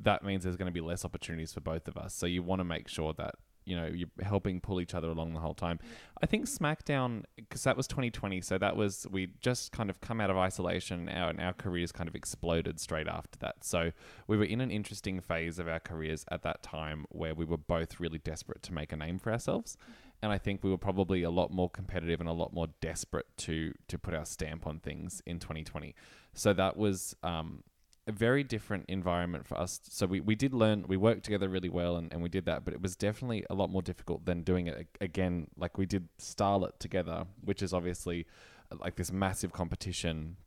that 0.03 0.23
means 0.23 0.43
there's 0.43 0.57
going 0.57 0.67
to 0.67 0.73
be 0.73 0.81
less 0.81 1.05
opportunities 1.05 1.53
for 1.53 1.61
both 1.61 1.87
of 1.87 1.97
us. 1.97 2.13
So 2.13 2.25
you 2.25 2.43
want 2.43 2.59
to 2.59 2.63
make 2.63 2.87
sure 2.87 3.13
that 3.13 3.35
you 3.65 3.75
know 3.75 3.85
you're 3.85 4.09
helping 4.21 4.59
pull 4.59 4.81
each 4.81 4.95
other 4.95 5.07
along 5.09 5.33
the 5.33 5.39
whole 5.39 5.53
time. 5.53 5.79
I 6.21 6.25
think 6.25 6.45
SmackDown 6.47 7.23
because 7.35 7.63
that 7.63 7.77
was 7.77 7.87
2020, 7.87 8.41
so 8.41 8.57
that 8.57 8.75
was 8.75 9.05
we 9.09 9.29
just 9.39 9.71
kind 9.71 9.89
of 9.89 10.01
come 10.01 10.19
out 10.19 10.29
of 10.29 10.37
isolation, 10.37 11.07
our, 11.09 11.29
and 11.29 11.39
our 11.39 11.53
careers 11.53 11.91
kind 11.91 12.09
of 12.09 12.15
exploded 12.15 12.79
straight 12.79 13.07
after 13.07 13.37
that. 13.39 13.63
So 13.63 13.91
we 14.27 14.37
were 14.37 14.45
in 14.45 14.61
an 14.61 14.71
interesting 14.71 15.21
phase 15.21 15.59
of 15.59 15.67
our 15.67 15.79
careers 15.79 16.25
at 16.31 16.43
that 16.43 16.63
time 16.63 17.05
where 17.09 17.35
we 17.35 17.45
were 17.45 17.57
both 17.57 17.99
really 17.99 18.19
desperate 18.19 18.63
to 18.63 18.73
make 18.73 18.91
a 18.91 18.95
name 18.95 19.19
for 19.19 19.31
ourselves. 19.31 19.77
And 20.23 20.31
I 20.31 20.37
think 20.37 20.63
we 20.63 20.69
were 20.69 20.77
probably 20.77 21.23
a 21.23 21.31
lot 21.31 21.51
more 21.51 21.69
competitive 21.69 22.19
and 22.19 22.29
a 22.29 22.33
lot 22.33 22.53
more 22.53 22.67
desperate 22.79 23.25
to 23.37 23.73
to 23.87 23.97
put 23.97 24.13
our 24.13 24.25
stamp 24.25 24.67
on 24.67 24.79
things 24.79 25.21
in 25.25 25.39
2020. 25.39 25.95
So 26.33 26.53
that 26.53 26.77
was 26.77 27.15
um, 27.23 27.63
a 28.07 28.11
very 28.11 28.43
different 28.43 28.85
environment 28.87 29.45
for 29.45 29.59
us. 29.59 29.79
So 29.89 30.07
we, 30.07 30.19
we 30.19 30.35
did 30.35 30.53
learn, 30.53 30.85
we 30.87 30.97
worked 30.97 31.23
together 31.23 31.47
really 31.47 31.69
well 31.69 31.97
and, 31.97 32.11
and 32.11 32.21
we 32.21 32.29
did 32.29 32.45
that, 32.45 32.65
but 32.65 32.73
it 32.73 32.81
was 32.81 32.95
definitely 32.95 33.45
a 33.49 33.53
lot 33.53 33.69
more 33.69 33.81
difficult 33.81 34.25
than 34.25 34.41
doing 34.41 34.67
it 34.67 34.87
again. 34.99 35.47
Like 35.55 35.77
we 35.77 35.85
did 35.85 36.07
Starlet 36.19 36.79
together, 36.79 37.25
which 37.43 37.61
is 37.61 37.73
obviously 37.73 38.25
uh, 38.71 38.77
like 38.79 38.95
this 38.95 39.11
massive 39.11 39.53
competition. 39.53 40.37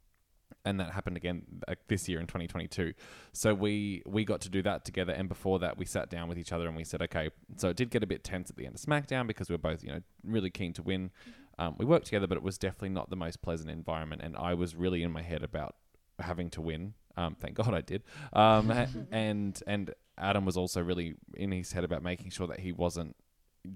And 0.67 0.81
that 0.81 0.93
happened 0.93 1.17
again 1.17 1.43
like 1.69 1.87
this 1.89 2.09
year 2.09 2.21
in 2.21 2.27
2022. 2.27 2.95
So 3.33 3.55
we 3.55 4.03
we 4.07 4.25
got 4.25 4.41
to 4.43 4.49
do 4.49 4.63
that 4.63 4.85
together. 4.85 5.13
And 5.13 5.29
before 5.29 5.59
that, 5.59 5.77
we 5.77 5.85
sat 5.85 6.09
down 6.09 6.27
with 6.27 6.39
each 6.39 6.53
other 6.53 6.67
and 6.67 6.77
we 6.77 6.85
said, 6.85 7.03
okay. 7.03 7.29
So 7.57 7.69
it 7.69 7.77
did 7.77 7.91
get 7.91 8.03
a 8.03 8.07
bit 8.07 8.25
tense 8.25 8.49
at 8.49 8.57
the 8.57 8.65
end 8.65 8.75
of 8.75 8.81
SmackDown 8.81 9.27
because 9.27 9.51
we 9.51 9.55
were 9.55 9.59
both 9.59 9.85
you 9.85 9.91
know 9.91 10.01
really 10.23 10.51
keen 10.51 10.73
to 10.75 10.83
win. 10.83 11.11
Um, 11.59 11.75
we 11.77 11.85
worked 11.85 12.07
together, 12.07 12.27
but 12.27 12.37
it 12.39 12.43
was 12.43 12.57
definitely 12.57 12.91
not 12.91 13.11
the 13.11 13.17
most 13.17 13.43
pleasant 13.43 13.71
environment. 13.71 14.23
And 14.25 14.37
I 14.37 14.55
was 14.55 14.75
really 14.75 15.03
in 15.03 15.13
my 15.13 15.23
head 15.23 15.43
about 15.43 15.77
having 16.19 16.49
to 16.51 16.63
win. 16.63 16.95
Um, 17.17 17.37
thank 17.41 17.55
God 17.55 17.75
I 17.75 17.81
did. 17.81 18.03
Um, 18.33 18.71
and 19.11 19.61
and 19.67 19.95
Adam 20.19 20.45
was 20.45 20.57
also 20.57 20.83
really 20.83 21.15
in 21.35 21.53
his 21.53 21.73
head 21.73 21.85
about 21.85 22.03
making 22.03 22.31
sure 22.31 22.47
that 22.47 22.61
he 22.61 22.73
wasn't 22.73 23.17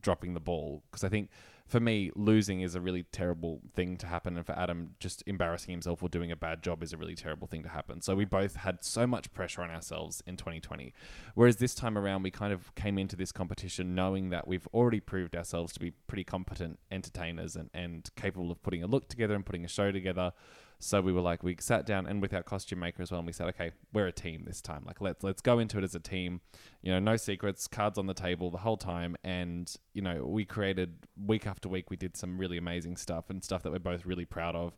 dropping 0.01 0.35
the 0.35 0.41
ball 0.41 0.83
because 0.91 1.03
I 1.03 1.09
think 1.09 1.31
for 1.69 1.81
me 1.81 2.11
losing 2.17 2.63
is 2.63 2.75
a 2.75 2.81
really 2.81 3.03
terrible 3.13 3.61
thing 3.75 3.99
to 3.99 4.07
happen, 4.07 4.37
and 4.37 4.47
for 4.47 4.53
Adam 4.53 4.95
just 5.01 5.23
embarrassing 5.27 5.71
himself 5.71 6.03
or 6.03 6.09
doing 6.09 6.33
a 6.33 6.37
bad 6.37 6.63
job 6.63 6.83
is 6.83 6.95
a 6.95 6.97
really 6.97 7.15
terrible 7.15 7.47
thing 7.47 7.63
to 7.63 7.69
happen. 7.69 8.01
So 8.01 8.15
we 8.15 8.25
both 8.25 8.57
had 8.57 8.83
so 8.83 9.07
much 9.07 9.33
pressure 9.35 9.61
on 9.63 9.71
ourselves 9.71 10.23
in 10.27 10.39
2020, 10.39 10.95
whereas 11.35 11.57
this 11.57 11.75
time 11.75 11.99
around 11.99 12.23
we 12.23 12.31
kind 12.31 12.55
of 12.55 12.75
came 12.75 12.97
into 12.99 13.17
this 13.17 13.33
competition 13.33 13.95
knowing 13.95 14.31
that 14.31 14.49
we've 14.49 14.67
already 14.73 15.01
proved 15.01 15.37
ourselves 15.37 15.75
to 15.75 15.81
be 15.81 15.91
pretty 16.07 16.25
competent 16.25 16.79
entertainers 16.91 17.55
and 17.55 17.69
and 17.75 18.11
capable 18.17 18.51
of 18.51 18.63
putting 18.63 18.83
a 18.83 18.87
look 18.87 19.09
together 19.09 19.35
and 19.35 19.45
putting 19.45 19.65
a 19.65 19.69
show 19.69 19.93
together. 19.93 20.33
So 20.81 21.01
we 21.01 21.13
were 21.13 21.21
like, 21.21 21.43
we 21.43 21.57
sat 21.59 21.87
down 21.87 22.07
and 22.07 22.23
with 22.23 22.33
our 22.33 22.43
costume 22.43 22.79
maker 22.79 23.03
as 23.03 23.11
well, 23.11 23.19
and 23.19 23.27
we 23.27 23.33
said, 23.33 23.49
okay, 23.49 23.73
we're 23.93 24.07
a 24.07 24.13
team 24.13 24.45
this 24.47 24.61
time. 24.61 24.85
Like 24.87 25.01
let's 25.01 25.25
let's 25.25 25.43
go 25.43 25.59
into 25.59 25.79
it 25.79 25.85
as 25.85 25.95
a 25.95 26.01
team. 26.01 26.41
You 26.83 26.93
know, 26.93 27.01
no 27.01 27.17
secrets, 27.17 27.67
cards 27.67 27.99
on 27.99 28.07
the 28.07 28.15
table 28.15 28.51
the 28.51 28.59
whole 28.59 28.77
time, 28.77 29.17
and 29.25 29.73
you 29.93 30.03
know, 30.03 30.25
we 30.25 30.45
created 30.45 30.95
week 31.17 31.47
after 31.47 31.69
week. 31.69 31.91
We 31.91 31.97
did 31.97 32.17
some 32.17 32.39
really 32.39 32.59
amazing 32.59 32.97
stuff 32.97 33.29
and 33.29 33.43
stuff 33.43 33.63
that 33.65 33.73
we're 33.73 33.81
both 33.81 34.07
really 34.07 34.25
proud 34.25 34.55
of. 34.55 34.77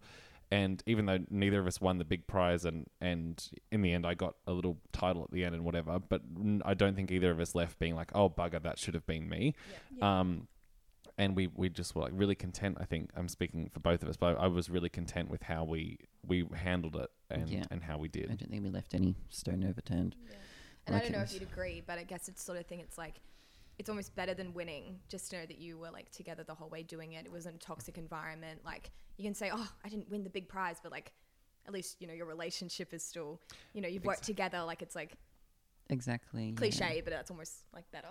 And 0.52 0.82
even 0.86 1.06
though 1.06 1.18
neither 1.30 1.60
of 1.60 1.66
us 1.68 1.80
won 1.80 1.98
the 1.98 2.04
big 2.04 2.26
prize, 2.26 2.64
and 2.64 2.86
and 3.00 3.42
in 3.70 3.82
the 3.82 3.92
end 3.92 4.06
I 4.06 4.14
got 4.14 4.36
a 4.46 4.52
little 4.52 4.78
title 4.92 5.22
at 5.22 5.30
the 5.30 5.44
end 5.44 5.54
and 5.54 5.64
whatever, 5.64 5.98
but 5.98 6.22
I 6.64 6.72
don't 6.72 6.96
think 6.96 7.10
either 7.10 7.30
of 7.30 7.40
us 7.40 7.54
left 7.54 7.78
being 7.78 7.94
like, 7.94 8.10
oh 8.14 8.30
bugger, 8.30 8.62
that 8.62 8.78
should 8.78 8.94
have 8.94 9.06
been 9.06 9.28
me. 9.28 9.54
Um, 10.00 10.48
and 11.20 11.36
we, 11.36 11.48
we 11.54 11.68
just 11.68 11.94
were 11.94 12.02
like 12.02 12.12
really 12.14 12.34
content. 12.34 12.78
I 12.80 12.84
think 12.84 13.10
I'm 13.14 13.28
speaking 13.28 13.68
for 13.68 13.80
both 13.80 14.02
of 14.02 14.08
us, 14.08 14.16
but 14.16 14.38
I 14.40 14.46
was 14.46 14.70
really 14.70 14.88
content 14.88 15.30
with 15.30 15.42
how 15.42 15.64
we 15.64 15.98
we 16.26 16.46
handled 16.54 16.96
it 16.96 17.10
and, 17.28 17.48
Yeah. 17.48 17.64
and 17.70 17.82
how 17.82 17.98
we 17.98 18.08
did. 18.08 18.24
I 18.30 18.34
don't 18.34 18.50
think 18.50 18.62
we 18.64 18.70
left 18.70 18.94
any 18.94 19.14
stone 19.28 19.62
overturned. 19.64 20.16
And 20.86 20.96
I 20.96 21.00
don't 21.00 21.12
know 21.12 21.20
if 21.20 21.32
you'd 21.34 21.42
agree, 21.42 21.82
but 21.86 21.98
I 21.98 22.04
guess 22.04 22.28
it's 22.28 22.42
sort 22.42 22.58
of 22.58 22.66
thing. 22.66 22.80
It's 22.80 22.96
like 22.98 23.16
it's 23.78 23.88
almost 23.88 24.14
better 24.14 24.34
than 24.34 24.52
winning 24.54 24.98
just 25.08 25.30
to 25.30 25.38
know 25.38 25.46
that 25.46 25.58
you 25.58 25.78
were 25.78 25.90
like 25.90 26.10
together 26.10 26.42
the 26.42 26.54
whole 26.54 26.68
way 26.68 26.82
doing 26.82 27.12
it. 27.12 27.26
It 27.26 27.32
wasn't 27.32 27.56
a 27.56 27.58
toxic 27.58 27.96
environment. 27.98 28.60
Like 28.64 28.90
you 29.18 29.24
can 29.24 29.34
say, 29.34 29.50
oh, 29.52 29.68
I 29.84 29.88
didn't 29.88 30.10
win 30.10 30.24
the 30.24 30.30
big 30.30 30.48
prize, 30.48 30.78
but 30.82 30.90
like 30.90 31.12
at 31.66 31.72
least 31.74 31.96
you 32.00 32.06
know 32.06 32.14
your 32.14 32.26
relationship 32.26 32.94
is 32.94 33.02
still, 33.04 33.40
you 33.74 33.82
know, 33.82 33.88
you've 33.88 34.04
worked 34.06 34.24
together. 34.24 34.62
Like 34.62 34.80
it's 34.82 34.96
like 34.96 35.12
Exactly. 35.90 36.46
yeah. 36.48 36.54
cliche, 36.56 37.00
but 37.04 37.12
that's 37.12 37.30
almost 37.30 37.64
like 37.74 37.84
better. 37.90 38.08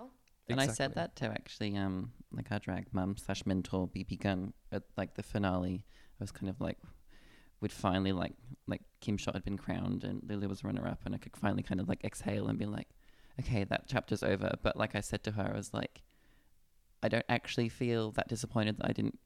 And 0.50 0.62
I 0.62 0.68
said 0.68 0.96
that 0.96 1.16
to 1.18 1.26
actually, 1.26 1.76
um, 1.78 2.12
like 2.32 2.52
our 2.52 2.60
drag 2.60 2.88
mum 2.92 3.18
slash 3.18 3.46
mentor, 3.46 3.88
BB 3.88 4.22
Gun 4.22 4.54
at 4.72 4.84
like 4.98 5.16
the 5.16 5.24
finale. 5.24 5.84
I 6.20 6.24
was 6.24 6.32
kind 6.32 6.50
of 6.50 6.60
like, 6.60 6.78
would 7.62 7.72
finally 7.72 8.12
like, 8.12 8.34
like 8.68 8.82
Kim 9.02 9.18
Shot 9.18 9.36
had 9.36 9.44
been 9.44 9.58
crowned 9.58 10.04
and 10.04 10.22
Lily 10.28 10.48
was 10.48 10.64
a 10.64 10.68
runner 10.68 10.88
up, 10.88 11.02
and 11.06 11.16
I 11.16 11.18
could 11.18 11.36
finally 11.36 11.64
kind 11.64 11.80
of 11.80 11.88
like 11.88 12.04
exhale 12.04 12.48
and 12.48 12.58
be 12.58 12.66
like, 12.66 12.88
okay, 13.40 13.64
that 13.66 13.88
chapter's 13.88 14.24
over. 14.24 14.54
But 14.62 14.76
like 14.76 14.96
I 14.96 15.02
said 15.02 15.24
to 15.24 15.32
her, 15.32 15.52
I 15.54 15.58
was 15.58 15.74
like, 15.74 16.02
I 17.02 17.08
don't 17.08 17.26
actually 17.30 17.70
feel 17.70 18.12
that 18.12 18.28
disappointed 18.28 18.78
that 18.78 18.90
I 18.90 18.92
didn't 18.92 19.18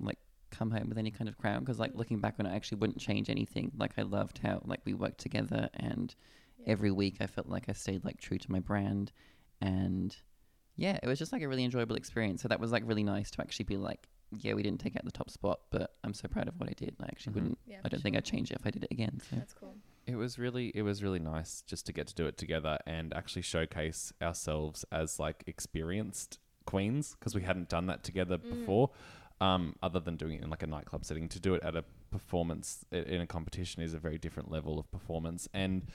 like 0.00 0.18
come 0.50 0.70
home 0.70 0.88
with 0.88 0.98
any 0.98 1.10
kind 1.10 1.28
of 1.28 1.36
crown 1.36 1.60
because 1.60 1.78
like 1.78 1.92
looking 1.94 2.20
back 2.20 2.36
on 2.38 2.46
it, 2.46 2.50
I 2.50 2.56
actually 2.56 2.78
wouldn't 2.78 2.98
change 2.98 3.28
anything. 3.28 3.72
Like 3.76 3.92
I 3.98 4.02
loved 4.02 4.38
how 4.38 4.62
like 4.64 4.80
we 4.84 4.94
worked 4.94 5.18
together 5.18 5.68
and 5.74 6.14
every 6.66 6.90
week 6.90 7.16
I 7.20 7.26
felt 7.26 7.48
like 7.48 7.68
I 7.68 7.72
stayed 7.72 8.04
like 8.04 8.18
true 8.18 8.38
to 8.38 8.52
my 8.52 8.60
brand 8.60 9.12
and 9.60 10.16
yeah, 10.76 10.98
it 11.02 11.06
was 11.06 11.18
just 11.18 11.32
like 11.32 11.42
a 11.42 11.48
really 11.48 11.64
enjoyable 11.64 11.96
experience. 11.96 12.42
So 12.42 12.48
that 12.48 12.60
was 12.60 12.72
like 12.72 12.82
really 12.86 13.04
nice 13.04 13.30
to 13.32 13.40
actually 13.40 13.64
be 13.66 13.76
like, 13.76 14.08
yeah, 14.36 14.54
we 14.54 14.62
didn't 14.62 14.80
take 14.80 14.96
out 14.96 15.04
the 15.04 15.12
top 15.12 15.30
spot, 15.30 15.60
but 15.70 15.94
I'm 16.02 16.14
so 16.14 16.26
proud 16.28 16.48
of 16.48 16.58
what 16.58 16.68
I 16.68 16.72
did. 16.72 16.96
I 17.00 17.04
actually 17.04 17.32
Mhm. 17.32 17.34
wouldn't. 17.36 17.58
Yeah, 17.66 17.80
I 17.84 17.88
don't 17.88 18.02
think. 18.02 18.16
I'd 18.16 18.24
change 18.24 18.50
it 18.50 18.58
if 18.58 18.66
I 18.66 18.70
did 18.70 18.82
it 18.84 18.90
again. 18.90 19.20
So 19.30 19.36
That's 19.36 19.54
cool. 19.54 19.74
It 20.06 20.16
was 20.16 20.38
really 20.38 20.68
it 20.74 20.82
was 20.82 21.02
really 21.02 21.18
nice 21.20 21.62
just 21.62 21.86
to 21.86 21.92
get 21.92 22.06
to 22.08 22.14
do 22.14 22.26
it 22.26 22.36
together 22.36 22.78
and 22.86 23.14
actually 23.14 23.42
showcase 23.42 24.12
ourselves 24.20 24.84
as 24.92 25.18
like 25.18 25.44
experienced 25.46 26.38
queens 26.66 27.14
because 27.18 27.34
we 27.34 27.42
hadn't 27.42 27.68
done 27.68 27.86
that 27.86 28.02
together 28.02 28.36
before. 28.38 28.90
Um, 29.40 29.74
other 29.82 29.98
than 30.00 30.16
doing 30.16 30.34
it 30.38 30.42
in 30.44 30.50
like 30.50 30.62
a 30.62 30.66
nightclub 30.66 31.04
setting, 31.04 31.28
to 31.28 31.40
do 31.40 31.54
it 31.54 31.62
at 31.64 31.74
a 31.74 31.84
performance 32.10 32.84
in 32.92 33.20
a 33.20 33.26
competition 33.26 33.82
is 33.82 33.92
a 33.92 33.98
very 33.98 34.16
different 34.16 34.50
level 34.50 34.78
of 34.78 34.90
performance. 34.92 35.48
And 35.52 35.86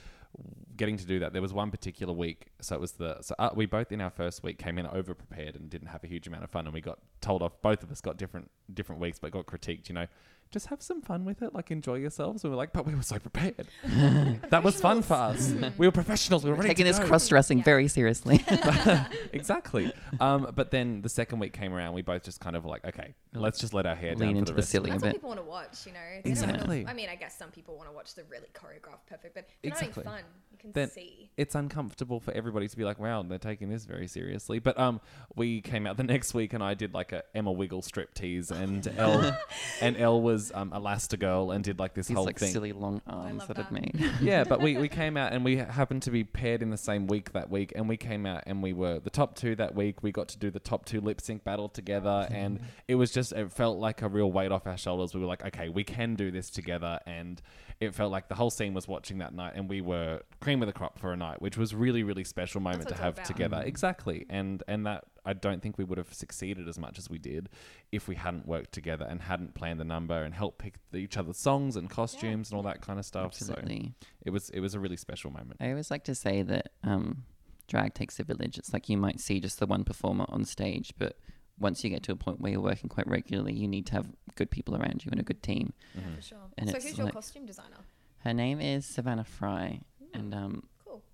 getting 0.75 0.97
to 0.97 1.05
do 1.05 1.19
that, 1.19 1.33
there 1.33 1.41
was 1.41 1.53
one 1.53 1.71
particular 1.71 2.13
week. 2.13 2.47
So 2.61 2.75
it 2.75 2.81
was 2.81 2.93
the 2.93 3.17
so 3.21 3.35
uh, 3.37 3.49
we 3.53 3.65
both 3.65 3.91
in 3.91 4.01
our 4.01 4.09
first 4.09 4.43
week 4.43 4.57
came 4.57 4.77
in 4.77 4.87
over 4.87 5.13
prepared 5.13 5.55
and 5.55 5.69
didn't 5.69 5.89
have 5.89 6.03
a 6.03 6.07
huge 6.07 6.27
amount 6.27 6.43
of 6.43 6.49
fun, 6.49 6.65
and 6.65 6.73
we 6.73 6.81
got 6.81 6.99
told 7.21 7.41
off. 7.41 7.61
Both 7.61 7.83
of 7.83 7.91
us 7.91 8.01
got 8.01 8.17
different 8.17 8.49
different 8.73 9.01
weeks, 9.01 9.19
but 9.19 9.31
got 9.31 9.45
critiqued. 9.45 9.89
You 9.89 9.95
know, 9.95 10.07
just 10.51 10.67
have 10.67 10.81
some 10.81 11.01
fun 11.01 11.25
with 11.25 11.41
it, 11.43 11.53
like 11.53 11.69
enjoy 11.69 11.95
yourselves. 11.95 12.43
And 12.43 12.51
we're 12.51 12.57
like, 12.57 12.73
but 12.73 12.85
we 12.85 12.95
were 12.95 13.03
so 13.03 13.19
prepared. 13.19 13.67
that 14.49 14.63
was 14.63 14.81
fun 14.81 15.01
for 15.03 15.13
us. 15.13 15.53
we 15.77 15.87
were 15.87 15.91
professionals. 15.91 16.43
We 16.43 16.49
were 16.49 16.55
we're 16.57 16.63
taking 16.63 16.85
this 16.85 16.97
cross 16.99 17.27
dressing 17.27 17.59
Yeah. 17.59 17.63
very 17.65 17.87
seriously. 17.87 18.43
exactly. 19.33 19.91
Um, 20.19 20.51
but 20.55 20.71
then 20.71 21.01
the 21.01 21.09
second 21.09 21.39
week 21.39 21.53
came 21.53 21.73
around, 21.73 21.93
we 21.93 22.01
both 22.01 22.23
just 22.23 22.39
kind 22.39 22.55
of 22.55 22.65
like, 22.65 22.83
okay, 22.85 23.13
let's 23.33 23.59
just 23.59 23.73
let 23.73 23.85
our 23.85 23.95
hair 23.95 24.15
Lean 24.15 24.19
down 24.19 24.33
for 24.33 24.37
into 24.39 24.53
the 24.53 24.61
the 24.61 24.67
silly. 24.67 24.89
That's 24.89 25.03
a 25.03 25.05
what 25.05 25.11
bit. 25.13 25.15
people 25.17 25.29
want 25.29 25.39
to 25.41 25.45
watch, 25.45 25.85
you 25.85 25.93
know. 25.93 25.99
They 26.23 26.31
don't 26.31 26.41
wanna- 26.41 26.53
Exactly. 26.53 26.85
I 26.87 26.93
mean, 26.93 27.09
I 27.09 27.15
guess 27.15 27.37
some 27.37 27.51
people 27.51 27.75
want 27.77 27.87
to 27.89 27.93
watch 27.95 28.15
the 28.15 28.23
really 28.23 28.47
choreographed 28.53 29.05
perfect, 29.07 29.35
but 29.35 29.45
if 29.47 29.55
you're 29.63 29.71
not 29.73 29.81
Exactly. 29.81 30.03
having 30.03 30.19
fun, 30.23 30.31
you 30.51 30.57
can 30.57 30.71
Then- 30.71 30.89
see. 30.89 31.29
It's 31.37 31.53
uncomfortable 31.55 32.19
for 32.19 32.31
everybody 32.33 32.67
to 32.67 32.75
be 32.77 32.83
like, 32.83 32.99
wow, 32.99 33.21
they're 33.21 33.37
taking 33.37 33.69
this 33.69 33.85
very 33.85 34.07
seriously. 34.07 34.57
But 34.59 34.77
um, 34.79 34.99
we 35.35 35.61
came 35.61 35.85
out 35.85 35.95
the 35.97 36.03
next 36.03 36.33
week 36.33 36.53
and 36.53 36.63
I 36.63 36.73
did 36.73 36.93
like 36.93 37.11
a 37.11 37.23
Emma 37.35 37.51
Wiggle 37.51 37.81
strip 37.83 38.13
tease, 38.15 38.49
and 38.51 38.85
Elle 38.97 39.37
and 39.79 39.95
Elle 39.95 40.21
was 40.21 40.38
um, 40.53 40.71
Elastigirl 40.71 41.53
and 41.53 41.63
did 41.63 41.79
like 41.79 41.93
this 41.93 42.07
These 42.07 42.15
whole 42.15 42.25
like 42.25 42.39
thing. 42.39 42.51
silly 42.51 42.71
long 42.71 43.01
arms 43.07 43.39
love 43.39 43.47
that 43.49 43.59
I'd 43.59 43.65
that. 43.65 43.71
made. 43.71 44.11
yeah, 44.21 44.43
but 44.43 44.61
we, 44.61 44.77
we 44.77 44.87
came 44.89 45.17
out 45.17 45.33
and 45.33 45.43
we 45.43 45.57
happened 45.57 46.01
to 46.03 46.11
be 46.11 46.23
paired 46.23 46.61
in 46.61 46.69
the 46.69 46.77
same 46.77 47.07
week 47.07 47.31
that 47.33 47.49
week, 47.49 47.73
and 47.75 47.87
we 47.87 47.97
came 47.97 48.25
out 48.25 48.43
and 48.47 48.63
we 48.63 48.73
were 48.73 48.99
the 48.99 49.09
top 49.09 49.35
two 49.35 49.55
that 49.55 49.75
week. 49.75 50.01
We 50.03 50.11
got 50.11 50.27
to 50.29 50.37
do 50.37 50.49
the 50.49 50.59
top 50.59 50.85
two 50.85 51.01
lip 51.01 51.21
sync 51.21 51.43
battle 51.43 51.69
together, 51.69 52.27
and 52.31 52.59
it 52.87 52.95
was 52.95 53.11
just 53.11 53.31
it 53.33 53.51
felt 53.51 53.77
like 53.79 54.01
a 54.01 54.07
real 54.09 54.31
weight 54.31 54.51
off 54.51 54.65
our 54.67 54.77
shoulders. 54.77 55.13
We 55.13 55.21
were 55.21 55.27
like, 55.27 55.45
okay, 55.45 55.69
we 55.69 55.83
can 55.83 56.15
do 56.15 56.31
this 56.31 56.49
together, 56.49 56.99
and 57.05 57.41
it 57.79 57.95
felt 57.95 58.11
like 58.11 58.27
the 58.27 58.35
whole 58.35 58.49
scene 58.49 58.73
was 58.73 58.87
watching 58.87 59.19
that 59.19 59.33
night, 59.33 59.53
and 59.55 59.69
we 59.69 59.81
were 59.81 60.21
cream 60.41 60.61
of 60.61 60.67
the 60.67 60.73
crop 60.73 60.99
for 60.99 61.13
a 61.13 61.17
night, 61.17 61.41
which 61.41 61.57
was 61.57 61.73
really 61.73 62.03
really 62.03 62.23
special 62.23 62.61
moment 62.61 62.87
to 62.89 62.95
have 62.95 63.13
about. 63.13 63.25
together. 63.25 63.63
Exactly, 63.65 64.25
and 64.29 64.63
and 64.67 64.85
that 64.85 65.05
I 65.29 65.33
don't 65.33 65.61
think 65.61 65.77
we 65.77 65.83
would 65.83 65.97
have 65.99 66.11
succeeded 66.13 66.67
as 66.67 66.79
much 66.79 66.97
as 66.97 67.07
we 67.09 67.19
did 67.19 67.49
if 67.91 68.07
we 68.07 68.15
hadn't 68.15 68.47
worked 68.47 68.71
together 68.71 69.05
and 69.07 69.21
hadn't 69.21 69.53
planned 69.53 69.79
the 69.79 69.83
number 69.85 70.23
and 70.23 70.33
helped 70.33 70.57
pick 70.57 70.75
the, 70.91 70.97
each 70.97 71.17
other's 71.17 71.37
songs 71.37 71.75
and 71.75 71.87
costumes 71.89 72.49
and 72.49 72.57
all 72.57 72.63
that 72.63 72.81
kind 72.81 72.97
of 72.97 73.05
stuff. 73.05 73.35
So 73.35 73.53
Absolutely. 73.53 73.93
it 74.25 74.31
was 74.31 74.49
it 74.49 74.59
was 74.59 74.73
a 74.73 74.79
really 74.79 74.97
special 74.97 75.29
moment. 75.31 75.57
I 75.61 75.69
always 75.69 75.91
like 75.91 76.03
to 76.05 76.15
say 76.15 76.41
that 76.41 76.69
um, 76.83 77.25
drag 77.67 77.93
takes 77.93 78.19
a 78.19 78.23
village. 78.23 78.57
It's 78.57 78.73
like 78.73 78.89
you 78.89 78.97
might 78.97 79.19
see 79.19 79.39
just 79.39 79.59
the 79.59 79.67
one 79.67 79.83
performer 79.83 80.25
on 80.29 80.45
stage, 80.45 80.93
but 80.97 81.15
once 81.59 81.83
you 81.83 81.89
get 81.91 82.01
to 82.03 82.11
a 82.11 82.15
point 82.15 82.39
where 82.41 82.51
you're 82.53 82.61
working 82.61 82.89
quite 82.89 83.07
regularly, 83.07 83.53
you 83.53 83.67
need 83.67 83.85
to 83.87 83.93
have 83.93 84.07
good 84.35 84.49
people 84.49 84.75
around 84.75 85.05
you 85.05 85.11
and 85.11 85.19
a 85.19 85.23
good 85.23 85.43
team. 85.43 85.73
Yeah, 85.93 86.01
Mhm. 86.01 86.15
for 86.15 86.21
sure. 86.21 86.37
And 86.57 86.69
so 86.71 86.75
who's 86.79 86.97
your 86.97 87.05
like- 87.05 87.13
costume 87.13 87.45
designer? 87.45 87.81
Her 88.19 88.33
name 88.33 88.59
is 88.59 88.85
Savannah 88.85 89.23
Fry, 89.25 89.81
and 90.13 90.33
um, 90.33 90.51
Cool. 90.53 90.63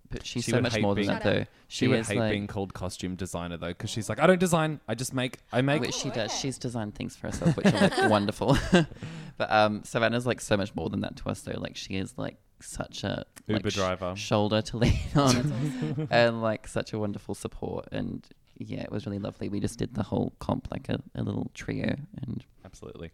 But 0.10 0.26
she's 0.26 0.44
She 0.46 0.52
so 0.52 0.62
much 0.62 0.74
hate 0.76 0.82
more 0.82 0.96
than 0.96 1.06
that, 1.08 1.24
though. 1.24 1.46
She, 1.68 1.88
would 1.88 2.00
is 2.00 2.08
hate 2.08 2.18
like, 2.20 2.32
being 2.32 2.48
called 2.48 2.74
costume 2.74 3.16
designer 3.16 3.58
though, 3.58 3.70
because 3.70 3.90
she's 3.90 4.08
like, 4.10 4.20
I 4.20 4.28
don't 4.28 4.40
design, 4.40 4.80
I 4.88 4.96
just 4.96 5.14
make, 5.14 5.40
I 5.52 5.62
make. 5.62 5.82
which 5.82 5.96
she 5.96 6.10
Oh, 6.10 6.14
does. 6.14 6.38
She's 6.38 6.58
designed 6.58 6.96
things 6.96 7.16
for 7.16 7.28
herself, 7.28 7.58
which 7.58 7.68
are 7.68 7.72
like 7.82 7.98
wonderful. 8.10 8.58
but 9.38 9.52
um, 9.52 9.84
Savannah's 9.84 10.26
like 10.26 10.42
so 10.42 10.56
much 10.58 10.74
more 10.76 10.90
than 10.90 11.02
that 11.02 11.16
to 11.18 11.30
us, 11.30 11.42
though. 11.42 11.60
Like 11.60 11.76
she 11.76 11.96
is 11.96 12.14
like 12.18 12.38
such 12.62 13.04
a 13.04 13.26
like, 13.48 13.58
Uber 13.60 13.72
sh- 13.72 13.76
driver. 13.76 14.16
shoulder 14.16 14.62
to 14.62 14.78
lean 14.78 15.00
on, 15.16 16.08
and 16.12 16.42
like 16.42 16.68
such 16.68 16.94
a 16.94 17.00
wonderful 17.00 17.36
support. 17.36 17.88
And 17.92 18.26
yeah, 18.58 18.82
it 18.82 18.92
was 18.92 19.06
really 19.06 19.20
lovely. 19.20 19.50
We 19.50 19.60
just 19.60 19.78
did 19.80 19.96
the 19.96 20.04
whole 20.04 20.34
comp 20.40 20.68
like 20.72 20.88
a, 20.90 21.02
a 21.16 21.24
little 21.24 21.52
trio, 21.54 21.96
and 22.22 22.46
Absolutely. 22.64 23.12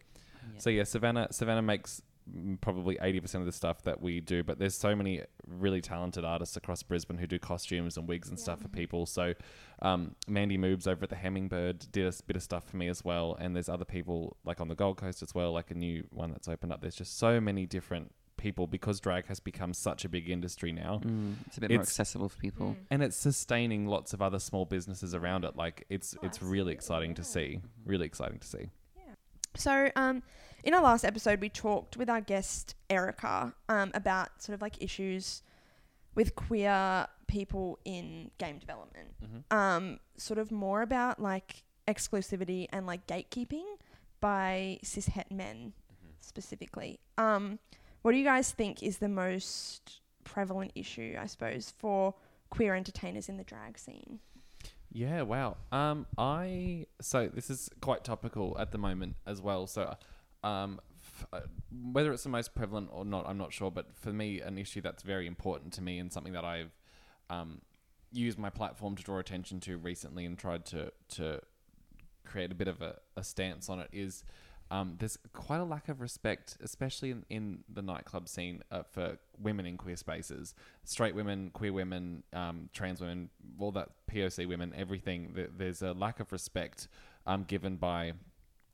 yeah. 0.53 0.59
So 0.59 0.69
yeah, 0.69 0.83
Savannah 0.83 1.27
Savannah 1.31 1.61
makes 1.63 2.01
mm, 2.31 2.59
probably 2.61 2.97
80% 2.97 3.35
of 3.35 3.45
the 3.45 3.51
stuff 3.51 3.81
that 3.83 4.01
we 4.01 4.19
do, 4.21 4.43
but 4.43 4.59
there's 4.59 4.75
so 4.75 4.95
many 4.95 5.21
really 5.59 5.81
talented 5.81 6.25
artists 6.25 6.57
across 6.57 6.83
Brisbane 6.83 7.17
who 7.17 7.27
do 7.27 7.39
costumes 7.39 7.97
and 7.97 8.07
wigs 8.07 8.29
and 8.29 8.39
stuff 8.39 8.61
for 8.61 8.67
people. 8.67 9.05
So 9.05 9.33
um, 9.81 10.15
Mandy 10.27 10.57
Moobs 10.57 10.87
over 10.87 11.03
at 11.03 11.09
the 11.09 11.15
Hummingbird 11.15 11.91
did 11.91 12.07
a 12.07 12.13
bit 12.25 12.35
of 12.35 12.43
stuff 12.43 12.65
for 12.65 12.77
me 12.77 12.87
as 12.87 13.03
well, 13.03 13.37
and 13.39 13.55
there's 13.55 13.69
other 13.69 13.85
people 13.85 14.37
like 14.43 14.61
on 14.61 14.67
the 14.67 14.75
Gold 14.75 14.97
Coast 14.97 15.21
as 15.21 15.33
well, 15.35 15.51
like 15.51 15.71
a 15.71 15.75
new 15.75 16.03
one 16.11 16.31
that's 16.31 16.47
opened 16.47 16.71
up. 16.71 16.81
There's 16.81 16.95
just 16.95 17.17
so 17.17 17.39
many 17.39 17.65
different 17.65 18.11
people 18.37 18.65
because 18.67 18.99
drag 18.99 19.27
has 19.27 19.39
become 19.39 19.73
such 19.73 20.03
a 20.03 20.09
big 20.09 20.29
industry 20.29 20.71
now. 20.71 20.99
Mm, 21.03 21.35
it's 21.45 21.57
a 21.57 21.61
bit 21.61 21.71
more 21.71 21.81
accessible 21.81 22.27
for 22.27 22.37
people. 22.37 22.69
Mm. 22.69 22.85
and 22.89 23.03
it's 23.03 23.15
sustaining 23.15 23.85
lots 23.85 24.13
of 24.13 24.21
other 24.21 24.39
small 24.39 24.65
businesses 24.65 25.13
around 25.13 25.45
it. 25.45 25.55
Like 25.55 25.85
it's 25.89 26.15
Oh, 26.17 26.25
it's 26.25 26.41
really 26.41 26.73
exciting 26.73 27.13
to 27.15 27.23
see. 27.23 27.61
Really 27.85 28.05
exciting 28.05 28.39
to 28.39 28.47
see. 28.47 28.69
Yeah. 28.97 29.13
So, 29.55 29.91
um, 29.95 30.23
in 30.63 30.73
our 30.73 30.81
last 30.81 31.03
episode, 31.03 31.41
we 31.41 31.49
talked 31.49 31.97
with 31.97 32.09
our 32.09 32.21
guest 32.21 32.75
Erica 32.89 33.53
um, 33.69 33.91
about 33.93 34.41
sort 34.41 34.53
of 34.53 34.61
like 34.61 34.81
issues 34.81 35.41
with 36.15 36.35
queer 36.35 37.07
people 37.27 37.79
in 37.85 38.31
game 38.37 38.57
development. 38.57 39.09
Um, 39.49 39.99
sort 40.17 40.37
of 40.37 40.51
more 40.51 40.81
about 40.81 41.19
like 41.21 41.63
exclusivity 41.87 42.67
and 42.71 42.85
like 42.85 43.07
gatekeeping 43.07 43.65
by 44.19 44.79
cishet 44.83 45.31
men 45.31 45.73
specifically. 46.19 46.99
Um, 47.17 47.59
what 48.01 48.11
do 48.11 48.17
you 48.17 48.23
guys 48.23 48.51
think 48.51 48.83
is 48.83 48.97
the 48.97 49.09
most 49.09 50.01
prevalent 50.23 50.71
issue, 50.75 51.15
I 51.19 51.25
suppose, 51.25 51.73
for 51.77 52.15
queer 52.49 52.75
entertainers 52.75 53.29
in 53.29 53.37
the 53.37 53.43
drag 53.43 53.77
scene? 53.77 54.19
Yeah, 54.91 55.21
wow. 55.21 55.57
Um, 55.71 56.05
I 56.17 56.87
so 56.99 57.29
this 57.33 57.49
is 57.49 57.69
quite 57.81 58.03
topical 58.03 58.57
at 58.59 58.71
the 58.71 58.77
moment 58.77 59.15
as 59.25 59.41
well. 59.41 59.65
So, 59.67 59.95
um, 60.43 60.79
f- 60.95 61.27
uh, 61.33 61.39
whether 61.91 62.11
it's 62.11 62.23
the 62.23 62.29
most 62.29 62.53
prevalent 62.55 62.89
or 62.91 63.05
not, 63.05 63.25
I'm 63.27 63.37
not 63.37 63.53
sure. 63.53 63.71
But 63.71 63.95
for 63.95 64.11
me, 64.11 64.41
an 64.41 64.57
issue 64.57 64.81
that's 64.81 65.03
very 65.03 65.27
important 65.27 65.73
to 65.73 65.81
me 65.81 65.99
and 65.99 66.11
something 66.11 66.33
that 66.33 66.45
I've 66.45 66.71
um, 67.29 67.61
used 68.11 68.37
my 68.37 68.49
platform 68.49 68.95
to 68.95 69.03
draw 69.03 69.19
attention 69.19 69.59
to 69.61 69.77
recently 69.77 70.25
and 70.25 70.37
tried 70.37 70.65
to 70.67 70.91
to 71.09 71.41
create 72.25 72.51
a 72.51 72.55
bit 72.55 72.67
of 72.67 72.81
a, 72.81 72.95
a 73.17 73.23
stance 73.23 73.69
on 73.69 73.79
it 73.79 73.89
is 73.91 74.23
um, 74.71 74.95
there's 74.99 75.17
quite 75.33 75.57
a 75.57 75.65
lack 75.65 75.89
of 75.89 75.99
respect, 75.99 76.57
especially 76.63 77.11
in, 77.11 77.25
in 77.29 77.63
the 77.67 77.81
nightclub 77.81 78.29
scene, 78.29 78.63
uh, 78.71 78.83
for 78.83 79.17
women 79.37 79.65
in 79.65 79.75
queer 79.75 79.97
spaces. 79.97 80.55
Straight 80.85 81.13
women, 81.13 81.49
queer 81.51 81.73
women, 81.73 82.23
um, 82.31 82.69
trans 82.71 83.01
women, 83.01 83.29
all 83.59 83.73
that 83.73 83.89
POC 84.09 84.47
women, 84.47 84.73
everything. 84.73 85.35
There's 85.57 85.81
a 85.81 85.91
lack 85.91 86.21
of 86.21 86.31
respect 86.31 86.87
um, 87.27 87.43
given 87.43 87.75
by, 87.75 88.13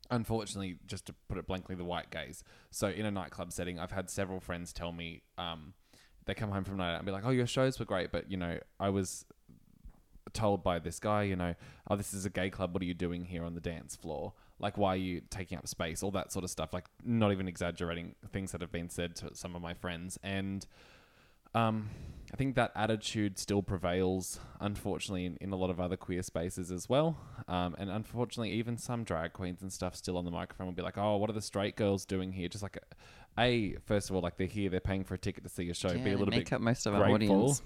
unfortunately, 0.10 0.78
just 0.86 1.06
to 1.08 1.16
put 1.28 1.38
it 1.38 1.48
blankly, 1.48 1.76
the 1.76 1.84
white 1.84 2.10
gaze. 2.12 2.44
So 2.72 2.88
in 2.88 3.06
a 3.06 3.12
nightclub 3.12 3.52
setting, 3.52 3.80
I've 3.80 3.92
had 3.92 4.10
several 4.10 4.40
friends 4.40 4.74
tell 4.74 4.92
me 4.92 5.22
um, 5.38 5.74
they 6.26 6.34
come 6.34 6.52
home 6.52 6.64
from 6.64 6.78
night 6.78 6.94
out 6.94 6.98
and 6.98 7.06
be 7.06 7.12
like, 7.12 7.26
"Oh, 7.26 7.32
your 7.32 7.48
shows 7.48 7.80
were 7.80 7.86
great, 7.86 8.12
but 8.12 8.30
you 8.32 8.38
know, 8.38 8.60
I 8.80 8.90
was." 8.90 9.26
told 10.34 10.62
by 10.62 10.78
this 10.78 11.00
guy, 11.00 11.24
you 11.24 11.36
know, 11.36 11.56
oh, 11.90 11.96
this 11.96 12.14
is 12.14 12.26
a 12.26 12.30
gay 12.30 12.50
club. 12.50 12.74
What 12.74 12.84
are 12.84 12.86
you 12.86 12.94
doing 12.94 13.24
here 13.26 13.44
on 13.44 13.56
the 13.56 13.62
dance 13.62 13.96
floor? 13.96 14.34
Like, 14.60 14.78
why 14.78 14.94
are 14.94 14.98
you 14.98 15.22
taking 15.30 15.58
up 15.58 15.68
space? 15.68 16.04
All 16.04 16.12
that 16.12 16.32
sort 16.32 16.44
of 16.44 16.52
stuff. 16.52 16.74
Like, 16.74 16.86
not 17.04 17.32
even 17.32 17.48
exaggerating 17.48 18.16
things 18.32 18.52
that 18.52 18.62
have 18.62 18.72
been 18.72 18.90
said 18.90 19.16
to 19.18 19.34
some 19.36 19.56
of 19.56 19.62
my 19.62 19.74
friends. 19.74 20.20
And 20.24 20.66
um, 21.54 21.90
I 22.34 22.36
think 22.36 22.56
that 22.56 22.72
attitude 22.76 23.40
still 23.40 23.64
prevails, 23.64 24.40
unfortunately, 24.60 25.26
in, 25.26 25.38
in 25.40 25.52
a 25.52 25.56
lot 25.56 25.70
of 25.70 25.80
other 25.80 25.96
queer 25.96 26.22
spaces 26.24 26.72
as 26.72 26.90
well. 26.90 27.18
Um, 27.48 27.76
and 27.80 27.90
unfortunately, 27.90 28.52
even 28.54 28.78
some 28.78 29.04
drag 29.04 29.34
queens 29.34 29.62
and 29.62 29.72
stuff 29.72 29.96
still 29.96 30.18
on 30.18 30.26
the 30.26 30.32
microphone 30.32 30.68
will 30.68 30.74
be 30.74 30.82
like, 30.82 30.98
"Oh, 30.98 31.18
what 31.18 31.30
are 31.30 31.34
the 31.34 31.42
straight 31.42 31.76
girls 31.76 32.06
doing 32.06 32.32
here?" 32.34 32.50
Just 32.50 32.64
like, 32.64 32.78
a 33.40 33.76
first 33.86 34.10
of 34.10 34.16
all, 34.16 34.22
like 34.22 34.38
they're 34.38 34.48
here, 34.48 34.70
they're 34.70 34.80
paying 34.80 35.04
for 35.04 35.14
a 35.14 35.18
ticket 35.18 35.44
to 35.44 35.50
see 35.50 35.70
a 35.70 35.74
show. 35.74 35.90
Yeah, 35.90 36.04
be 36.04 36.12
a 36.12 36.18
little 36.18 36.28
make 36.28 36.46
bit 36.46 36.54
up 36.54 36.62
most 36.62 36.86
of 36.86 36.94
our 36.96 37.10
grateful. 37.10 37.36
audience. 37.38 37.62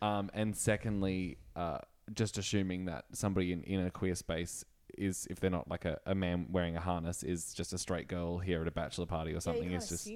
Um, 0.00 0.30
and 0.32 0.56
secondly, 0.56 1.38
uh, 1.56 1.78
just 2.14 2.38
assuming 2.38 2.84
that 2.84 3.06
somebody 3.12 3.52
in, 3.52 3.62
in 3.64 3.84
a 3.84 3.90
queer 3.90 4.14
space 4.14 4.64
is, 4.98 5.26
if 5.30 5.40
they're 5.40 5.50
not 5.50 5.68
like 5.68 5.84
a, 5.84 5.98
a 6.06 6.14
man 6.14 6.46
wearing 6.50 6.76
a 6.76 6.80
harness, 6.80 7.22
is 7.22 7.54
just 7.54 7.72
a 7.72 7.78
straight 7.78 8.08
girl 8.08 8.38
here 8.38 8.60
at 8.60 8.68
a 8.68 8.70
bachelor 8.70 9.06
party 9.06 9.32
or 9.32 9.40
something. 9.40 9.70
Yeah, 9.70 9.76
it's 9.76 9.88
just 9.88 10.10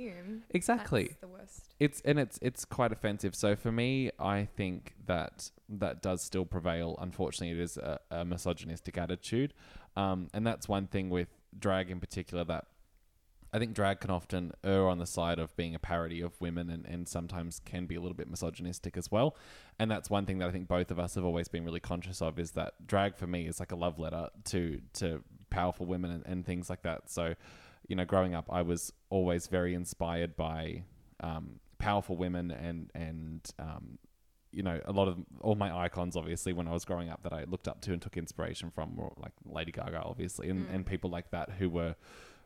exactly 0.50 1.04
That's 1.04 1.20
the 1.20 1.28
worst. 1.28 1.64
it's 1.80 2.00
and 2.04 2.18
it's 2.18 2.38
it's 2.42 2.64
quite 2.64 2.92
offensive. 2.92 3.34
So 3.34 3.56
for 3.56 3.72
me, 3.72 4.10
I 4.18 4.44
think 4.44 4.94
that 5.06 5.50
that 5.68 6.02
does 6.02 6.22
still 6.22 6.44
prevail. 6.44 6.96
Unfortunately, 7.00 7.58
it 7.58 7.62
is 7.62 7.76
a, 7.76 8.00
a 8.10 8.24
misogynistic 8.24 8.98
attitude, 8.98 9.54
um, 9.96 10.28
and 10.34 10.46
that's 10.46 10.68
one 10.68 10.86
thing 10.86 11.10
with 11.10 11.28
drag 11.58 11.90
in 11.90 12.00
particular 12.00 12.44
that 12.44 12.66
I 13.52 13.58
think 13.58 13.74
drag 13.74 14.00
can 14.00 14.10
often 14.10 14.52
err 14.64 14.88
on 14.88 14.98
the 14.98 15.06
side 15.06 15.38
of 15.38 15.54
being 15.56 15.74
a 15.74 15.78
parody 15.78 16.22
of 16.22 16.40
women 16.40 16.70
and, 16.70 16.86
and 16.86 17.06
sometimes 17.06 17.60
can 17.64 17.84
be 17.86 17.94
a 17.96 18.00
little 18.00 18.16
bit 18.16 18.30
misogynistic 18.30 18.96
as 18.96 19.10
well. 19.10 19.36
And 19.78 19.90
that's 19.90 20.08
one 20.08 20.24
thing 20.24 20.38
that 20.38 20.48
I 20.48 20.52
think 20.52 20.68
both 20.68 20.90
of 20.90 20.98
us 20.98 21.14
have 21.16 21.24
always 21.24 21.48
been 21.48 21.64
really 21.64 21.80
conscious 21.80 22.22
of 22.22 22.38
is 22.38 22.52
that 22.52 22.86
drag 22.86 23.16
for 23.16 23.26
me 23.26 23.46
is 23.46 23.60
like 23.60 23.72
a 23.72 23.76
love 23.76 23.98
letter 23.98 24.28
to 24.44 24.80
to 24.94 25.22
powerful 25.50 25.84
women 25.84 26.10
and, 26.10 26.26
and 26.26 26.46
things 26.46 26.70
like 26.70 26.82
that. 26.82 27.10
So, 27.10 27.34
you 27.88 27.94
know, 27.94 28.06
growing 28.06 28.34
up 28.34 28.46
I 28.50 28.62
was 28.62 28.92
always 29.10 29.48
very 29.48 29.74
inspired 29.74 30.34
by 30.34 30.84
um, 31.20 31.60
powerful 31.78 32.16
women 32.16 32.50
and 32.50 32.90
and 32.94 33.50
um, 33.58 33.98
you 34.50 34.62
know 34.62 34.80
a 34.84 34.92
lot 34.92 35.08
of 35.08 35.18
all 35.40 35.56
my 35.56 35.76
icons 35.84 36.16
obviously 36.16 36.52
when 36.52 36.68
I 36.68 36.72
was 36.72 36.84
growing 36.84 37.10
up 37.10 37.22
that 37.24 37.32
I 37.32 37.44
looked 37.44 37.68
up 37.68 37.80
to 37.82 37.92
and 37.92 38.00
took 38.00 38.16
inspiration 38.16 38.70
from 38.70 38.96
were 38.96 39.10
like 39.16 39.32
Lady 39.44 39.72
Gaga 39.72 40.00
obviously 40.02 40.48
and, 40.48 40.66
and 40.72 40.86
people 40.86 41.10
like 41.10 41.30
that 41.32 41.50
who 41.58 41.68
were 41.68 41.96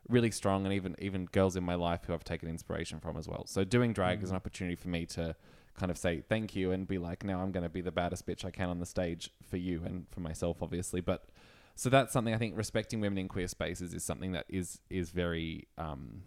really 0.09 0.31
strong 0.31 0.65
and 0.65 0.75
even 0.75 0.95
even 0.99 1.27
girls 1.27 1.57
in 1.57 1.65
my 1.65 1.75
life 1.75 2.05
who 2.07 2.15
I've 2.15 2.25
taken 2.25 2.49
inspiration 2.49 3.01
from 3.01 3.17
as 3.17 3.29
well. 3.29 3.45
So 3.47 3.65
doing 3.65 3.93
drag 3.93 4.23
is 4.23 4.31
an 4.31 4.37
opportunity 4.37 4.77
for 4.77 4.89
me 4.89 5.07
to 5.07 5.35
kind 5.75 5.91
of 5.91 5.99
say 5.99 6.23
thank 6.29 6.57
you 6.57 6.73
and 6.73 6.89
be 6.89 6.99
like 6.99 7.25
now 7.25 7.41
I'm 7.41 7.53
going 7.53 7.63
to 7.63 7.69
be 7.69 7.83
the 7.83 7.93
baddest 7.93 8.27
bitch 8.27 8.45
I 8.45 8.51
can 8.51 8.71
on 8.71 8.79
the 8.79 8.87
stage 8.87 9.31
for 9.49 9.59
you 9.59 9.83
and 9.85 10.07
for 10.11 10.21
myself 10.21 10.63
obviously 10.63 11.03
but 11.03 11.29
so 11.75 11.91
that's 11.91 12.15
something 12.15 12.33
I 12.33 12.39
think 12.39 12.57
respecting 12.57 13.01
women 13.01 13.19
in 13.19 13.29
queer 13.29 13.47
spaces 13.47 13.93
is 13.93 14.03
something 14.03 14.33
that 14.33 14.47
is 14.49 14.81
is 14.89 15.11
very 15.11 15.69
um, 15.77 16.23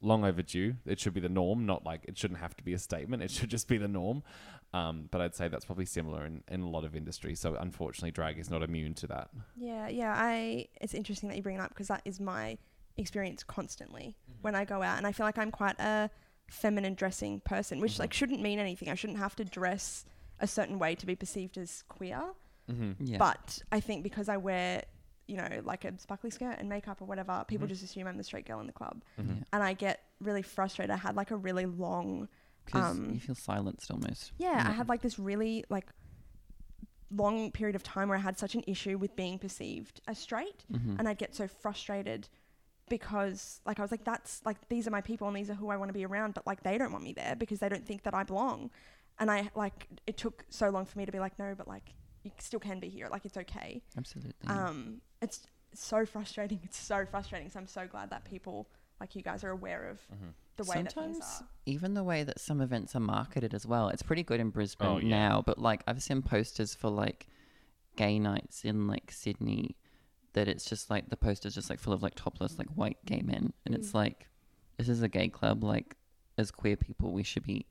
long 0.00 0.24
overdue. 0.24 0.76
It 0.86 1.00
should 1.00 1.14
be 1.14 1.20
the 1.20 1.28
norm, 1.28 1.66
not 1.66 1.84
like 1.84 2.04
it 2.04 2.16
shouldn't 2.16 2.40
have 2.40 2.56
to 2.56 2.64
be 2.64 2.72
a 2.72 2.78
statement. 2.78 3.22
It 3.22 3.30
should 3.30 3.50
just 3.50 3.68
be 3.68 3.78
the 3.78 3.88
norm. 3.88 4.22
Um, 4.72 5.08
but 5.10 5.20
I'd 5.20 5.34
say 5.34 5.48
that's 5.48 5.64
probably 5.64 5.86
similar 5.86 6.24
in, 6.24 6.42
in 6.48 6.62
a 6.62 6.68
lot 6.68 6.84
of 6.84 6.96
industries. 6.96 7.38
So 7.38 7.54
unfortunately, 7.54 8.10
drag 8.10 8.38
is 8.38 8.50
not 8.50 8.62
immune 8.62 8.94
to 8.94 9.06
that. 9.08 9.28
Yeah, 9.56 9.88
yeah. 9.88 10.14
I 10.16 10.66
it's 10.80 10.94
interesting 10.94 11.28
that 11.28 11.36
you 11.36 11.42
bring 11.42 11.56
it 11.56 11.60
up 11.60 11.68
because 11.68 11.88
that 11.88 12.02
is 12.04 12.18
my 12.18 12.58
experience 12.96 13.42
constantly 13.42 14.16
when 14.42 14.54
I 14.54 14.64
go 14.64 14.82
out, 14.82 14.98
and 14.98 15.06
I 15.06 15.12
feel 15.12 15.26
like 15.26 15.38
I'm 15.38 15.50
quite 15.50 15.78
a 15.80 16.10
feminine 16.48 16.94
dressing 16.94 17.40
person, 17.40 17.80
which 17.80 17.98
like 17.98 18.12
shouldn't 18.12 18.40
mean 18.40 18.58
anything. 18.58 18.88
I 18.88 18.94
shouldn't 18.94 19.18
have 19.18 19.34
to 19.36 19.44
dress 19.44 20.04
a 20.40 20.46
certain 20.46 20.78
way 20.78 20.94
to 20.94 21.06
be 21.06 21.14
perceived 21.16 21.56
as 21.58 21.82
queer. 21.88 22.22
Mm-hmm. 22.70 22.92
Yeah. 23.04 23.18
But 23.18 23.60
I 23.72 23.80
think 23.80 24.02
because 24.02 24.28
I 24.28 24.36
wear, 24.36 24.82
you 25.26 25.36
know, 25.36 25.48
like 25.64 25.84
a 25.84 25.98
sparkly 25.98 26.30
skirt 26.30 26.56
and 26.58 26.68
makeup 26.68 27.00
or 27.00 27.06
whatever, 27.06 27.44
people 27.48 27.66
Mhm. 27.66 27.70
just 27.70 27.82
assume 27.84 28.06
I'm 28.06 28.16
the 28.16 28.24
straight 28.24 28.46
girl 28.46 28.60
in 28.60 28.66
the 28.66 28.72
club, 28.72 29.02
Mm-hmm. 29.18 29.36
Yeah. 29.38 29.42
and 29.52 29.62
I 29.62 29.72
get 29.74 30.02
really 30.20 30.42
frustrated. 30.42 30.90
I 30.90 30.96
had 30.96 31.16
like 31.16 31.30
a 31.30 31.36
really 31.36 31.66
long 31.66 32.28
'Cause 32.66 32.92
um, 32.96 33.10
you 33.12 33.20
feel 33.20 33.34
silenced 33.34 33.90
almost. 33.90 34.32
yeah, 34.38 34.64
I 34.66 34.72
had 34.72 34.88
like 34.88 35.02
this 35.02 35.18
really 35.18 35.64
like 35.68 35.86
long 37.10 37.50
period 37.52 37.76
of 37.76 37.82
time 37.82 38.08
where 38.08 38.18
I 38.18 38.20
had 38.20 38.38
such 38.38 38.54
an 38.54 38.64
issue 38.66 38.98
with 38.98 39.14
being 39.14 39.38
perceived 39.38 40.00
as 40.08 40.18
straight, 40.18 40.64
and 40.70 41.08
I'd 41.08 41.18
get 41.18 41.34
so 41.34 41.46
frustrated 41.46 42.28
because 42.88 43.60
like 43.66 43.78
I 43.78 43.82
was 43.82 43.90
like, 43.90 44.04
that's 44.04 44.40
like 44.44 44.68
these 44.68 44.86
are 44.86 44.90
my 44.90 45.00
people 45.00 45.26
and 45.28 45.36
these 45.36 45.50
are 45.50 45.54
who 45.54 45.70
I 45.70 45.76
want 45.76 45.88
to 45.88 45.92
be 45.94 46.04
around, 46.04 46.34
but 46.34 46.46
like 46.46 46.62
they 46.62 46.78
don't 46.78 46.92
want 46.92 47.04
me 47.04 47.12
there 47.12 47.34
because 47.36 47.60
they 47.60 47.68
don't 47.68 47.86
think 47.86 48.02
that 48.04 48.14
I 48.14 48.22
belong, 48.24 48.70
and 49.18 49.30
I 49.30 49.50
like 49.54 49.88
it 50.06 50.16
took 50.16 50.44
so 50.50 50.70
long 50.70 50.84
for 50.86 50.98
me 50.98 51.06
to 51.06 51.12
be 51.12 51.18
like, 51.18 51.38
no, 51.38 51.54
but 51.56 51.66
like 51.68 51.94
you 52.22 52.30
still 52.38 52.60
can 52.60 52.80
be 52.80 52.88
here, 52.88 53.08
like 53.10 53.24
it's 53.24 53.36
okay. 53.36 53.82
Absolutely. 53.96 54.32
Um, 54.48 55.00
it's 55.20 55.46
so 55.74 56.06
frustrating. 56.06 56.60
It's 56.62 56.78
so 56.78 57.04
frustrating. 57.10 57.50
So 57.50 57.58
I'm 57.58 57.66
so 57.66 57.86
glad 57.86 58.10
that 58.10 58.24
people 58.24 58.68
like 59.00 59.14
you 59.16 59.22
guys 59.22 59.42
are 59.44 59.50
aware 59.50 59.88
of 59.90 59.98
Mm-hmm. 60.14 60.30
the 60.56 60.64
way 60.64 60.82
that 60.82 60.92
Sometimes 60.92 61.16
things 61.18 61.42
are. 61.42 61.46
even 61.66 61.94
the 61.94 62.04
way 62.04 62.22
that 62.22 62.38
some 62.38 62.60
events 62.60 62.94
are 62.94 63.00
marketed 63.00 63.52
as 63.54 63.66
well. 63.66 63.88
It's 63.88 64.02
pretty 64.02 64.22
good 64.22 64.40
in 64.40 64.50
Brisbane 64.50 64.88
Oh, 64.88 64.98
yeah. 64.98 65.08
now, 65.08 65.42
but 65.44 65.58
like 65.58 65.82
I've 65.86 66.02
seen 66.02 66.22
posters 66.22 66.74
for 66.74 66.90
like 66.90 67.26
gay 67.96 68.18
nights 68.18 68.64
in 68.64 68.86
like 68.86 69.10
Sydney 69.10 69.76
that 70.34 70.46
it's 70.48 70.64
just 70.64 70.90
like 70.90 71.08
the 71.10 71.16
posters 71.16 71.54
just 71.54 71.70
like 71.70 71.78
full 71.80 71.92
of 71.92 72.02
like 72.02 72.14
topless 72.14 72.58
like 72.58 72.68
white 72.74 72.98
gay 73.06 73.22
men 73.22 73.52
and 73.64 73.74
it's 73.74 73.90
Mm. 73.90 73.94
like 73.94 74.28
this 74.76 74.88
is 74.88 75.02
a 75.02 75.08
gay 75.08 75.28
club 75.28 75.64
like 75.64 75.96
as 76.36 76.50
queer 76.50 76.76
people 76.76 77.12
we 77.12 77.22
should 77.22 77.44
be 77.44 77.64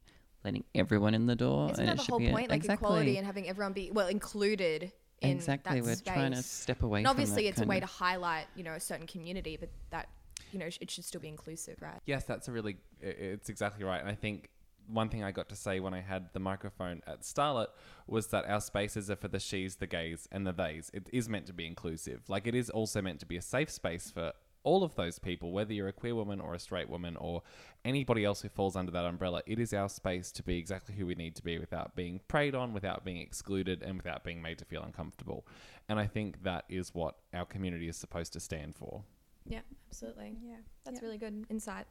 letting 0.43 0.63
everyone 0.73 1.13
in 1.13 1.25
the 1.27 1.35
door 1.35 1.69
Isn't 1.71 1.79
and 1.81 1.87
that 1.89 1.93
it 1.93 1.97
the 1.97 2.03
should 2.03 2.09
whole 2.11 2.19
be 2.19 2.27
a- 2.27 2.31
point? 2.31 2.49
Like 2.49 2.57
exactly 2.57 2.85
equality 2.85 3.17
and 3.17 3.25
having 3.25 3.47
everyone 3.47 3.73
be 3.73 3.91
well 3.91 4.07
included 4.07 4.91
in 5.21 5.31
exactly 5.37 5.79
that 5.79 5.85
we're 5.85 5.95
space. 5.95 6.13
trying 6.13 6.31
to 6.33 6.43
step 6.43 6.83
away 6.83 6.99
and 6.99 7.05
from 7.07 7.11
obviously, 7.11 7.43
that 7.43 7.49
it's 7.49 7.61
a 7.61 7.65
way 7.65 7.77
of- 7.77 7.83
to 7.83 7.87
highlight, 7.87 8.47
you 8.55 8.63
know, 8.63 8.73
a 8.73 8.79
certain 8.79 9.07
community, 9.07 9.55
but 9.57 9.69
that 9.91 10.09
you 10.51 10.59
know 10.59 10.65
it 10.65 10.91
should 10.91 11.05
still 11.05 11.21
be 11.21 11.29
inclusive, 11.29 11.77
right? 11.81 11.99
Yes, 12.05 12.25
that's 12.25 12.47
a 12.49 12.51
really, 12.51 12.77
it's 12.99 13.49
exactly 13.49 13.83
right. 13.85 13.99
And 14.01 14.09
I 14.09 14.15
think 14.15 14.49
one 14.87 15.09
thing 15.09 15.23
I 15.23 15.31
got 15.31 15.49
to 15.49 15.55
say 15.55 15.79
when 15.79 15.93
I 15.93 16.01
had 16.01 16.33
the 16.33 16.39
microphone 16.39 17.01
at 17.07 17.21
Starlet 17.21 17.67
was 18.07 18.27
that 18.27 18.45
our 18.45 18.61
spaces 18.61 19.09
are 19.09 19.15
for 19.15 19.27
the 19.27 19.39
she's, 19.39 19.75
the 19.75 19.87
gays, 19.87 20.27
and 20.31 20.45
the 20.45 20.53
theys. 20.53 20.91
It 20.93 21.09
is 21.13 21.29
meant 21.29 21.47
to 21.47 21.53
be 21.53 21.65
inclusive. 21.65 22.21
Like 22.27 22.47
it 22.47 22.55
is 22.55 22.69
also 22.69 23.01
meant 23.01 23.19
to 23.21 23.25
be 23.25 23.37
a 23.37 23.41
safe 23.41 23.69
space 23.69 24.11
for 24.11 24.33
all 24.65 24.83
of 24.83 24.95
those 24.95 25.19
people, 25.19 25.51
whether 25.51 25.73
you're 25.73 25.89
a 25.89 25.93
queer 25.93 26.15
woman 26.15 26.39
or 26.39 26.53
a 26.53 26.59
straight 26.59 26.87
woman 26.89 27.17
or 27.17 27.43
anybody 27.83 28.23
else 28.23 28.41
who 28.41 28.47
falls 28.47 28.77
under 28.77 28.93
that 28.93 29.03
umbrella. 29.03 29.41
It 29.45 29.59
is 29.59 29.73
our 29.73 29.89
space 29.89 30.31
to 30.31 30.43
be 30.43 30.57
exactly 30.57 30.95
who 30.95 31.05
we 31.05 31.15
need 31.15 31.35
to 31.35 31.43
be 31.43 31.57
without 31.59 31.95
being 31.97 32.21
preyed 32.29 32.55
on, 32.55 32.73
without 32.73 33.03
being 33.03 33.17
excluded, 33.17 33.83
and 33.83 33.97
without 33.97 34.23
being 34.23 34.41
made 34.41 34.57
to 34.59 34.65
feel 34.65 34.81
uncomfortable. 34.83 35.45
And 35.89 35.99
I 35.99 36.07
think 36.07 36.43
that 36.43 36.63
is 36.69 36.93
what 36.95 37.15
our 37.33 37.45
community 37.45 37.89
is 37.89 37.97
supposed 37.97 38.31
to 38.33 38.39
stand 38.39 38.75
for. 38.75 39.03
Yeah, 39.45 39.59
absolutely. 39.89 40.37
Yeah, 40.41 40.55
That's 40.85 40.99
Yeah. 41.01 41.05
really 41.05 41.17
good 41.17 41.45
insight. 41.49 41.85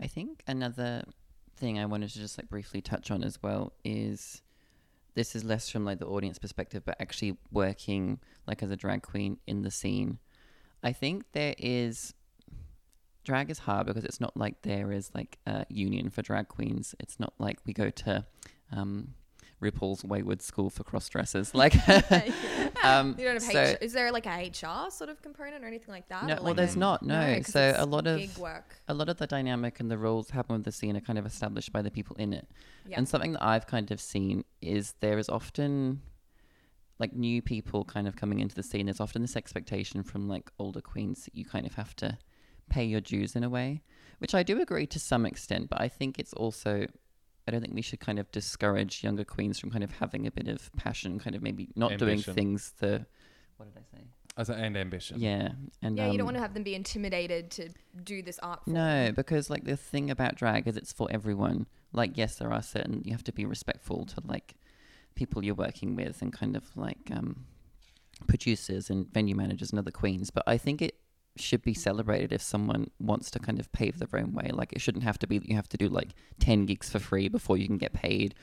I 0.00 0.06
think 0.06 0.42
another 0.46 1.04
thing 1.56 1.78
I 1.78 1.86
wanted 1.86 2.10
to 2.10 2.18
just 2.18 2.38
like 2.38 2.48
briefly 2.48 2.80
touch 2.80 3.10
on 3.10 3.22
as 3.22 3.42
well 3.42 3.74
is 3.84 4.42
this 5.14 5.36
is 5.36 5.44
less 5.44 5.68
from 5.68 5.84
like 5.84 5.98
the 5.98 6.06
audience 6.06 6.38
perspective, 6.38 6.82
but 6.84 6.96
actually 7.00 7.36
working 7.52 8.20
like 8.46 8.62
as 8.62 8.70
a 8.70 8.76
drag 8.76 9.02
queen 9.02 9.38
in 9.46 9.62
the 9.62 9.70
scene. 9.70 10.18
I 10.82 10.92
think 10.92 11.24
there 11.32 11.54
is 11.58 12.14
drag 13.24 13.50
is 13.50 13.58
hard 13.60 13.86
because 13.86 14.04
it's 14.04 14.20
not 14.20 14.36
like 14.36 14.62
there 14.62 14.92
is 14.92 15.10
like 15.14 15.38
a 15.46 15.66
union 15.68 16.08
for 16.08 16.22
drag 16.22 16.48
queens. 16.48 16.94
It's 16.98 17.20
not 17.20 17.34
like 17.38 17.58
we 17.66 17.74
go 17.74 17.90
to 17.90 18.24
um, 18.72 19.14
RuPaul's 19.60 20.04
Wayward 20.04 20.40
School 20.42 20.70
for 20.70 20.84
cross 20.84 21.08
dressers. 21.08 21.52
Like, 21.60 21.74
um, 22.84 23.14
You 23.18 23.24
don't 23.24 23.34
have 23.34 23.42
so- 23.42 23.60
H- 23.60 23.78
is 23.80 23.92
there 23.92 24.10
like 24.12 24.26
a 24.26 24.48
HR 24.50 24.90
sort 24.90 25.10
of 25.10 25.20
component 25.22 25.62
or 25.64 25.66
anything 25.66 25.92
like 25.92 26.08
that? 26.08 26.24
No, 26.26 26.34
well, 26.36 26.44
like 26.44 26.56
there's 26.56 26.76
a- 26.76 26.78
not. 26.78 27.02
No, 27.02 27.40
so 27.42 27.74
a 27.76 27.84
lot 27.86 28.06
of 28.06 28.20
a 28.88 28.94
lot 28.94 29.08
of 29.08 29.18
the 29.18 29.26
dynamic 29.26 29.80
and 29.80 29.90
the 29.90 29.98
rules 29.98 30.30
happen 30.30 30.54
with 30.56 30.64
the 30.64 30.72
scene 30.72 30.96
are 30.96 31.00
kind 31.00 31.18
of 31.18 31.26
established 31.26 31.72
by 31.72 31.82
the 31.82 31.90
people 31.90 32.16
in 32.16 32.32
it. 32.32 32.48
Yeah. 32.86 32.96
And 32.98 33.08
something 33.08 33.32
that 33.34 33.42
I've 33.44 33.66
kind 33.66 33.90
of 33.90 34.00
seen 34.00 34.44
is 34.62 34.94
there 35.00 35.18
is 35.18 35.28
often 35.28 36.00
like 36.98 37.14
new 37.14 37.40
people 37.42 37.84
kind 37.84 38.06
of 38.06 38.16
coming 38.16 38.40
into 38.40 38.54
the 38.54 38.62
scene. 38.62 38.86
There's 38.86 39.00
often 39.00 39.22
this 39.22 39.36
expectation 39.36 40.02
from 40.02 40.28
like 40.28 40.50
older 40.58 40.80
queens 40.80 41.24
that 41.24 41.34
you 41.34 41.44
kind 41.44 41.66
of 41.66 41.74
have 41.74 41.94
to 41.96 42.18
pay 42.68 42.84
your 42.84 43.00
dues 43.00 43.34
in 43.36 43.42
a 43.42 43.48
way, 43.50 43.82
which 44.18 44.34
I 44.34 44.42
do 44.42 44.60
agree 44.60 44.86
to 44.86 44.98
some 45.00 45.26
extent, 45.26 45.68
but 45.70 45.80
I 45.80 45.88
think 45.88 46.18
it's 46.18 46.32
also 46.34 46.86
I 47.50 47.54
don't 47.54 47.62
think 47.62 47.74
we 47.74 47.82
should 47.82 47.98
kind 47.98 48.20
of 48.20 48.30
discourage 48.30 49.02
younger 49.02 49.24
queens 49.24 49.58
from 49.58 49.72
kind 49.72 49.82
of 49.82 49.90
having 49.90 50.24
a 50.24 50.30
bit 50.30 50.46
of 50.46 50.70
passion, 50.76 51.18
kind 51.18 51.34
of 51.34 51.42
maybe 51.42 51.68
not 51.74 51.98
doing 51.98 52.20
things 52.20 52.74
the 52.78 53.04
what 53.56 53.74
did 53.74 53.82
I 53.82 53.96
say? 53.98 54.04
As 54.36 54.48
a, 54.48 54.54
and 54.54 54.76
ambition. 54.76 55.18
Yeah. 55.18 55.48
And 55.82 55.98
yeah, 55.98 56.06
you 56.06 56.12
don't 56.12 56.20
um, 56.20 56.26
want 56.26 56.36
to 56.36 56.42
have 56.42 56.54
them 56.54 56.62
be 56.62 56.76
intimidated 56.76 57.50
to 57.50 57.70
do 58.04 58.22
this 58.22 58.38
art 58.38 58.64
form. 58.64 58.74
No, 58.74 59.10
because 59.16 59.50
like 59.50 59.64
the 59.64 59.76
thing 59.76 60.12
about 60.12 60.36
drag 60.36 60.68
is 60.68 60.76
it's 60.76 60.92
for 60.92 61.08
everyone. 61.10 61.66
Like 61.92 62.16
yes, 62.16 62.36
there 62.36 62.52
are 62.52 62.62
certain 62.62 63.02
you 63.04 63.10
have 63.10 63.24
to 63.24 63.32
be 63.32 63.44
respectful 63.44 64.06
to 64.06 64.22
like 64.24 64.54
people 65.16 65.44
you're 65.44 65.56
working 65.56 65.96
with 65.96 66.22
and 66.22 66.32
kind 66.32 66.54
of 66.54 66.64
like 66.76 67.10
um 67.10 67.46
producers 68.28 68.90
and 68.90 69.12
venue 69.12 69.34
managers 69.34 69.70
and 69.70 69.80
other 69.80 69.90
queens, 69.90 70.30
but 70.30 70.44
I 70.46 70.56
think 70.56 70.82
it 70.82 70.99
should 71.40 71.62
be 71.62 71.74
celebrated 71.74 72.32
if 72.32 72.42
someone 72.42 72.90
wants 72.98 73.30
to 73.32 73.38
kind 73.38 73.58
of 73.60 73.70
pave 73.72 73.98
their 73.98 74.20
own 74.20 74.32
way. 74.32 74.50
Like 74.52 74.72
it 74.72 74.80
shouldn't 74.80 75.04
have 75.04 75.18
to 75.20 75.26
be 75.26 75.38
that 75.38 75.48
you 75.48 75.56
have 75.56 75.68
to 75.70 75.76
do 75.76 75.88
like 75.88 76.10
10 76.38 76.66
gigs 76.66 76.90
for 76.90 76.98
free 76.98 77.28
before 77.28 77.56
you 77.56 77.66
can 77.66 77.78
get 77.78 77.92
paid 77.92 78.34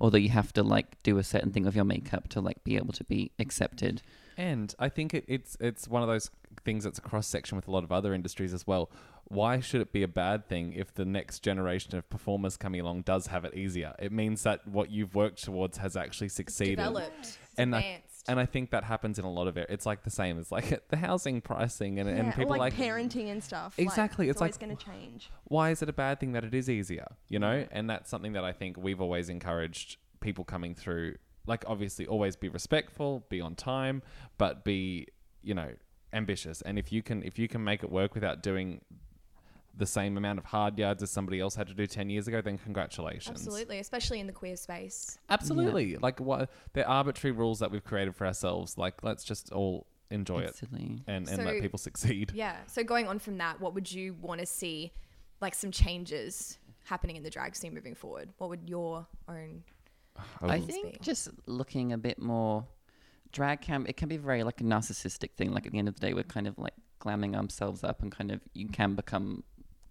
although 0.00 0.18
you 0.18 0.28
have 0.28 0.52
to 0.52 0.60
like 0.60 1.00
do 1.04 1.18
a 1.18 1.22
certain 1.22 1.52
thing 1.52 1.66
of 1.66 1.76
your 1.76 1.84
makeup 1.84 2.28
to 2.28 2.40
like 2.40 2.62
be 2.64 2.74
able 2.76 2.92
to 2.92 3.04
be 3.04 3.30
accepted. 3.38 4.02
And 4.36 4.74
I 4.78 4.88
think 4.88 5.14
it, 5.14 5.24
it's 5.28 5.56
it's 5.60 5.86
one 5.86 6.02
of 6.02 6.08
those 6.08 6.30
things 6.64 6.82
that's 6.82 6.98
a 6.98 7.00
cross 7.00 7.28
section 7.28 7.54
with 7.54 7.68
a 7.68 7.70
lot 7.70 7.84
of 7.84 7.92
other 7.92 8.12
industries 8.12 8.52
as 8.52 8.66
well. 8.66 8.90
Why 9.26 9.60
should 9.60 9.80
it 9.80 9.92
be 9.92 10.02
a 10.02 10.08
bad 10.08 10.48
thing 10.48 10.72
if 10.72 10.92
the 10.92 11.04
next 11.04 11.40
generation 11.44 11.96
of 11.96 12.10
performers 12.10 12.56
coming 12.56 12.80
along 12.80 13.02
does 13.02 13.28
have 13.28 13.44
it 13.44 13.54
easier? 13.54 13.94
It 14.00 14.10
means 14.10 14.42
that 14.42 14.66
what 14.66 14.90
you've 14.90 15.14
worked 15.14 15.42
towards 15.44 15.78
has 15.78 15.96
actually 15.96 16.28
succeeded. 16.28 16.76
Developed. 16.76 17.12
It's 17.20 17.38
And 17.56 17.74
I- 17.74 17.78
advanced. 17.78 18.13
And 18.26 18.40
I 18.40 18.46
think 18.46 18.70
that 18.70 18.84
happens 18.84 19.18
in 19.18 19.24
a 19.24 19.30
lot 19.30 19.48
of 19.48 19.56
it. 19.56 19.66
It's 19.68 19.84
like 19.84 20.02
the 20.02 20.10
same 20.10 20.38
as 20.38 20.50
like 20.50 20.86
the 20.88 20.96
housing 20.96 21.40
pricing 21.40 21.98
and, 21.98 22.08
Yeah, 22.08 22.16
and 22.16 22.34
people 22.34 22.50
like, 22.50 22.60
like, 22.60 22.74
parenting 22.74 23.30
and 23.30 23.42
stuff. 23.44 23.74
Exactly, 23.78 24.26
Like, 24.26 24.30
it's 24.30 24.36
it's, 24.36 24.40
like- 24.40 24.48
always 24.62 24.76
going 24.76 24.76
to 24.76 24.84
change. 24.84 25.30
why 25.44 25.70
is 25.70 25.82
it 25.82 25.88
a 25.88 25.92
bad 25.92 26.20
thing 26.20 26.32
that 26.32 26.44
it 26.44 26.54
is 26.54 26.70
easier? 26.70 27.06
You 27.28 27.38
know, 27.38 27.66
and 27.70 27.88
that's 27.90 28.08
something 28.10 28.32
that 28.32 28.44
I 28.44 28.52
think 28.52 28.76
we've 28.78 29.00
always 29.00 29.28
encouraged 29.28 29.98
people 30.20 30.44
coming 30.44 30.74
through. 30.74 31.16
Like, 31.46 31.64
obviously, 31.66 32.06
always 32.06 32.36
be 32.36 32.48
respectful, 32.48 33.26
be 33.28 33.40
on 33.42 33.54
time, 33.54 34.02
but 34.38 34.64
be, 34.64 35.08
you 35.42 35.52
know, 35.54 35.72
ambitious. 36.14 36.62
And 36.62 36.78
if 36.78 36.90
you 36.90 37.02
can, 37.02 37.22
if 37.22 37.38
you 37.38 37.48
can 37.48 37.62
make 37.62 37.82
it 37.82 37.90
work 37.90 38.14
without 38.14 38.42
doing 38.42 38.80
the 39.76 39.86
same 39.86 40.16
amount 40.16 40.38
of 40.38 40.44
hard 40.44 40.78
yards 40.78 41.02
as 41.02 41.10
somebody 41.10 41.40
else 41.40 41.54
had 41.54 41.66
to 41.68 41.74
do 41.74 41.86
ten 41.86 42.10
years 42.10 42.28
ago, 42.28 42.40
then 42.40 42.58
congratulations. 42.58 43.28
Absolutely, 43.40 43.78
especially 43.78 44.20
in 44.20 44.26
the 44.26 44.32
queer 44.32 44.56
space. 44.56 45.18
Absolutely. 45.28 45.96
Like, 45.96 46.20
what 46.20 46.50
they're 46.72 46.88
arbitrary 46.88 47.32
rules 47.32 47.58
that 47.58 47.70
we've 47.70 47.84
created 47.84 48.14
for 48.14 48.26
ourselves. 48.26 48.78
Like, 48.78 49.02
let's 49.02 49.24
just 49.24 49.52
all 49.52 49.86
enjoy 50.10 50.40
it 50.40 50.60
and, 50.72 51.02
and 51.08 51.28
So- 51.28 51.42
let 51.42 51.60
people 51.60 51.78
succeed. 51.78 52.32
Yeah. 52.34 52.56
So 52.66 52.84
going 52.84 53.08
on 53.08 53.18
from 53.18 53.38
that, 53.38 53.60
what 53.60 53.74
would 53.74 53.90
you 53.90 54.14
want 54.20 54.40
to 54.40 54.46
see, 54.46 54.92
like 55.40 55.54
some 55.54 55.70
changes 55.70 56.58
happening 56.84 57.16
in 57.16 57.22
the 57.22 57.30
drag 57.30 57.56
scene 57.56 57.74
moving 57.74 57.94
forward? 57.94 58.30
What 58.38 58.50
would 58.50 58.68
your 58.68 59.06
own? 59.28 59.64
I 60.40 60.60
think 60.60 60.92
be. 60.92 60.98
just 61.00 61.28
looking 61.46 61.92
a 61.92 61.98
bit 61.98 62.20
more 62.20 62.64
drag 63.32 63.60
can 63.60 63.84
it 63.88 63.96
can 63.96 64.08
be 64.08 64.16
very 64.16 64.44
like 64.44 64.60
a 64.60 64.64
narcissistic 64.64 65.32
thing. 65.32 65.52
Like 65.52 65.66
at 65.66 65.72
the 65.72 65.78
end 65.78 65.88
of 65.88 65.94
the 65.96 66.00
day, 66.00 66.14
we're 66.14 66.22
kind 66.22 66.46
of 66.46 66.56
like 66.58 66.74
glamming 67.00 67.34
ourselves 67.34 67.82
up 67.82 68.02
and 68.02 68.12
kind 68.12 68.30
of 68.30 68.40
you 68.52 68.68
can 68.68 68.94
become 68.94 69.42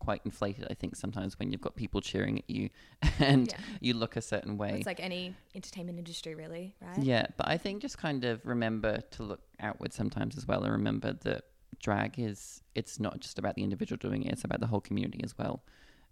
quite 0.03 0.21
inflated. 0.25 0.67
I 0.69 0.73
think 0.73 0.95
sometimes 0.95 1.37
when 1.39 1.51
you've 1.51 1.61
got 1.61 1.75
people 1.75 2.01
cheering 2.01 2.39
at 2.39 2.49
you 2.49 2.69
and 3.19 3.47
Yeah. 3.47 3.57
you 3.79 3.93
look 3.93 4.15
a 4.17 4.21
certain 4.21 4.57
way. 4.57 4.73
It's 4.77 4.85
like 4.85 4.99
any 4.99 5.33
entertainment 5.55 5.97
industry, 5.97 6.35
really, 6.35 6.75
right? 6.81 6.99
Yeah, 7.03 7.27
but 7.37 7.47
I 7.47 7.57
think 7.57 7.81
just 7.81 7.97
kind 7.97 8.23
of 8.25 8.45
remember 8.45 8.99
to 9.11 9.23
look 9.23 9.41
outward 9.59 9.93
sometimes 9.93 10.37
as 10.37 10.47
well, 10.47 10.63
and 10.63 10.71
remember 10.71 11.13
that 11.13 11.43
drag 11.79 12.19
is 12.19 12.61
it's 12.75 12.99
not 12.99 13.19
just 13.19 13.39
about 13.39 13.55
the 13.55 13.63
individual 13.63 13.97
doing 13.97 14.23
it; 14.23 14.33
it's 14.33 14.43
about 14.43 14.59
the 14.59 14.67
whole 14.67 14.81
community 14.81 15.21
as 15.23 15.37
well. 15.37 15.63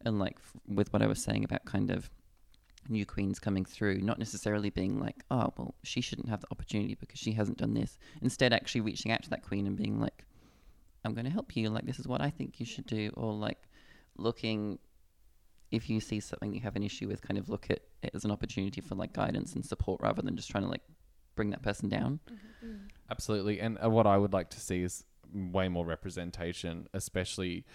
And 0.06 0.18
like 0.20 0.38
f- 0.38 0.54
with 0.68 0.92
what 0.94 1.02
I 1.02 1.08
was 1.08 1.22
saying 1.22 1.44
about 1.44 1.66
kind 1.66 1.92
of 1.92 2.10
new 2.90 3.06
queens 3.06 3.38
coming 3.40 3.64
through, 3.66 4.00
not 4.02 4.18
necessarily 4.18 4.70
being 4.72 5.00
like, 5.00 5.24
oh 5.30 5.54
well, 5.58 5.76
she 5.84 6.02
shouldn't 6.02 6.30
have 6.30 6.42
the 6.42 6.48
opportunity 6.52 6.96
because 6.96 7.20
she 7.20 7.34
hasn't 7.34 7.58
done 7.60 7.74
this. 7.76 7.98
Instead, 8.22 8.54
actually 8.54 8.82
reaching 8.82 9.12
out 9.12 9.22
to 9.24 9.30
that 9.30 9.44
queen 9.44 9.68
and 9.68 9.76
being 9.78 10.00
like, 10.00 10.26
I'm 11.06 11.14
going 11.14 11.26
to 11.26 11.32
help 11.32 11.56
you. 11.56 11.70
Like 11.70 11.86
this 11.86 12.00
is 12.00 12.08
what 12.08 12.22
I 12.22 12.30
think 12.32 12.60
you 12.60 12.66
should 12.66 12.86
do, 12.88 13.12
or 13.16 13.34
like 13.34 13.60
looking 14.18 14.80
if 15.72 15.90
you 15.90 16.00
see 16.00 16.20
something 16.20 16.54
you 16.54 16.62
have 16.62 16.76
an 16.76 16.84
issue 16.84 17.08
with, 17.08 17.22
kind 17.22 17.38
of 17.38 17.50
look 17.50 17.68
at 17.70 17.80
it 18.04 18.12
as 18.14 18.26
an 18.26 18.32
opportunity 18.32 18.82
for 18.82 18.96
like 18.96 19.14
guidance 19.14 19.54
and 19.54 19.66
support 19.66 20.02
rather 20.02 20.22
than 20.22 20.36
just 20.36 20.52
trying 20.52 20.64
to 20.64 20.70
like 20.70 20.82
bring 21.36 21.50
that 21.52 21.62
person 21.62 21.88
down. 21.88 22.20
Absolutely. 23.10 23.60
And 23.60 23.78
uh, 23.84 23.90
what 23.90 24.06
I 24.06 24.18
would 24.18 24.34
like 24.34 24.50
to 24.50 24.60
see 24.60 24.84
is 24.84 25.06
way 25.34 25.70
more 25.70 25.86
representation, 25.86 26.88
especially. 26.94 27.66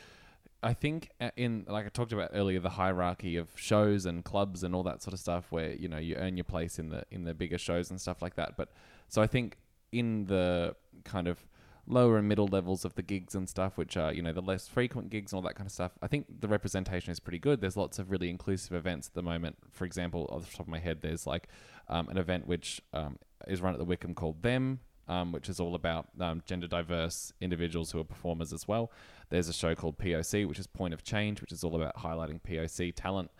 I 0.62 0.72
think 0.72 1.10
uh, 1.20 1.30
in 1.36 1.64
like 1.68 1.86
I 1.86 1.88
talked 1.90 2.12
about 2.12 2.30
earlier, 2.32 2.60
the 2.60 2.70
hierarchy 2.70 3.36
of 3.36 3.50
shows 3.54 4.04
and 4.06 4.24
clubs 4.24 4.62
and 4.62 4.74
all 4.74 4.82
that 4.84 5.02
sort 5.02 5.14
of 5.14 5.20
stuff, 5.20 5.46
where 5.50 5.72
you 5.72 5.88
know 5.88 5.98
you 5.98 6.16
earn 6.16 6.36
your 6.36 6.44
place 6.44 6.78
in 6.78 6.88
the 6.88 7.04
in 7.10 7.24
the 7.24 7.34
bigger 7.34 7.58
shows 7.58 7.90
and 7.90 8.00
stuff 8.00 8.20
like 8.20 8.36
that. 8.36 8.56
But 8.56 8.70
so 9.08 9.22
I 9.22 9.26
think 9.26 9.58
in 9.92 10.26
the 10.26 10.74
kind 11.04 11.28
of 11.28 11.46
lower 11.86 12.18
and 12.18 12.28
middle 12.28 12.46
levels 12.46 12.84
of 12.84 12.94
the 12.94 13.02
gigs 13.02 13.34
and 13.34 13.48
stuff, 13.48 13.76
which 13.76 13.96
are 13.96 14.12
you 14.12 14.22
know 14.22 14.32
the 14.32 14.40
less 14.40 14.68
frequent 14.68 15.10
gigs 15.10 15.32
and 15.32 15.38
all 15.38 15.42
that 15.42 15.54
kind 15.54 15.66
of 15.66 15.72
stuff, 15.72 15.92
I 16.02 16.06
think 16.06 16.40
the 16.40 16.48
representation 16.48 17.12
is 17.12 17.20
pretty 17.20 17.38
good. 17.38 17.60
There's 17.60 17.76
lots 17.76 17.98
of 17.98 18.10
really 18.10 18.28
inclusive 18.28 18.74
events 18.74 19.08
at 19.08 19.14
the 19.14 19.22
moment. 19.22 19.56
For 19.70 19.84
example, 19.84 20.28
off 20.30 20.50
the 20.50 20.56
top 20.56 20.66
of 20.66 20.68
my 20.68 20.78
head, 20.78 20.98
there's 21.02 21.26
like 21.26 21.48
um, 21.88 22.08
an 22.08 22.18
event 22.18 22.46
which 22.46 22.80
um, 22.92 23.18
is 23.46 23.60
run 23.60 23.72
at 23.72 23.78
the 23.78 23.84
Wickham 23.84 24.14
called 24.14 24.42
Them, 24.42 24.80
um, 25.08 25.32
which 25.32 25.48
is 25.48 25.60
all 25.60 25.74
about 25.74 26.08
um, 26.20 26.42
gender 26.46 26.66
diverse 26.66 27.32
individuals 27.40 27.92
who 27.92 28.00
are 28.00 28.04
performers 28.04 28.52
as 28.52 28.66
well. 28.66 28.90
There's 29.28 29.48
a 29.48 29.52
show 29.52 29.74
called 29.74 29.98
POC, 29.98 30.46
which 30.46 30.58
is 30.58 30.66
Point 30.66 30.94
of 30.94 31.02
Change, 31.02 31.40
which 31.40 31.52
is 31.52 31.64
all 31.64 31.76
about 31.76 31.96
highlighting 31.96 32.40
POC 32.40 32.92
talent 32.94 33.30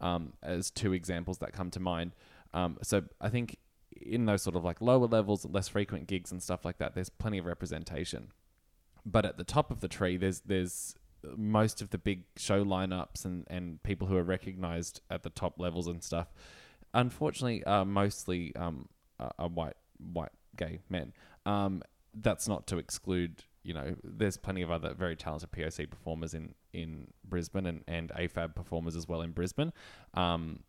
um, 0.00 0.32
as 0.42 0.70
two 0.70 0.92
examples 0.92 1.38
that 1.38 1.52
come 1.52 1.70
to 1.70 1.80
mind. 1.80 2.12
Um, 2.54 2.78
so 2.82 3.02
I 3.20 3.28
think 3.28 3.58
in 4.00 4.26
those 4.26 4.42
sort 4.42 4.56
of 4.56 4.64
like 4.64 4.80
lower 4.80 5.06
levels, 5.06 5.44
less 5.44 5.68
frequent 5.68 6.06
gigs 6.06 6.32
and 6.32 6.42
stuff 6.42 6.64
like 6.64 6.78
that, 6.78 6.94
there's 6.94 7.08
plenty 7.08 7.38
of 7.38 7.46
representation. 7.46 8.32
But 9.04 9.24
at 9.24 9.38
the 9.38 9.44
top 9.44 9.70
of 9.70 9.80
the 9.80 9.88
tree, 9.88 10.16
there's 10.16 10.40
there's 10.40 10.94
most 11.36 11.82
of 11.82 11.90
the 11.90 11.98
big 11.98 12.24
show 12.36 12.64
lineups 12.64 13.24
and, 13.24 13.44
and 13.48 13.82
people 13.82 14.06
who 14.06 14.16
are 14.16 14.22
recognized 14.22 15.00
at 15.10 15.22
the 15.22 15.30
top 15.30 15.58
levels 15.58 15.86
and 15.86 16.02
stuff. 16.02 16.28
Unfortunately, 16.94 17.64
are 17.64 17.84
mostly 17.84 18.54
um, 18.56 18.88
are 19.18 19.48
white 19.48 19.76
white 19.98 20.32
gay 20.56 20.80
men. 20.88 21.12
Um, 21.44 21.82
that's 22.14 22.48
not 22.48 22.66
to 22.68 22.78
exclude, 22.78 23.42
you 23.62 23.74
know, 23.74 23.94
there's 24.02 24.36
plenty 24.36 24.62
of 24.62 24.70
other 24.70 24.94
very 24.94 25.16
talented 25.16 25.50
POC 25.52 25.90
performers 25.90 26.34
in, 26.34 26.54
in 26.72 27.08
Brisbane 27.24 27.66
and, 27.66 27.84
and 27.86 28.10
AFAB 28.10 28.54
performers 28.54 28.96
as 28.96 29.06
well 29.06 29.20
in 29.20 29.32
Brisbane. 29.32 29.72
Um, 30.14 30.60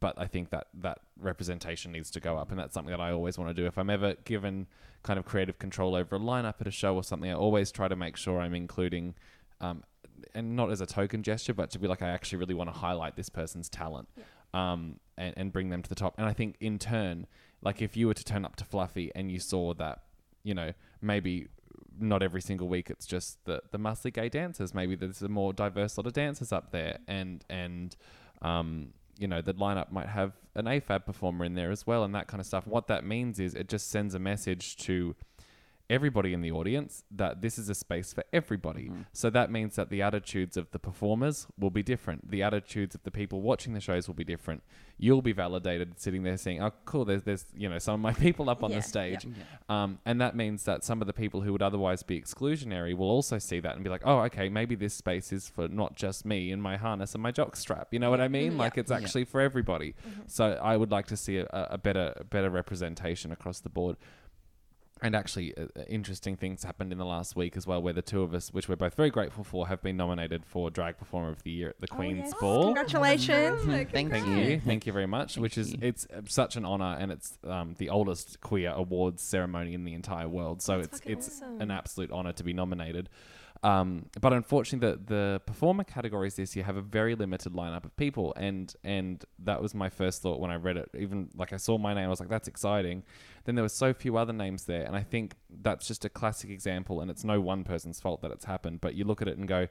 but 0.00 0.18
I 0.18 0.26
think 0.26 0.50
that 0.50 0.68
that 0.80 1.00
representation 1.20 1.92
needs 1.92 2.10
to 2.12 2.20
go 2.20 2.36
up, 2.36 2.50
and 2.50 2.58
that's 2.58 2.74
something 2.74 2.90
that 2.90 3.00
I 3.00 3.12
always 3.12 3.38
want 3.38 3.54
to 3.54 3.54
do. 3.54 3.66
If 3.66 3.78
I'm 3.78 3.90
ever 3.90 4.14
given 4.24 4.66
kind 5.02 5.18
of 5.18 5.24
creative 5.24 5.58
control 5.58 5.94
over 5.94 6.16
a 6.16 6.18
lineup 6.18 6.54
at 6.60 6.66
a 6.66 6.70
show 6.70 6.94
or 6.94 7.04
something, 7.04 7.30
I 7.30 7.34
always 7.34 7.70
try 7.70 7.88
to 7.88 7.96
make 7.96 8.16
sure 8.16 8.40
I'm 8.40 8.54
including, 8.54 9.14
um, 9.60 9.84
and 10.34 10.56
not 10.56 10.70
as 10.70 10.80
a 10.80 10.86
token 10.86 11.22
gesture, 11.22 11.54
but 11.54 11.70
to 11.70 11.78
be 11.78 11.86
like 11.86 12.02
I 12.02 12.08
actually 12.08 12.38
really 12.38 12.54
want 12.54 12.72
to 12.72 12.78
highlight 12.78 13.16
this 13.16 13.28
person's 13.28 13.68
talent, 13.68 14.08
um, 14.54 15.00
and, 15.18 15.34
and 15.36 15.52
bring 15.52 15.70
them 15.70 15.82
to 15.82 15.88
the 15.88 15.94
top. 15.94 16.14
And 16.16 16.26
I 16.26 16.32
think 16.32 16.56
in 16.60 16.78
turn, 16.78 17.26
like 17.62 17.82
if 17.82 17.96
you 17.96 18.06
were 18.06 18.14
to 18.14 18.24
turn 18.24 18.44
up 18.44 18.56
to 18.56 18.64
Fluffy 18.64 19.10
and 19.14 19.30
you 19.30 19.38
saw 19.38 19.74
that, 19.74 20.02
you 20.42 20.54
know, 20.54 20.72
maybe 21.02 21.48
not 21.98 22.22
every 22.22 22.40
single 22.40 22.68
week 22.68 22.90
it's 22.90 23.06
just 23.06 23.44
the 23.44 23.62
the 23.70 23.78
mostly 23.78 24.10
gay 24.10 24.28
dancers. 24.28 24.74
Maybe 24.74 24.94
there's 24.94 25.22
a 25.22 25.28
more 25.28 25.52
diverse 25.52 25.96
lot 25.96 26.06
of 26.06 26.12
dancers 26.12 26.52
up 26.52 26.70
there, 26.72 26.98
and 27.06 27.44
and 27.48 27.96
um, 28.42 28.94
you 29.18 29.28
know 29.28 29.40
the 29.40 29.54
lineup 29.54 29.90
might 29.90 30.08
have 30.08 30.32
an 30.54 30.66
AFAB 30.66 31.04
performer 31.06 31.44
in 31.44 31.54
there 31.54 31.70
as 31.70 31.86
well, 31.86 32.04
and 32.04 32.14
that 32.14 32.26
kind 32.26 32.40
of 32.40 32.46
stuff. 32.46 32.66
What 32.66 32.86
that 32.88 33.04
means 33.04 33.40
is 33.40 33.54
it 33.54 33.68
just 33.68 33.90
sends 33.90 34.14
a 34.14 34.18
message 34.18 34.76
to 34.78 35.14
everybody 35.90 36.32
in 36.32 36.40
the 36.40 36.50
audience 36.50 37.04
that 37.10 37.42
this 37.42 37.58
is 37.58 37.68
a 37.68 37.74
space 37.74 38.12
for 38.12 38.24
everybody. 38.32 38.90
So 39.12 39.28
that 39.30 39.50
means 39.50 39.76
that 39.76 39.90
the 39.90 40.00
attitudes 40.02 40.56
of 40.56 40.70
the 40.70 40.78
performers 40.78 41.46
will 41.58 41.70
be 41.70 41.82
different. 41.82 42.30
The 42.30 42.42
attitudes 42.42 42.94
of 42.94 43.02
the 43.02 43.10
people 43.10 43.42
watching 43.42 43.74
the 43.74 43.80
shows 43.80 44.06
will 44.08 44.14
be 44.14 44.24
different. 44.24 44.62
You'll 44.96 45.22
be 45.22 45.32
validated 45.32 46.00
sitting 46.00 46.22
there 46.22 46.36
saying, 46.38 46.62
"Oh, 46.62 46.72
cool, 46.84 47.04
there's 47.04 47.24
there's 47.24 47.44
you 47.56 47.68
know 47.68 47.78
some 47.78 47.94
of 47.96 48.00
my 48.00 48.12
people 48.26 48.48
up 48.48 48.62
on 48.64 48.70
Yeah, 48.70 48.76
the 48.78 48.82
stage." 48.82 49.24
Yeah. 49.26 49.32
Um, 49.68 49.98
and 50.06 50.20
that 50.20 50.34
means 50.36 50.64
that 50.64 50.84
some 50.84 51.00
of 51.00 51.06
the 51.06 51.12
people 51.12 51.42
who 51.42 51.52
would 51.52 51.62
otherwise 51.62 52.02
be 52.02 52.18
exclusionary 52.20 52.96
will 52.96 53.10
also 53.10 53.38
see 53.38 53.60
that 53.60 53.74
and 53.74 53.82
be 53.84 53.90
like, 53.90 54.02
oh, 54.04 54.20
okay, 54.20 54.48
maybe 54.48 54.74
this 54.76 54.94
space 54.94 55.32
is 55.32 55.48
for 55.48 55.68
not 55.68 55.96
just 55.96 56.24
me 56.24 56.50
and 56.52 56.62
my 56.62 56.76
harness 56.76 57.14
and 57.14 57.22
my 57.22 57.30
jock 57.32 57.56
strap. 57.56 57.88
You 57.90 57.98
know 57.98 58.10
what 58.10 58.20
I 58.20 58.28
mean? 58.28 58.52
Mhm. 58.52 58.58
Like 58.58 58.78
it's 58.78 58.90
Yeah. 58.90 58.98
actually 58.98 59.24
for 59.24 59.40
everybody. 59.40 59.94
So 60.28 60.58
I 60.62 60.76
would 60.76 60.90
like 60.92 61.06
to 61.08 61.16
see 61.16 61.38
a, 61.38 61.46
a 61.50 61.76
better 61.78 62.14
a 62.16 62.24
better 62.24 62.48
representation 62.50 63.32
across 63.32 63.60
the 63.60 63.68
board. 63.68 63.96
And 65.04 65.14
actually, 65.14 65.54
uh, 65.54 65.64
uh, 65.76 65.82
interesting 65.86 66.34
things 66.34 66.64
happened 66.64 66.90
in 66.90 66.96
the 66.96 67.04
last 67.04 67.36
week 67.36 67.58
as 67.58 67.66
well, 67.66 67.82
where 67.82 67.92
the 67.92 68.00
two 68.00 68.22
of 68.22 68.32
us, 68.32 68.50
which 68.54 68.70
we're 68.70 68.76
both 68.76 68.94
very 68.94 69.10
grateful 69.10 69.44
for, 69.44 69.68
have 69.68 69.82
been 69.82 69.98
nominated 69.98 70.46
for 70.46 70.70
Drag 70.70 70.96
Performer 70.96 71.28
of 71.28 71.42
the 71.42 71.50
Year 71.50 71.68
at 71.68 71.80
the 71.82 71.86
Queen's 71.86 72.30
yes. 72.30 72.34
Ball. 72.40 72.64
Congratulations. 72.74 73.62
Thank 73.66 73.90
Thank 73.92 74.26
you. 74.26 74.34
you, 74.34 74.60
thank 74.60 74.86
you 74.86 74.94
very 74.94 75.06
much. 75.06 75.34
Thank 75.34 75.42
which 75.42 75.58
is 75.58 75.72
you. 75.72 75.78
it's 75.82 76.06
uh, 76.06 76.22
such 76.26 76.56
an 76.56 76.64
honor, 76.64 76.96
and 76.98 77.12
it's 77.12 77.38
um, 77.46 77.74
the 77.76 77.90
oldest 77.90 78.40
queer 78.40 78.70
awards 78.70 79.22
ceremony 79.22 79.74
in 79.74 79.84
the 79.84 79.92
entire 79.92 80.26
world. 80.26 80.62
So 80.62 80.80
That's 80.80 81.00
it's 81.00 81.28
it's 81.28 81.42
awesome. 81.42 81.60
an 81.60 81.70
absolute 81.70 82.10
honor 82.10 82.32
to 82.32 82.42
be 82.42 82.54
nominated. 82.54 83.10
Um, 83.64 84.06
but 84.20 84.34
unfortunately, 84.34 84.90
the 84.90 85.00
the 85.14 85.40
performer 85.46 85.84
categories 85.84 86.34
this 86.36 86.54
year 86.54 86.64
have 86.66 86.76
a 86.76 86.82
very 86.82 87.14
limited 87.14 87.54
lineup 87.54 87.84
of 87.84 87.96
people, 87.96 88.34
and 88.36 88.72
and 88.84 89.24
that 89.38 89.62
was 89.62 89.74
my 89.74 89.88
first 89.88 90.20
thought 90.20 90.38
when 90.38 90.50
I 90.50 90.56
read 90.56 90.76
it. 90.76 90.90
Even 90.96 91.30
like 91.34 91.52
I 91.54 91.56
saw 91.56 91.78
my 91.78 91.94
name, 91.94 92.04
I 92.04 92.08
was 92.08 92.20
like, 92.20 92.28
"That's 92.28 92.46
exciting." 92.46 93.04
Then 93.44 93.54
there 93.54 93.64
were 93.64 93.70
so 93.70 93.94
few 93.94 94.18
other 94.18 94.34
names 94.34 94.66
there, 94.66 94.84
and 94.84 94.94
I 94.94 95.02
think 95.02 95.36
that's 95.62 95.88
just 95.88 96.04
a 96.04 96.10
classic 96.10 96.50
example. 96.50 97.00
And 97.00 97.10
it's 97.10 97.24
no 97.24 97.40
one 97.40 97.64
person's 97.64 98.00
fault 98.00 98.20
that 98.20 98.30
it's 98.30 98.44
happened, 98.44 98.82
but 98.82 98.94
you 98.94 99.04
look 99.04 99.22
at 99.22 99.28
it 99.28 99.38
and 99.38 99.48
go, 99.48 99.68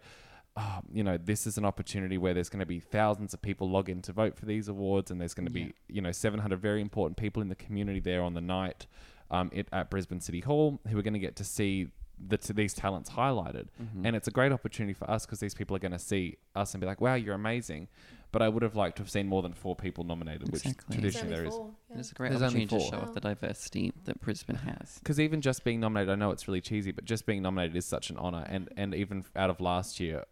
oh, 0.57 0.79
you 0.91 1.03
know, 1.03 1.17
this 1.17 1.45
is 1.45 1.59
an 1.59 1.65
opportunity 1.65 2.17
where 2.17 2.33
there's 2.33 2.49
going 2.49 2.59
to 2.61 2.65
be 2.65 2.79
thousands 2.79 3.33
of 3.35 3.41
people 3.43 3.69
log 3.69 3.89
in 3.89 4.01
to 4.03 4.11
vote 4.13 4.35
for 4.37 4.45
these 4.47 4.67
awards, 4.67 5.11
and 5.11 5.21
there's 5.21 5.33
going 5.35 5.47
to 5.47 5.59
Yeah. 5.59 5.65
be, 5.67 5.73
you 5.87 6.01
know, 6.01 6.11
700 6.11 6.59
very 6.59 6.81
important 6.81 7.15
people 7.17 7.41
in 7.43 7.49
the 7.49 7.55
community 7.55 7.99
there 7.99 8.23
on 8.23 8.33
the 8.33 8.41
night 8.41 8.87
um, 9.29 9.49
it, 9.53 9.67
at 9.71 9.89
Brisbane 9.91 10.19
City 10.19 10.39
Hall 10.41 10.79
who 10.89 10.97
are 10.97 11.01
going 11.03 11.13
to 11.13 11.19
get 11.19 11.35
to 11.37 11.43
see 11.43 11.89
the, 12.28 12.38
to 12.38 12.53
these 12.53 12.74
talents 12.74 13.11
highlighted. 13.11 13.67
Mhm. 13.82 14.05
And 14.05 14.15
it's 14.15 14.28
a 14.28 14.32
great 14.32 14.51
opportunity 14.51 14.93
for 14.93 15.09
us 15.09 15.26
because 15.26 15.39
these 15.39 15.53
people 15.53 15.76
are 15.76 15.80
going 15.80 15.91
to 15.91 15.99
see 15.99 16.38
us 16.55 16.74
and 16.74 16.82
be 16.82 16.88
like, 16.88 17.01
wow, 17.01 17.15
you're 17.15 17.36
amazing. 17.36 17.88
But 18.32 18.41
I 18.41 18.49
would 18.49 18.63
have 18.63 18.76
liked 18.76 18.95
to 18.97 19.03
have 19.03 19.11
seen 19.11 19.28
more 19.28 19.43
than 19.43 19.53
four 19.53 19.76
people 19.76 20.03
nominated, 20.03 20.49
Exactly. 20.49 20.95
which 20.97 21.01
There's 21.01 21.13
traditionally 21.15 21.36
there 21.36 21.45
is. 21.45 21.99
It's 21.99 22.11
a 22.11 22.15
great 22.15 22.30
There's 22.30 22.41
only 22.41 22.63
opportunity 22.63 22.89
to 22.89 22.91
show 22.97 23.01
off 23.03 23.13
the 23.13 23.19
diversity 23.19 23.93
that 24.05 24.19
Brisbane 24.21 24.55
has. 24.55 24.97
Because 24.99 25.19
even 25.19 25.39
just 25.41 25.63
being 25.63 25.80
nominated, 25.80 26.11
I 26.11 26.15
know 26.15 26.32
it's 26.32 26.47
really 26.47 26.61
cheesy, 26.61 26.91
but 26.91 27.05
just 27.05 27.28
being 27.28 27.43
nominated 27.43 27.76
is 27.78 27.86
such 27.86 28.09
an 28.09 28.17
honor. 28.17 28.43
And 28.49 28.69
and 28.76 28.95
even 28.95 29.24
out 29.36 29.51
of 29.51 29.61
last 29.61 29.99
year, 29.99 30.26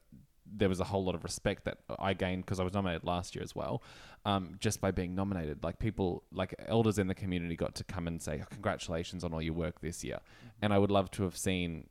there 0.54 0.70
was 0.70 0.80
a 0.80 0.84
whole 0.84 1.04
lot 1.04 1.16
of 1.16 1.24
respect 1.24 1.66
that 1.66 1.78
I 2.00 2.14
gained 2.14 2.46
because 2.46 2.60
I 2.60 2.64
was 2.64 2.74
nominated 2.74 3.04
last 3.04 3.36
year 3.36 3.44
as 3.44 3.56
well, 3.56 3.82
um, 4.26 4.56
just 4.60 4.82
by 4.82 4.92
being 4.92 5.16
nominated. 5.16 5.64
Like 5.64 5.80
people, 5.80 6.24
like 6.32 6.54
elders 6.68 6.98
in 6.98 7.08
the 7.08 7.16
community, 7.16 7.56
got 7.56 7.76
to 7.76 7.84
come 7.84 8.08
and 8.08 8.22
say 8.22 8.44
congratulations 8.50 9.24
on 9.24 9.34
all 9.34 9.42
your 9.42 9.54
work 9.54 9.82
this 9.82 10.04
year. 10.04 10.20
And 10.62 10.74
I 10.74 10.78
would 10.78 10.92
love 10.92 11.10
to 11.12 11.24
have 11.24 11.38
seen 11.38 11.88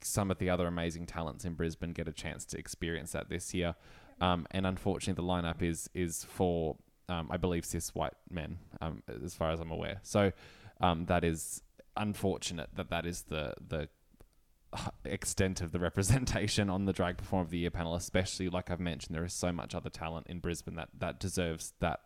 some 0.00 0.30
of 0.30 0.38
the 0.38 0.50
other 0.50 0.66
amazing 0.66 1.06
talents 1.06 1.44
in 1.44 1.54
Brisbane 1.54 1.92
get 1.92 2.08
a 2.08 2.12
chance 2.12 2.44
to 2.46 2.58
experience 2.58 3.12
that 3.12 3.28
this 3.28 3.54
year. 3.54 3.74
Um, 4.20 4.46
and 4.50 4.66
unfortunately, 4.66 5.20
the 5.20 5.28
lineup 5.28 5.62
is 5.62 5.90
is 5.94 6.24
for 6.24 6.76
um, 7.08 7.28
I 7.30 7.36
believe 7.36 7.64
cis 7.64 7.94
white 7.94 8.14
men, 8.30 8.58
um, 8.80 9.02
as 9.24 9.34
far 9.34 9.50
as 9.50 9.60
I'm 9.60 9.70
aware. 9.70 10.00
So 10.02 10.32
um, 10.80 11.06
that 11.06 11.24
is 11.24 11.62
unfortunate 11.96 12.70
that 12.74 12.90
that 12.90 13.06
is 13.06 13.22
the 13.22 13.54
the 13.66 13.88
extent 15.04 15.60
of 15.60 15.72
the 15.72 15.78
representation 15.78 16.70
on 16.70 16.84
the 16.86 16.92
drag 16.92 17.16
performer 17.18 17.44
of 17.44 17.50
the 17.50 17.58
year 17.58 17.70
panel. 17.70 17.94
Especially 17.94 18.48
like 18.48 18.70
I've 18.70 18.80
mentioned, 18.80 19.14
there 19.14 19.24
is 19.24 19.32
so 19.34 19.52
much 19.52 19.74
other 19.74 19.90
talent 19.90 20.26
in 20.28 20.38
Brisbane 20.40 20.74
that 20.76 20.88
that 20.98 21.18
deserves 21.20 21.72
that. 21.80 22.00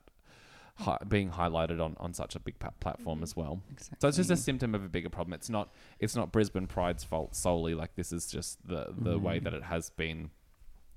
Hi- 0.78 0.98
being 1.08 1.30
highlighted 1.30 1.80
on, 1.82 1.96
on 1.98 2.12
such 2.12 2.36
a 2.36 2.38
big 2.38 2.58
pa- 2.58 2.68
platform 2.80 3.22
as 3.22 3.34
well. 3.34 3.62
Exactly. 3.72 3.96
So 3.98 4.08
it's 4.08 4.18
just 4.18 4.30
a 4.30 4.36
symptom 4.36 4.74
of 4.74 4.84
a 4.84 4.90
bigger 4.90 5.08
problem. 5.08 5.32
It's 5.32 5.48
not 5.48 5.72
it's 6.00 6.14
not 6.14 6.32
Brisbane 6.32 6.66
Pride's 6.66 7.02
fault 7.02 7.34
solely. 7.34 7.72
Like 7.74 7.94
this 7.96 8.12
is 8.12 8.26
just 8.26 8.58
the 8.68 8.92
the 8.98 9.18
way 9.18 9.40
Mhm. 9.40 9.44
that 9.44 9.54
it 9.54 9.62
has 9.62 9.88
been. 9.88 10.28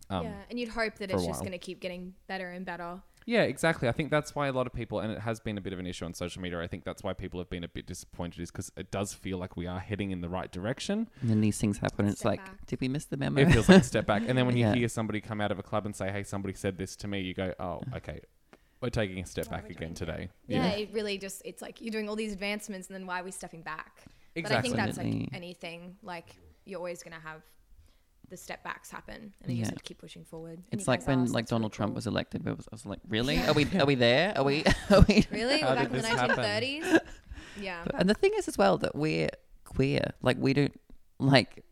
Um, 0.10 0.26
yeah, 0.26 0.34
and 0.50 0.60
you'd 0.60 0.68
hope 0.68 0.96
that 0.98 1.10
it's 1.12 1.26
just 1.26 1.40
going 1.40 1.54
to 1.54 1.58
keep 1.58 1.80
getting 1.80 2.14
better 2.28 2.50
and 2.52 2.66
better. 2.66 3.02
Yeah, 3.26 3.44
exactly. 3.44 3.88
I 3.88 3.92
think 3.92 4.12
that's 4.12 4.34
why 4.36 4.48
a 4.48 4.52
lot 4.52 4.68
of 4.68 4.74
people, 4.74 5.00
and 5.00 5.12
it 5.12 5.20
has 5.20 5.40
been 5.40 5.58
a 5.58 5.62
bit 5.62 5.74
of 5.74 5.80
an 5.80 5.86
issue 5.88 6.06
on 6.06 6.14
social 6.14 6.42
media. 6.42 6.60
I 6.60 6.68
think 6.68 6.84
that's 6.84 7.04
why 7.04 7.14
people 7.14 7.40
have 7.40 7.50
been 7.50 7.64
a 7.64 7.68
bit 7.68 7.86
disappointed, 7.86 8.42
is 8.42 8.52
because 8.52 8.72
it 8.78 8.92
does 8.92 9.14
feel 9.14 9.38
like 9.38 9.56
we 9.58 9.68
are 9.68 9.80
heading 9.80 10.12
in 10.12 10.22
the 10.22 10.30
right 10.30 10.52
direction. 10.52 11.10
And 11.22 11.30
then 11.30 11.42
these 11.42 11.58
things 11.60 11.78
happen, 11.78 12.06
and 12.06 12.10
it's 12.10 12.20
Step 12.22 12.30
like, 12.32 12.46
back. 12.46 12.66
did 12.66 12.82
we 12.82 12.88
miss 12.88 13.06
the 13.06 13.18
memo? 13.18 13.42
It 13.42 13.52
feels 13.52 13.70
like 13.70 13.82
a 13.82 13.84
step 13.84 14.06
back. 14.06 14.24
And 14.28 14.38
then 14.38 14.46
when 14.46 14.58
you 14.58 14.66
Yeah. 14.66 14.74
hear 14.74 14.88
somebody 14.88 15.22
come 15.22 15.42
out 15.42 15.52
of 15.52 15.60
a 15.60 15.64
club 15.64 15.86
and 15.86 15.96
say, 15.96 16.12
"Hey, 16.12 16.24
somebody 16.24 16.54
said 16.54 16.78
this 16.78 16.96
to 16.98 17.08
me," 17.08 17.22
you 17.22 17.34
go, 17.34 17.54
"Oh, 17.60 17.82
okay, 17.96 18.22
we're 18.82 18.90
taking 18.90 19.20
a 19.20 19.26
step 19.26 19.48
Why 19.48 19.58
are 19.58 19.62
back 19.62 19.70
we 19.70 19.76
again 19.76 19.90
doing 19.90 19.96
today." 19.96 20.30
Yeah, 20.48 20.68
it 20.72 20.90
really 20.94 21.18
just 21.18 21.42
it's 21.46 21.62
like 21.62 21.82
you're 21.82 21.92
doing 21.92 22.10
all 22.10 22.16
these 22.16 22.34
advancements 22.34 22.88
and 22.88 22.96
then 22.96 23.06
why 23.06 23.22
are 23.22 23.24
we 23.24 23.32
stepping 23.32 23.62
back? 23.62 24.04
Exactly. 24.36 24.42
But 24.42 24.52
I 24.58 24.62
think 24.62 24.76
that's 24.76 24.98
like 24.98 25.08
Absolutely. 25.08 25.30
anything. 25.38 25.98
Like 26.04 26.36
you're 26.66 26.78
always 26.80 27.02
going 27.04 27.14
to 27.20 27.28
have 27.28 27.42
the 28.30 28.38
step 28.38 28.64
backs 28.64 28.90
happen, 28.90 29.34
and 29.42 29.52
you 29.52 29.58
Yeah. 29.58 29.62
just 29.64 29.72
have 29.72 29.78
to 29.80 29.84
keep 29.84 30.00
pushing 30.00 30.24
forward. 30.26 30.62
It's 30.72 30.88
like 30.88 31.06
when 31.08 31.20
are, 31.22 31.28
so 31.28 31.34
like 31.34 31.46
that's 31.46 31.52
really 31.52 31.60
Donald 31.60 31.74
Trump 31.74 31.92
cool. 31.92 31.96
was 31.96 32.08
elected. 32.08 32.48
I 32.48 32.52
was, 32.54 32.68
I 32.72 32.76
was 32.76 32.86
like, 32.86 33.00
really? 33.08 33.38
Are 33.40 33.54
we 33.54 33.66
are 33.80 33.86
we 33.86 33.96
there? 34.08 34.34
Are 34.38 34.44
we? 34.44 34.64
Are 34.90 35.06
we? 35.08 35.26
really 35.32 35.60
How 35.62 35.70
We're 35.70 35.76
back 35.76 35.86
in 35.88 35.92
the 35.94 35.98
this 36.00 36.08
happen? 36.08 36.38
1930s. 36.38 37.00
Yeah, 37.60 37.82
But- 37.86 37.96
and 38.00 38.10
the 38.10 38.14
thing 38.14 38.32
is 38.38 38.48
as 38.48 38.58
well 38.58 38.78
that 38.80 38.96
we're 38.96 39.30
queer. 39.66 40.14
Like 40.22 40.38
we 40.40 40.54
don't 40.54 40.80
like 41.20 41.64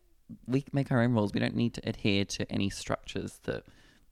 we 0.45 0.65
make 0.73 0.91
our 0.91 1.01
own 1.01 1.13
rules. 1.13 1.33
We 1.33 1.39
don't 1.39 1.55
need 1.55 1.73
to 1.75 1.87
adhere 1.89 2.25
to 2.25 2.51
any 2.51 2.69
structures 2.69 3.39
that 3.43 3.63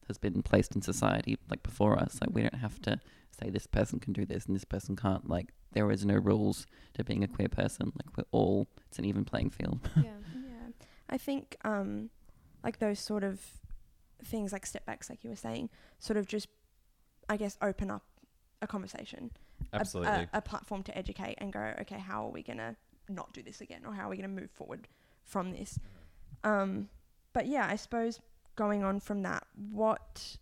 has 0.08 0.18
been 0.18 0.42
placed 0.44 0.76
in 0.76 0.82
society 0.82 1.38
like 1.50 1.64
before 1.64 2.00
us. 2.00 2.20
Like 2.22 2.30
we 2.34 2.42
don't 2.44 2.54
have 2.56 2.80
to 2.84 3.00
say 3.38 3.50
this 3.50 3.68
person 3.68 4.00
can 4.00 4.14
do 4.14 4.26
this 4.26 4.46
and 4.46 4.56
this 4.56 4.64
person 4.64 4.96
can't. 4.96 5.28
Like 5.30 5.50
there 5.74 5.92
is 5.92 6.06
no 6.06 6.14
rules 6.16 6.66
to 6.94 7.04
being 7.04 7.24
a 7.24 7.28
queer 7.28 7.50
person. 7.50 7.92
Like 7.96 8.16
we're 8.16 8.24
all 8.32 8.68
it's 8.88 8.98
an 9.00 9.04
even 9.06 9.26
playing 9.26 9.50
field. 9.50 9.80
yeah. 9.98 10.04
Yeah. 10.04 10.68
I 11.10 11.18
think 11.18 11.58
um 11.66 12.10
like 12.66 12.80
those 12.80 13.00
sort 13.00 13.24
of 13.24 13.40
things 14.26 14.52
like 14.52 14.66
step 14.66 14.86
backs 14.86 15.10
like 15.10 15.24
you 15.24 15.30
were 15.30 15.36
saying 15.36 15.70
sort 16.00 16.18
of 16.18 16.28
just 16.28 16.48
I 17.30 17.38
guess 17.38 17.58
open 17.62 17.90
up 17.90 18.04
a 18.62 18.68
conversation. 18.68 19.32
a- 19.72 19.80
A, 20.34 20.38
a, 20.38 20.42
platform 20.42 20.84
to 20.84 20.98
educate 20.98 21.36
and 21.40 21.52
go, 21.52 21.74
okay, 21.82 22.00
how 22.00 22.26
are 22.26 22.32
we 22.32 22.44
gonna 22.44 22.76
not 23.08 23.32
do 23.34 23.44
this 23.44 23.62
again 23.62 23.82
or 23.86 23.94
how 23.94 24.08
are 24.08 24.10
we 24.10 24.18
gonna 24.18 24.28
move 24.28 24.50
forward 24.52 24.88
from 25.24 25.52
this? 25.52 25.80
Um 26.44 26.90
but 27.34 27.46
yeah, 27.48 27.68
I 27.68 27.76
suppose 27.76 28.20
going 28.56 28.84
on 28.84 29.00
from 29.00 29.22
that, 29.22 29.46
what 29.72 30.38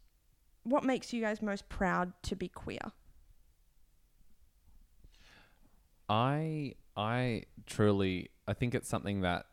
what 0.63 0.84
makes 0.86 1.11
you 1.11 1.21
guys 1.21 1.41
most 1.41 1.67
proud 1.67 2.13
to 2.24 2.36
be 2.36 2.47
queer? 2.47 2.91
I 6.07 6.76
I 6.95 7.43
truly 7.65 8.30
I 8.47 8.53
think 8.53 8.76
it's 8.76 8.88
something 8.88 9.21
that 9.21 9.45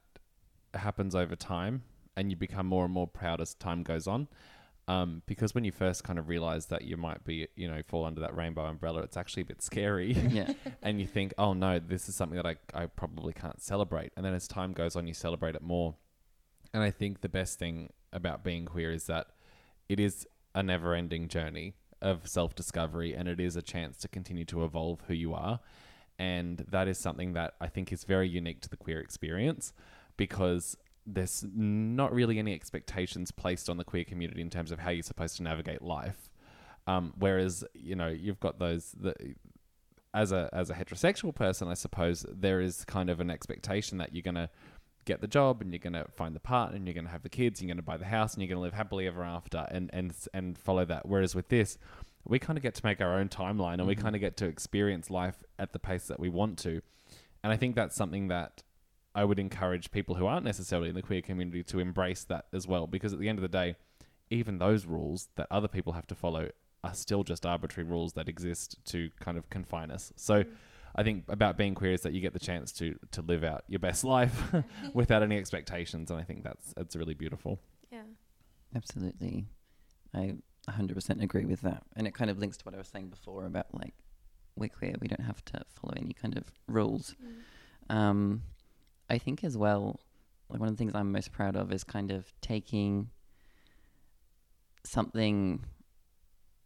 happens 0.74 1.16
over 1.16 1.34
time 1.34 1.82
and 2.20 2.30
you 2.30 2.36
become 2.36 2.66
more 2.66 2.84
and 2.84 2.92
more 2.92 3.06
proud 3.06 3.40
as 3.40 3.54
time 3.54 3.82
goes 3.82 4.06
on. 4.06 4.28
Um, 4.86 5.22
because 5.24 5.54
when 5.54 5.64
you 5.64 5.72
first 5.72 6.04
kind 6.04 6.18
of 6.18 6.28
realize 6.28 6.66
that 6.66 6.82
you 6.82 6.98
might 6.98 7.24
be, 7.24 7.48
you 7.56 7.66
know, 7.66 7.80
fall 7.86 8.04
under 8.04 8.20
that 8.20 8.36
rainbow 8.36 8.66
umbrella, 8.66 9.00
it's 9.00 9.16
actually 9.16 9.42
a 9.42 9.46
bit 9.46 9.62
scary. 9.62 10.12
yeah. 10.12 10.52
and 10.82 11.00
you 11.00 11.06
think, 11.06 11.32
oh 11.38 11.54
no, 11.54 11.78
this 11.78 12.10
is 12.10 12.14
something 12.14 12.36
that 12.36 12.46
I, 12.46 12.56
I 12.74 12.86
probably 12.86 13.32
can't 13.32 13.60
celebrate. 13.62 14.12
And 14.16 14.26
then 14.26 14.34
as 14.34 14.46
time 14.46 14.72
goes 14.72 14.96
on, 14.96 15.06
you 15.06 15.14
celebrate 15.14 15.54
it 15.54 15.62
more. 15.62 15.94
And 16.74 16.82
I 16.82 16.90
think 16.90 17.22
the 17.22 17.28
best 17.30 17.58
thing 17.58 17.90
about 18.12 18.44
being 18.44 18.66
queer 18.66 18.92
is 18.92 19.06
that 19.06 19.28
it 19.88 19.98
is 19.98 20.26
a 20.54 20.62
never 20.62 20.94
ending 20.94 21.28
journey 21.28 21.72
of 22.02 22.28
self 22.28 22.54
discovery 22.54 23.14
and 23.14 23.28
it 23.28 23.40
is 23.40 23.56
a 23.56 23.62
chance 23.62 23.96
to 23.98 24.08
continue 24.08 24.44
to 24.46 24.62
evolve 24.64 25.00
who 25.08 25.14
you 25.14 25.32
are. 25.32 25.60
And 26.18 26.66
that 26.68 26.86
is 26.86 26.98
something 26.98 27.32
that 27.32 27.54
I 27.62 27.68
think 27.68 27.92
is 27.92 28.04
very 28.04 28.28
unique 28.28 28.60
to 28.62 28.68
the 28.68 28.76
queer 28.76 29.00
experience 29.00 29.72
because 30.18 30.76
there's 31.06 31.44
not 31.54 32.12
really 32.12 32.38
any 32.38 32.54
expectations 32.54 33.30
placed 33.30 33.68
on 33.70 33.76
the 33.76 33.84
queer 33.84 34.04
community 34.04 34.40
in 34.40 34.50
terms 34.50 34.70
of 34.70 34.78
how 34.80 34.90
you're 34.90 35.02
supposed 35.02 35.36
to 35.38 35.42
navigate 35.42 35.82
life. 35.82 36.30
Um, 36.86 37.12
whereas, 37.18 37.64
you 37.74 37.94
know, 37.96 38.08
you've 38.08 38.40
got 38.40 38.58
those, 38.58 38.92
the, 38.98 39.14
as 40.12 40.32
a 40.32 40.48
as 40.52 40.70
a 40.70 40.74
heterosexual 40.74 41.34
person, 41.34 41.68
I 41.68 41.74
suppose 41.74 42.26
there 42.28 42.60
is 42.60 42.84
kind 42.84 43.10
of 43.10 43.20
an 43.20 43.30
expectation 43.30 43.98
that 43.98 44.12
you're 44.14 44.22
gonna 44.22 44.50
get 45.04 45.20
the 45.20 45.28
job 45.28 45.62
and 45.62 45.72
you're 45.72 45.78
gonna 45.78 46.06
find 46.10 46.34
the 46.34 46.40
partner 46.40 46.76
and 46.76 46.86
you're 46.86 46.94
gonna 46.94 47.08
have 47.10 47.22
the 47.22 47.28
kids, 47.28 47.60
and 47.60 47.68
you're 47.68 47.74
gonna 47.74 47.82
buy 47.82 47.96
the 47.96 48.04
house 48.06 48.34
and 48.34 48.42
you're 48.42 48.48
gonna 48.48 48.60
live 48.60 48.74
happily 48.74 49.06
ever 49.06 49.22
after 49.22 49.66
and 49.70 49.88
and 49.92 50.12
and 50.34 50.58
follow 50.58 50.84
that. 50.84 51.06
Whereas 51.06 51.34
with 51.34 51.48
this, 51.48 51.78
we 52.24 52.38
kind 52.40 52.56
of 52.56 52.62
get 52.62 52.74
to 52.74 52.84
make 52.84 53.00
our 53.00 53.14
own 53.18 53.28
timeline 53.28 53.74
and 53.74 53.86
we 53.86 53.94
Mhm. 53.94 54.00
kind 54.02 54.14
of 54.16 54.20
get 54.20 54.36
to 54.38 54.46
experience 54.46 55.10
life 55.10 55.44
at 55.58 55.72
the 55.72 55.78
pace 55.78 56.06
that 56.08 56.18
we 56.18 56.28
want 56.28 56.58
to. 56.60 56.82
And 57.44 57.52
I 57.52 57.56
think 57.56 57.74
that's 57.76 57.94
something 57.96 58.28
that 58.28 58.62
I 59.14 59.24
would 59.24 59.38
encourage 59.38 59.90
people 59.90 60.14
who 60.14 60.26
aren't 60.26 60.44
necessarily 60.44 60.88
in 60.88 60.94
the 60.94 61.02
queer 61.02 61.22
community 61.22 61.62
to 61.64 61.80
embrace 61.80 62.24
that 62.24 62.46
as 62.52 62.66
well, 62.66 62.86
because 62.86 63.12
at 63.12 63.18
the 63.18 63.28
end 63.28 63.38
of 63.38 63.42
the 63.42 63.48
day, 63.48 63.76
even 64.30 64.58
those 64.58 64.86
rules 64.86 65.28
that 65.36 65.48
other 65.50 65.68
people 65.68 65.94
have 65.94 66.06
to 66.08 66.14
follow 66.14 66.50
are 66.82 66.94
still 66.94 67.24
just 67.24 67.44
arbitrary 67.44 67.88
rules 67.88 68.14
that 68.14 68.28
exist 68.28 68.76
to 68.86 69.10
kind 69.20 69.36
of 69.36 69.50
confine 69.50 69.90
us. 69.90 70.12
So 70.16 70.44
I 70.94 71.02
think 71.02 71.24
about 71.28 71.56
being 71.58 71.74
queer 71.74 71.92
is 71.92 72.02
that 72.02 72.12
you 72.12 72.20
get 72.20 72.32
the 72.32 72.38
chance 72.38 72.72
to 72.72 72.96
to 73.12 73.22
live 73.22 73.44
out 73.44 73.64
your 73.68 73.80
best 73.80 74.04
life 74.16 74.52
without 74.94 75.22
any 75.22 75.36
expectations, 75.36 76.10
and 76.10 76.18
I 76.18 76.22
think 76.22 76.44
that's 76.44 76.72
that's 76.74 76.96
really 76.96 77.14
beautiful. 77.14 77.60
Yeah. 77.92 78.02
Absolutely. 78.74 79.46
I 80.14 80.34
100% 80.68 81.22
agree 81.22 81.44
with 81.44 81.62
that. 81.62 81.82
And 81.96 82.06
it 82.06 82.14
kind 82.14 82.30
of 82.30 82.38
links 82.38 82.56
to 82.58 82.64
what 82.64 82.74
I 82.74 82.78
was 82.78 82.88
saying 82.88 83.08
before 83.08 83.46
about 83.46 83.66
like, 83.72 83.94
we're 84.56 84.68
queer, 84.68 84.94
we 85.00 85.08
don't 85.08 85.24
have 85.24 85.44
to 85.46 85.62
follow 85.70 85.94
any 85.96 86.12
kind 86.12 86.36
of 86.36 86.44
rules. 86.68 87.14
Um, 87.88 88.42
I 89.10 89.18
think 89.18 89.44
as 89.44 89.56
well, 89.58 90.00
like 90.48 90.60
one 90.60 90.68
of 90.68 90.74
the 90.74 90.78
things 90.78 90.94
I'm 90.94 91.12
most 91.12 91.32
proud 91.32 91.56
of 91.56 91.72
is 91.72 91.84
kind 91.84 92.10
of 92.10 92.32
taking 92.40 93.10
something 94.84 95.64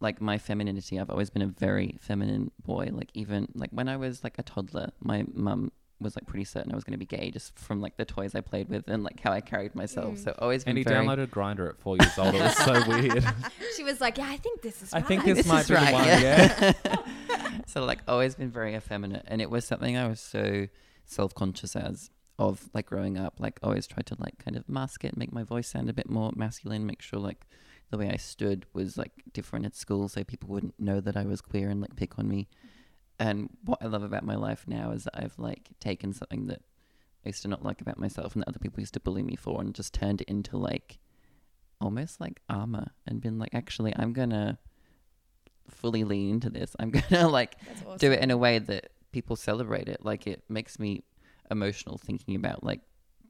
like 0.01 0.20
my 0.20 0.38
femininity. 0.38 0.99
I've 1.01 1.11
always 1.11 1.30
been 1.30 1.42
a 1.42 1.47
very 1.47 1.97
feminine 2.01 2.51
boy. 2.64 2.90
Like 2.92 3.11
even 3.14 3.49
like 3.55 3.70
when 3.70 3.88
I 3.88 3.97
was 3.97 4.22
like 4.22 4.38
a 4.38 4.42
toddler, 4.42 4.90
my 5.01 5.24
mum 5.32 5.72
was 6.01 6.16
like 6.16 6.26
pretty 6.26 6.45
certain 6.45 6.72
I 6.72 6.74
was 6.74 6.84
going 6.84 6.92
to 6.92 6.99
be 6.99 7.07
gay 7.07 7.30
just 7.30 7.59
from 7.59 7.80
like 7.80 7.97
the 7.97 8.05
toys 8.05 8.34
I 8.34 8.40
played 8.40 8.68
with 8.68 8.88
and 8.88 9.03
like 9.03 9.20
how 9.20 9.32
I 9.32 9.40
carried 9.40 9.74
myself. 9.74 10.14
Mm. 10.14 10.24
So 10.24 10.34
always 10.38 10.64
been 10.64 10.72
And 10.72 10.78
he 10.78 10.84
very 10.84 11.05
downloaded 11.07 11.28
Grindr 11.28 11.68
at 11.68 11.78
four 11.78 11.97
years 11.99 12.18
old. 12.18 12.34
It 12.34 12.42
was 12.42 12.57
so 12.59 12.72
weird. 12.88 13.24
She 13.76 13.84
was 13.84 14.01
like, 14.01 14.18
"Yeah, 14.18 14.28
I 14.28 14.36
think 14.36 14.61
this 14.61 14.82
is." 14.82 14.92
I 14.92 15.01
think 15.01 15.24
this, 15.24 15.38
This 15.38 15.47
might 15.47 15.61
is 15.61 15.68
be 15.68 15.74
right, 15.74 15.86
the 15.86 15.92
one. 15.92 16.05
yeah. 16.05 16.72
Yeah. 16.84 17.61
so 17.66 17.84
like 17.84 18.01
always 18.07 18.34
been 18.34 18.51
very 18.51 18.74
effeminate 18.74 19.24
and 19.28 19.40
it 19.40 19.49
was 19.51 19.64
something 19.64 19.97
I 19.97 20.07
was 20.09 20.20
so 20.20 20.66
self-conscious 21.07 21.76
as 21.76 22.11
of 22.39 22.68
like 22.74 22.87
growing 22.87 23.16
up 23.16 23.35
like 23.39 23.61
always 23.62 23.87
tried 23.87 24.07
to 24.07 24.16
like 24.18 24.37
kind 24.39 24.57
of 24.57 24.68
mask 24.68 25.05
it 25.05 25.16
make 25.16 25.32
my 25.32 25.45
voice 25.45 25.68
sound 25.68 25.89
a 25.89 25.93
bit 25.93 26.11
more 26.11 26.32
masculine 26.35 26.85
make 26.85 27.01
sure 27.01 27.20
like 27.20 27.47
the 27.91 27.99
way 27.99 28.11
I 28.11 28.16
stood 28.16 28.66
was 28.72 28.97
like 28.97 29.12
different 29.32 29.66
at 29.66 29.76
school 29.76 30.09
so 30.09 30.24
people 30.24 30.49
wouldn't 30.49 30.78
know 30.80 31.01
that 31.01 31.16
I 31.16 31.24
was 31.24 31.41
queer 31.41 31.70
and 31.70 31.80
like 31.80 31.95
pick 31.95 32.18
on 32.18 32.28
me 32.28 32.49
and 33.20 33.51
what 33.64 33.78
I 33.80 33.87
love 33.87 34.03
about 34.03 34.24
my 34.24 34.35
life 34.35 34.64
now 34.66 34.91
is 34.91 35.05
that 35.05 35.14
I've 35.16 35.39
like 35.39 35.68
taken 35.78 36.12
something 36.12 36.47
that 36.49 36.62
I 37.24 37.28
used 37.28 37.43
to 37.43 37.49
not 37.49 37.64
like 37.64 37.80
about 37.80 37.99
myself 37.99 38.35
and 38.35 38.43
that 38.43 38.49
other 38.49 38.59
people 38.59 38.80
used 38.80 38.95
to 38.95 39.01
bully 39.01 39.22
me 39.22 39.37
for 39.37 39.61
and 39.61 39.72
just 39.72 39.95
turned 39.95 40.20
it 40.20 40.28
into 40.28 40.57
like 40.57 40.99
almost 41.80 42.20
like 42.20 42.41
armor 42.49 42.89
and 43.07 43.20
been 43.20 43.39
like 43.39 43.55
actually 43.55 43.95
I'm 43.97 44.12
gonna 44.12 44.59
fully 45.70 46.03
lean 46.03 46.35
into 46.35 46.51
this 46.51 46.74
I'm 46.80 46.91
gonna 47.11 47.28
like 47.28 47.57
awesome. 47.87 47.99
do 47.99 48.11
it 48.11 48.20
in 48.20 48.32
a 48.32 48.37
way 48.37 48.59
that 48.59 48.91
people 49.14 49.37
celebrate 49.37 49.89
it. 49.89 50.05
Like 50.05 50.26
it 50.26 50.43
makes 50.51 50.78
me 50.78 51.05
emotional 51.51 51.99
thinking 51.99 52.34
about 52.36 52.62
like 52.64 52.80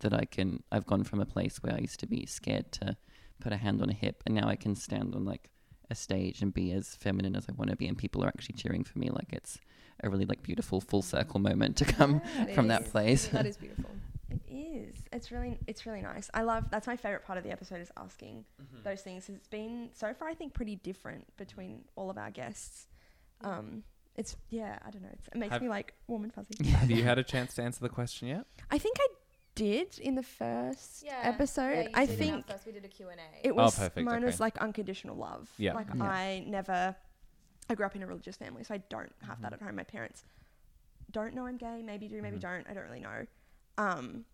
that 0.00 0.12
I 0.14 0.24
can. 0.24 0.62
I've 0.72 0.86
gone 0.86 1.04
from 1.04 1.20
a 1.20 1.26
place 1.26 1.58
where 1.62 1.74
I 1.74 1.78
used 1.78 2.00
to 2.00 2.06
be 2.06 2.26
scared 2.26 2.72
to 2.72 2.96
put 3.40 3.52
a 3.52 3.56
hand 3.56 3.80
on 3.82 3.90
a 3.90 3.94
hip, 3.94 4.22
and 4.26 4.34
now 4.34 4.48
I 4.48 4.56
can 4.56 4.74
stand 4.74 5.14
on 5.14 5.24
like 5.24 5.50
a 5.90 5.94
stage 5.94 6.40
and 6.42 6.52
be 6.52 6.72
as 6.72 6.96
feminine 6.96 7.36
as 7.36 7.46
I 7.48 7.52
want 7.52 7.70
to 7.70 7.76
be, 7.76 7.86
and 7.86 7.96
people 7.96 8.24
are 8.24 8.28
actually 8.28 8.56
cheering 8.56 8.84
for 8.84 8.98
me. 8.98 9.10
Like 9.10 9.32
it's 9.32 9.58
a 10.02 10.08
really 10.10 10.24
like 10.24 10.42
beautiful 10.42 10.80
full 10.80 11.02
circle 11.02 11.40
moment 11.40 11.76
to 11.76 11.84
come 11.84 12.20
Yeah, 12.36 12.46
from 12.54 12.66
it 12.66 12.68
that 12.68 12.82
is. 12.82 12.88
place. 12.90 13.26
that 13.28 13.46
is 13.46 13.56
beautiful. 13.64 13.90
It 14.30 14.40
is. 14.50 14.96
It's 15.12 15.30
really 15.30 15.58
it's 15.66 15.86
really 15.86 16.02
nice. 16.02 16.28
I 16.34 16.42
love 16.42 16.64
that's 16.70 16.86
my 16.86 16.96
favorite 16.96 17.24
part 17.24 17.38
of 17.38 17.44
the 17.44 17.50
episode 17.52 17.80
is 17.80 17.92
asking 17.96 18.44
those 18.82 19.00
things. 19.02 19.28
It's 19.28 19.46
been 19.48 19.90
so 19.92 20.12
far 20.14 20.28
I 20.28 20.34
think 20.34 20.54
pretty 20.54 20.76
different 20.76 21.24
between 21.36 21.84
all 21.94 22.10
of 22.10 22.18
our 22.18 22.30
guests. 22.30 22.88
Um 23.42 23.84
it's 24.16 24.36
yeah, 24.50 24.78
I 24.86 24.90
don't 24.90 25.02
know. 25.02 25.08
It's, 25.12 25.28
it 25.28 25.36
makes 25.36 25.52
Have- 25.52 25.62
me 25.62 25.68
like 25.68 25.94
warm 26.06 26.24
and 26.24 26.32
fuzzy. 26.32 26.54
Have 26.68 26.90
you 26.90 27.02
had 27.02 27.18
a 27.18 27.24
chance 27.24 27.54
to 27.54 27.62
answer 27.62 27.80
the 27.80 27.88
question 27.88 28.28
yet? 28.28 28.46
I 28.70 28.78
think 28.78 28.96
I 29.00 29.06
did 29.54 29.98
in 30.00 30.14
the 30.16 30.22
first 30.22 31.04
episode. 31.08 31.88
Yeah. 31.88 31.88
I 31.94 32.06
think 32.06 32.46
first 32.48 32.66
we 32.66 32.72
did 32.72 32.84
a 32.84 32.88
Q&A. 32.88 33.12
it 33.46 33.50
Oh, 33.52 33.54
was 33.54 33.78
perfect, 33.78 34.04
mine 34.04 34.24
was 34.24 34.34
okay. 34.36 34.44
like 34.44 34.58
unconditional 34.58 35.16
love. 35.16 35.48
Yeah. 35.58 35.74
Like 35.74 35.88
Yeah. 35.94 36.02
I 36.04 36.44
never 36.46 36.96
I 37.70 37.74
grew 37.74 37.86
up 37.86 37.96
in 37.96 38.02
a 38.02 38.06
religious 38.06 38.36
family, 38.36 38.62
so 38.64 38.74
I 38.74 38.78
don't 38.90 39.12
have 39.26 39.40
that 39.42 39.52
Mhm. 39.52 39.54
at 39.54 39.62
home. 39.62 39.76
My 39.76 39.84
parents 39.84 40.24
don't 41.10 41.34
know 41.34 41.46
I'm 41.46 41.56
gay, 41.56 41.82
maybe 41.82 42.08
do, 42.08 42.20
maybe 42.20 42.36
Mhm. 42.36 42.40
don't. 42.40 42.66
I 42.68 42.74
don't 42.74 42.84
really 42.84 43.00
know. 43.00 43.26
Um 43.78 44.24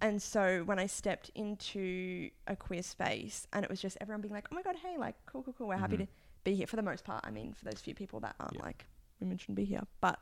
and 0.00 0.20
so 0.20 0.62
when 0.64 0.78
I 0.78 0.86
stepped 0.86 1.30
into 1.34 2.28
a 2.46 2.54
queer 2.56 2.82
space 2.82 3.46
and 3.54 3.64
it 3.64 3.70
was 3.70 3.80
just 3.80 3.96
everyone 4.00 4.20
being 4.20 4.34
like, 4.34 4.46
Oh 4.52 4.54
my 4.54 4.62
god, 4.62 4.76
hey, 4.82 4.96
like 4.98 5.14
cool, 5.26 5.42
cool, 5.42 5.54
cool, 5.56 5.68
we're 5.68 5.76
happy 5.76 5.96
Mhm. 5.96 6.00
to 6.06 6.08
be 6.44 6.54
here 6.54 6.66
for 6.66 6.76
the 6.76 6.82
most 6.82 7.04
part. 7.04 7.24
I 7.26 7.30
mean, 7.30 7.52
for 7.54 7.64
those 7.64 7.80
few 7.80 7.94
people 7.94 8.20
that 8.20 8.36
aren't 8.40 8.54
Yeah. 8.54 8.62
like 8.62 8.86
women 9.20 9.38
shouldn't 9.38 9.56
be 9.56 9.64
here. 9.64 9.82
But 10.00 10.18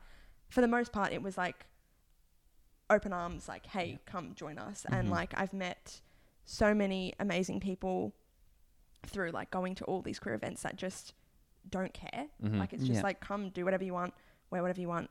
for 0.49 0.61
the 0.61 0.67
most 0.67 0.91
part 0.91 1.11
it 1.13 1.21
was 1.21 1.37
like 1.37 1.65
open 2.89 3.11
arms, 3.13 3.47
like, 3.47 3.65
hey, 3.67 3.91
Yeah. 3.91 3.97
come 4.05 4.35
join 4.35 4.57
us. 4.59 4.85
And 4.85 5.07
Mhm. 5.07 5.11
like 5.11 5.33
I've 5.35 5.53
met 5.53 6.01
so 6.45 6.73
many 6.75 7.13
amazing 7.19 7.59
people 7.59 8.13
through 9.03 9.31
like 9.31 9.49
going 9.51 9.75
to 9.75 9.85
all 9.85 10.01
these 10.01 10.19
queer 10.19 10.35
events 10.35 10.61
that 10.63 10.75
just 10.75 11.13
don't 11.69 11.93
care. 11.93 12.27
Mhm. 12.43 12.57
Like 12.59 12.73
it's 12.73 12.83
just 12.83 12.97
Yeah. 12.97 13.03
like 13.03 13.19
come 13.19 13.49
do 13.49 13.65
whatever 13.65 13.83
you 13.83 13.93
want, 13.93 14.13
wear 14.51 14.61
whatever 14.61 14.79
you 14.81 14.87
want, 14.87 15.09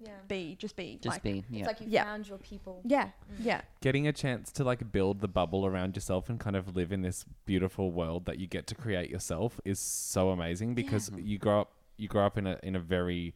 yeah. 0.00 0.20
be 0.28 0.54
just 0.54 0.76
be 0.76 0.96
Just 1.02 1.16
like 1.16 1.22
be, 1.24 1.38
It's 1.40 1.50
yeah. 1.50 1.66
like 1.66 1.80
you 1.80 1.88
Yeah. 1.88 2.04
found 2.04 2.28
your 2.28 2.38
people. 2.38 2.82
yeah 2.84 3.10
Mm. 3.32 3.44
yeah 3.44 3.62
Getting 3.80 4.06
a 4.06 4.12
chance 4.12 4.52
to 4.52 4.62
like 4.62 4.92
build 4.92 5.18
the 5.20 5.26
bubble 5.26 5.66
around 5.66 5.96
yourself 5.96 6.28
and 6.30 6.38
kind 6.38 6.54
of 6.54 6.76
live 6.76 6.92
in 6.92 7.02
this 7.02 7.24
beautiful 7.46 7.90
world 7.90 8.24
that 8.26 8.38
you 8.38 8.46
get 8.46 8.68
to 8.68 8.76
create 8.76 9.10
yourself 9.10 9.60
is 9.64 9.80
so 9.80 10.30
amazing 10.30 10.76
because 10.76 11.10
Yeah. 11.10 11.18
you 11.18 11.38
grow 11.38 11.62
up 11.62 11.72
you 11.98 12.08
grow 12.08 12.24
up 12.26 12.38
in 12.38 12.46
a 12.46 12.58
in 12.62 12.74
a 12.76 12.80
very 12.80 13.34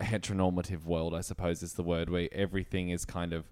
heteronormative 0.00 0.84
world, 0.84 1.14
I 1.14 1.20
suppose 1.20 1.62
is 1.62 1.74
the 1.74 1.82
word, 1.82 2.10
where 2.10 2.28
everything 2.32 2.88
is 2.90 3.04
kind 3.04 3.32
of 3.32 3.44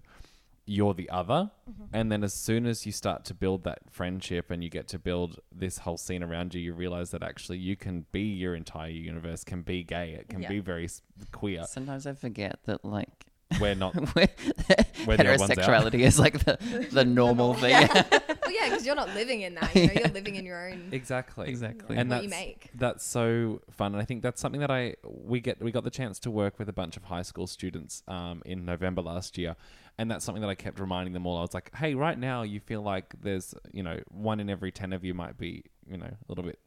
you're 0.65 0.93
the 0.93 1.09
other. 1.09 1.49
Mm-hmm. 1.69 1.83
And 1.93 2.11
then 2.11 2.23
as 2.23 2.33
soon 2.33 2.67
as 2.67 2.85
you 2.85 2.91
start 2.91 3.25
to 3.25 3.33
build 3.33 3.63
that 3.63 3.79
friendship 3.89 4.51
and 4.51 4.63
you 4.63 4.69
get 4.69 4.87
to 4.89 4.99
build 4.99 5.39
this 5.51 5.79
whole 5.79 5.97
scene 5.97 6.21
around 6.21 6.53
you, 6.53 6.61
you 6.61 6.73
realize 6.73 7.09
that 7.09 7.23
actually 7.23 7.57
you 7.57 7.75
can 7.75 8.05
be 8.11 8.21
your 8.21 8.53
entire 8.53 8.89
universe, 8.91 9.43
can 9.43 9.63
be 9.63 9.83
gay, 9.83 10.11
it 10.11 10.29
can 10.29 10.43
Yeah. 10.43 10.49
be 10.49 10.59
very 10.59 10.87
queer. 11.31 11.63
Sometimes 11.63 12.05
I 12.05 12.13
forget 12.13 12.59
that 12.65 12.85
like 12.85 13.25
We're 13.59 13.73
not. 13.73 13.95
We're 14.15 14.27
the 15.05 15.11
odd 15.11 15.19
heterosexuality 15.19 15.99
is 16.01 16.19
like 16.19 16.39
the, 16.45 16.57
the 16.91 17.05
normal 17.21 17.53
thing. 17.55 17.71
Yeah. 17.71 18.03
well, 18.11 18.51
yeah, 18.51 18.69
because 18.69 18.85
you're 18.85 18.95
not 18.95 19.13
living 19.13 19.41
in 19.41 19.55
that. 19.55 19.75
You 19.75 19.87
know, 19.87 19.93
you're 19.93 20.09
living 20.09 20.35
in 20.35 20.45
your 20.45 20.69
own. 20.69 20.89
Exactly. 20.91 21.49
Exactly. 21.49 21.97
And 21.97 22.09
what 22.09 22.23
you 22.23 22.29
that's- 22.29 22.47
make. 22.47 22.69
That's 22.75 23.05
so 23.05 23.61
fun, 23.71 23.93
and 23.93 24.01
I 24.01 24.05
think 24.05 24.21
that's 24.21 24.39
something 24.39 24.61
that 24.61 24.71
I 24.71 24.95
we 25.03 25.39
get 25.39 25.61
we 25.61 25.71
got 25.71 25.83
the 25.83 25.89
chance 25.89 26.19
to 26.19 26.31
work 26.31 26.59
with 26.59 26.69
a 26.69 26.73
bunch 26.73 26.97
of 26.97 27.05
high 27.05 27.23
school 27.23 27.47
students 27.47 28.03
um, 28.07 28.41
in 28.45 28.65
November 28.65 29.01
last 29.01 29.37
year, 29.37 29.55
and 29.97 30.09
that's 30.09 30.23
something 30.23 30.41
that 30.41 30.49
I 30.49 30.55
kept 30.55 30.79
reminding 30.79 31.13
them 31.13 31.25
all. 31.25 31.37
I 31.37 31.41
was 31.41 31.53
like, 31.53 31.75
"Hey, 31.75 31.95
right 31.95 32.17
now 32.17 32.43
you 32.43 32.59
feel 32.59 32.81
like 32.81 33.13
there's 33.21 33.55
you 33.73 33.83
know 33.83 33.99
one 34.09 34.39
in 34.39 34.49
every 34.49 34.71
ten 34.71 34.93
of 34.93 35.03
you 35.03 35.13
might 35.13 35.37
be 35.37 35.63
you 35.89 35.97
know 35.97 36.05
a 36.07 36.25
little 36.27 36.43
bit, 36.43 36.59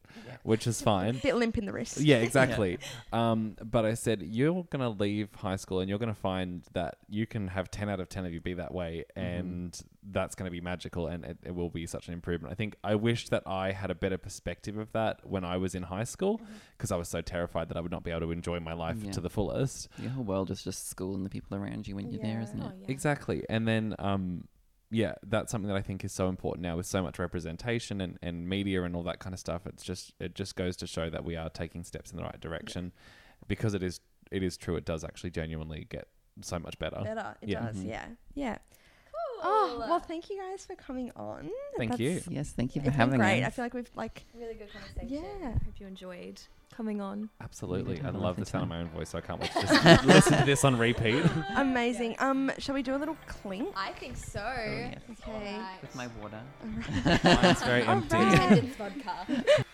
which 0.43 0.67
is 0.67 0.81
fine." 0.91 1.19
bit 1.23 1.35
limp 1.35 1.57
in 1.57 1.65
the 1.65 1.73
wrist 1.73 1.99
yeah, 1.99 2.17
exactly. 2.27 2.77
Um, 3.11 3.55
but 3.63 3.85
I 3.85 3.93
said 3.93 4.21
you're 4.21 4.63
gonna 4.69 4.89
leave 4.89 5.33
high 5.35 5.55
school 5.55 5.79
and 5.79 5.89
you're 5.89 5.99
gonna 5.99 6.13
find 6.13 6.63
that 6.73 6.97
you 7.09 7.25
can 7.25 7.47
have 7.47 7.71
ten 7.71 7.89
out 7.89 7.99
of 7.99 8.09
ten 8.09 8.25
of 8.25 8.33
you 8.33 8.41
be 8.41 8.53
that 8.55 8.73
way, 8.73 9.05
and 9.15 9.79
that's 10.11 10.35
gonna 10.35 10.51
be 10.51 10.61
magical, 10.61 11.07
and 11.07 11.23
it, 11.25 11.37
it 11.43 11.55
will 11.55 11.69
be 11.69 11.85
such 11.85 12.07
an 12.07 12.13
improvement. 12.13 12.51
I 12.51 12.55
think 12.55 12.75
I 12.83 12.95
wish 12.95 13.29
that 13.29 13.43
I 13.45 13.71
had 13.71 13.89
a 13.91 13.95
better 13.95 14.17
perspective 14.17 14.77
of 14.77 14.91
that 14.93 15.19
when 15.27 15.43
I 15.45 15.57
was 15.57 15.75
in 15.75 15.83
high 15.83 16.03
school, 16.03 16.41
because 16.77 16.91
I 16.91 16.97
was 16.97 17.07
so 17.07 17.21
terrified 17.21 17.69
that 17.69 17.77
I 17.77 17.81
would 17.81 17.91
not 17.91 18.03
be 18.03 18.11
able 18.11 18.21
to 18.21 18.31
enjoy 18.31 18.59
my 18.59 18.73
life 18.73 18.97
Yeah. 19.01 19.11
to 19.13 19.21
the 19.21 19.29
fullest. 19.29 19.87
Your 19.97 20.11
whole 20.11 20.23
world 20.23 20.51
is 20.51 20.63
just 20.63 20.89
school 20.89 21.15
and 21.15 21.25
the 21.25 21.29
people 21.29 21.57
around 21.57 21.87
you 21.87 21.95
when 21.95 22.11
you're 22.11 22.21
there, 22.21 22.39
Yeah. 22.39 22.43
isn't 22.43 22.61
Oh, 22.61 22.67
it? 22.67 22.75
yeah. 22.81 22.85
Exactly, 22.89 23.43
and 23.49 23.67
then 23.67 23.95
um, 23.99 24.47
yeah, 24.93 25.15
that's 25.23 25.51
something 25.51 25.67
that 25.67 25.75
I 25.77 25.81
think 25.81 26.05
is 26.05 26.11
so 26.13 26.29
important 26.29 26.61
now 26.63 26.77
with 26.77 26.85
so 26.85 27.01
much 27.01 27.17
representation 27.19 27.99
and, 27.99 28.17
and 28.21 28.47
media 28.47 28.83
and 28.83 28.95
all 28.95 29.03
that 29.03 29.19
kind 29.19 29.33
of 29.33 29.39
stuff. 29.39 29.65
It's 29.65 29.83
just 29.83 30.13
it 30.19 30.35
just 30.35 30.55
goes 30.55 30.77
to 30.77 30.87
show 30.87 31.09
that 31.09 31.25
we 31.25 31.35
are 31.35 31.49
taking 31.49 31.83
steps 31.83 32.11
in 32.11 32.17
the 32.17 32.23
right 32.23 32.39
direction, 32.39 32.91
because 33.47 33.73
it 33.73 33.81
is 33.83 33.99
it 34.31 34.43
is 34.43 34.55
true. 34.57 34.75
It 34.75 34.85
does 34.85 35.03
actually 35.03 35.31
genuinely 35.31 35.87
get 35.89 36.07
so 36.41 36.57
much 36.59 36.77
better. 36.79 37.01
better 37.03 37.35
it 37.41 37.49
Yeah. 37.49 37.61
does 37.65 37.77
Mhm. 37.77 37.87
yeah 37.89 38.05
yeah 38.33 38.57
Cool. 39.11 39.41
oh 39.43 39.85
well 39.87 39.99
thank 39.99 40.29
you 40.31 40.37
guys 40.41 40.65
for 40.65 40.75
coming 40.75 41.11
on 41.15 41.47
Thank 41.77 41.99
you. 41.99 42.21
Yes, 42.27 42.49
thank 42.51 42.75
you 42.75 42.81
for 42.81 42.87
it's 42.87 42.97
been 42.97 42.99
having 43.05 43.19
great 43.19 43.43
i 43.43 43.49
feel 43.51 43.63
like 43.65 43.73
we've 43.75 43.89
like 43.95 44.25
really 44.33 44.55
good 44.55 44.69
conversation. 44.73 45.23
Yeah. 45.41 45.51
Hope 45.51 45.79
you 45.79 45.85
enjoyed 45.85 46.41
coming 46.75 47.01
on. 47.01 47.29
Absolutely, 47.41 48.01
I 48.01 48.09
love 48.09 48.35
the 48.37 48.45
sound 48.45 48.63
of 48.63 48.69
my 48.69 48.79
own 48.79 48.89
voice. 48.89 49.09
So 49.09 49.17
I 49.17 49.21
can't 49.21 49.39
wait 49.39 49.51
to 49.53 49.61
just 49.67 50.05
listen 50.05 50.37
to 50.39 50.45
this 50.45 50.63
on 50.63 50.77
repeat. 50.77 51.23
amazing 51.55 52.15
um 52.19 52.51
shall 52.57 52.75
we 52.75 52.81
do 52.81 52.95
a 52.95 52.97
little 52.97 53.17
clink 53.27 53.69
I 53.75 53.91
think 53.93 54.17
so. 54.17 54.39
yes. 54.39 54.99
okay 55.27 55.61
With 55.81 55.95
my 55.95 56.07
water. 56.21 56.41
Mine's 57.23 57.63
very 57.63 57.83
empty. 57.83 58.15
right. 58.17 58.33
Attendance 58.33 58.75
vodka. 58.75 59.65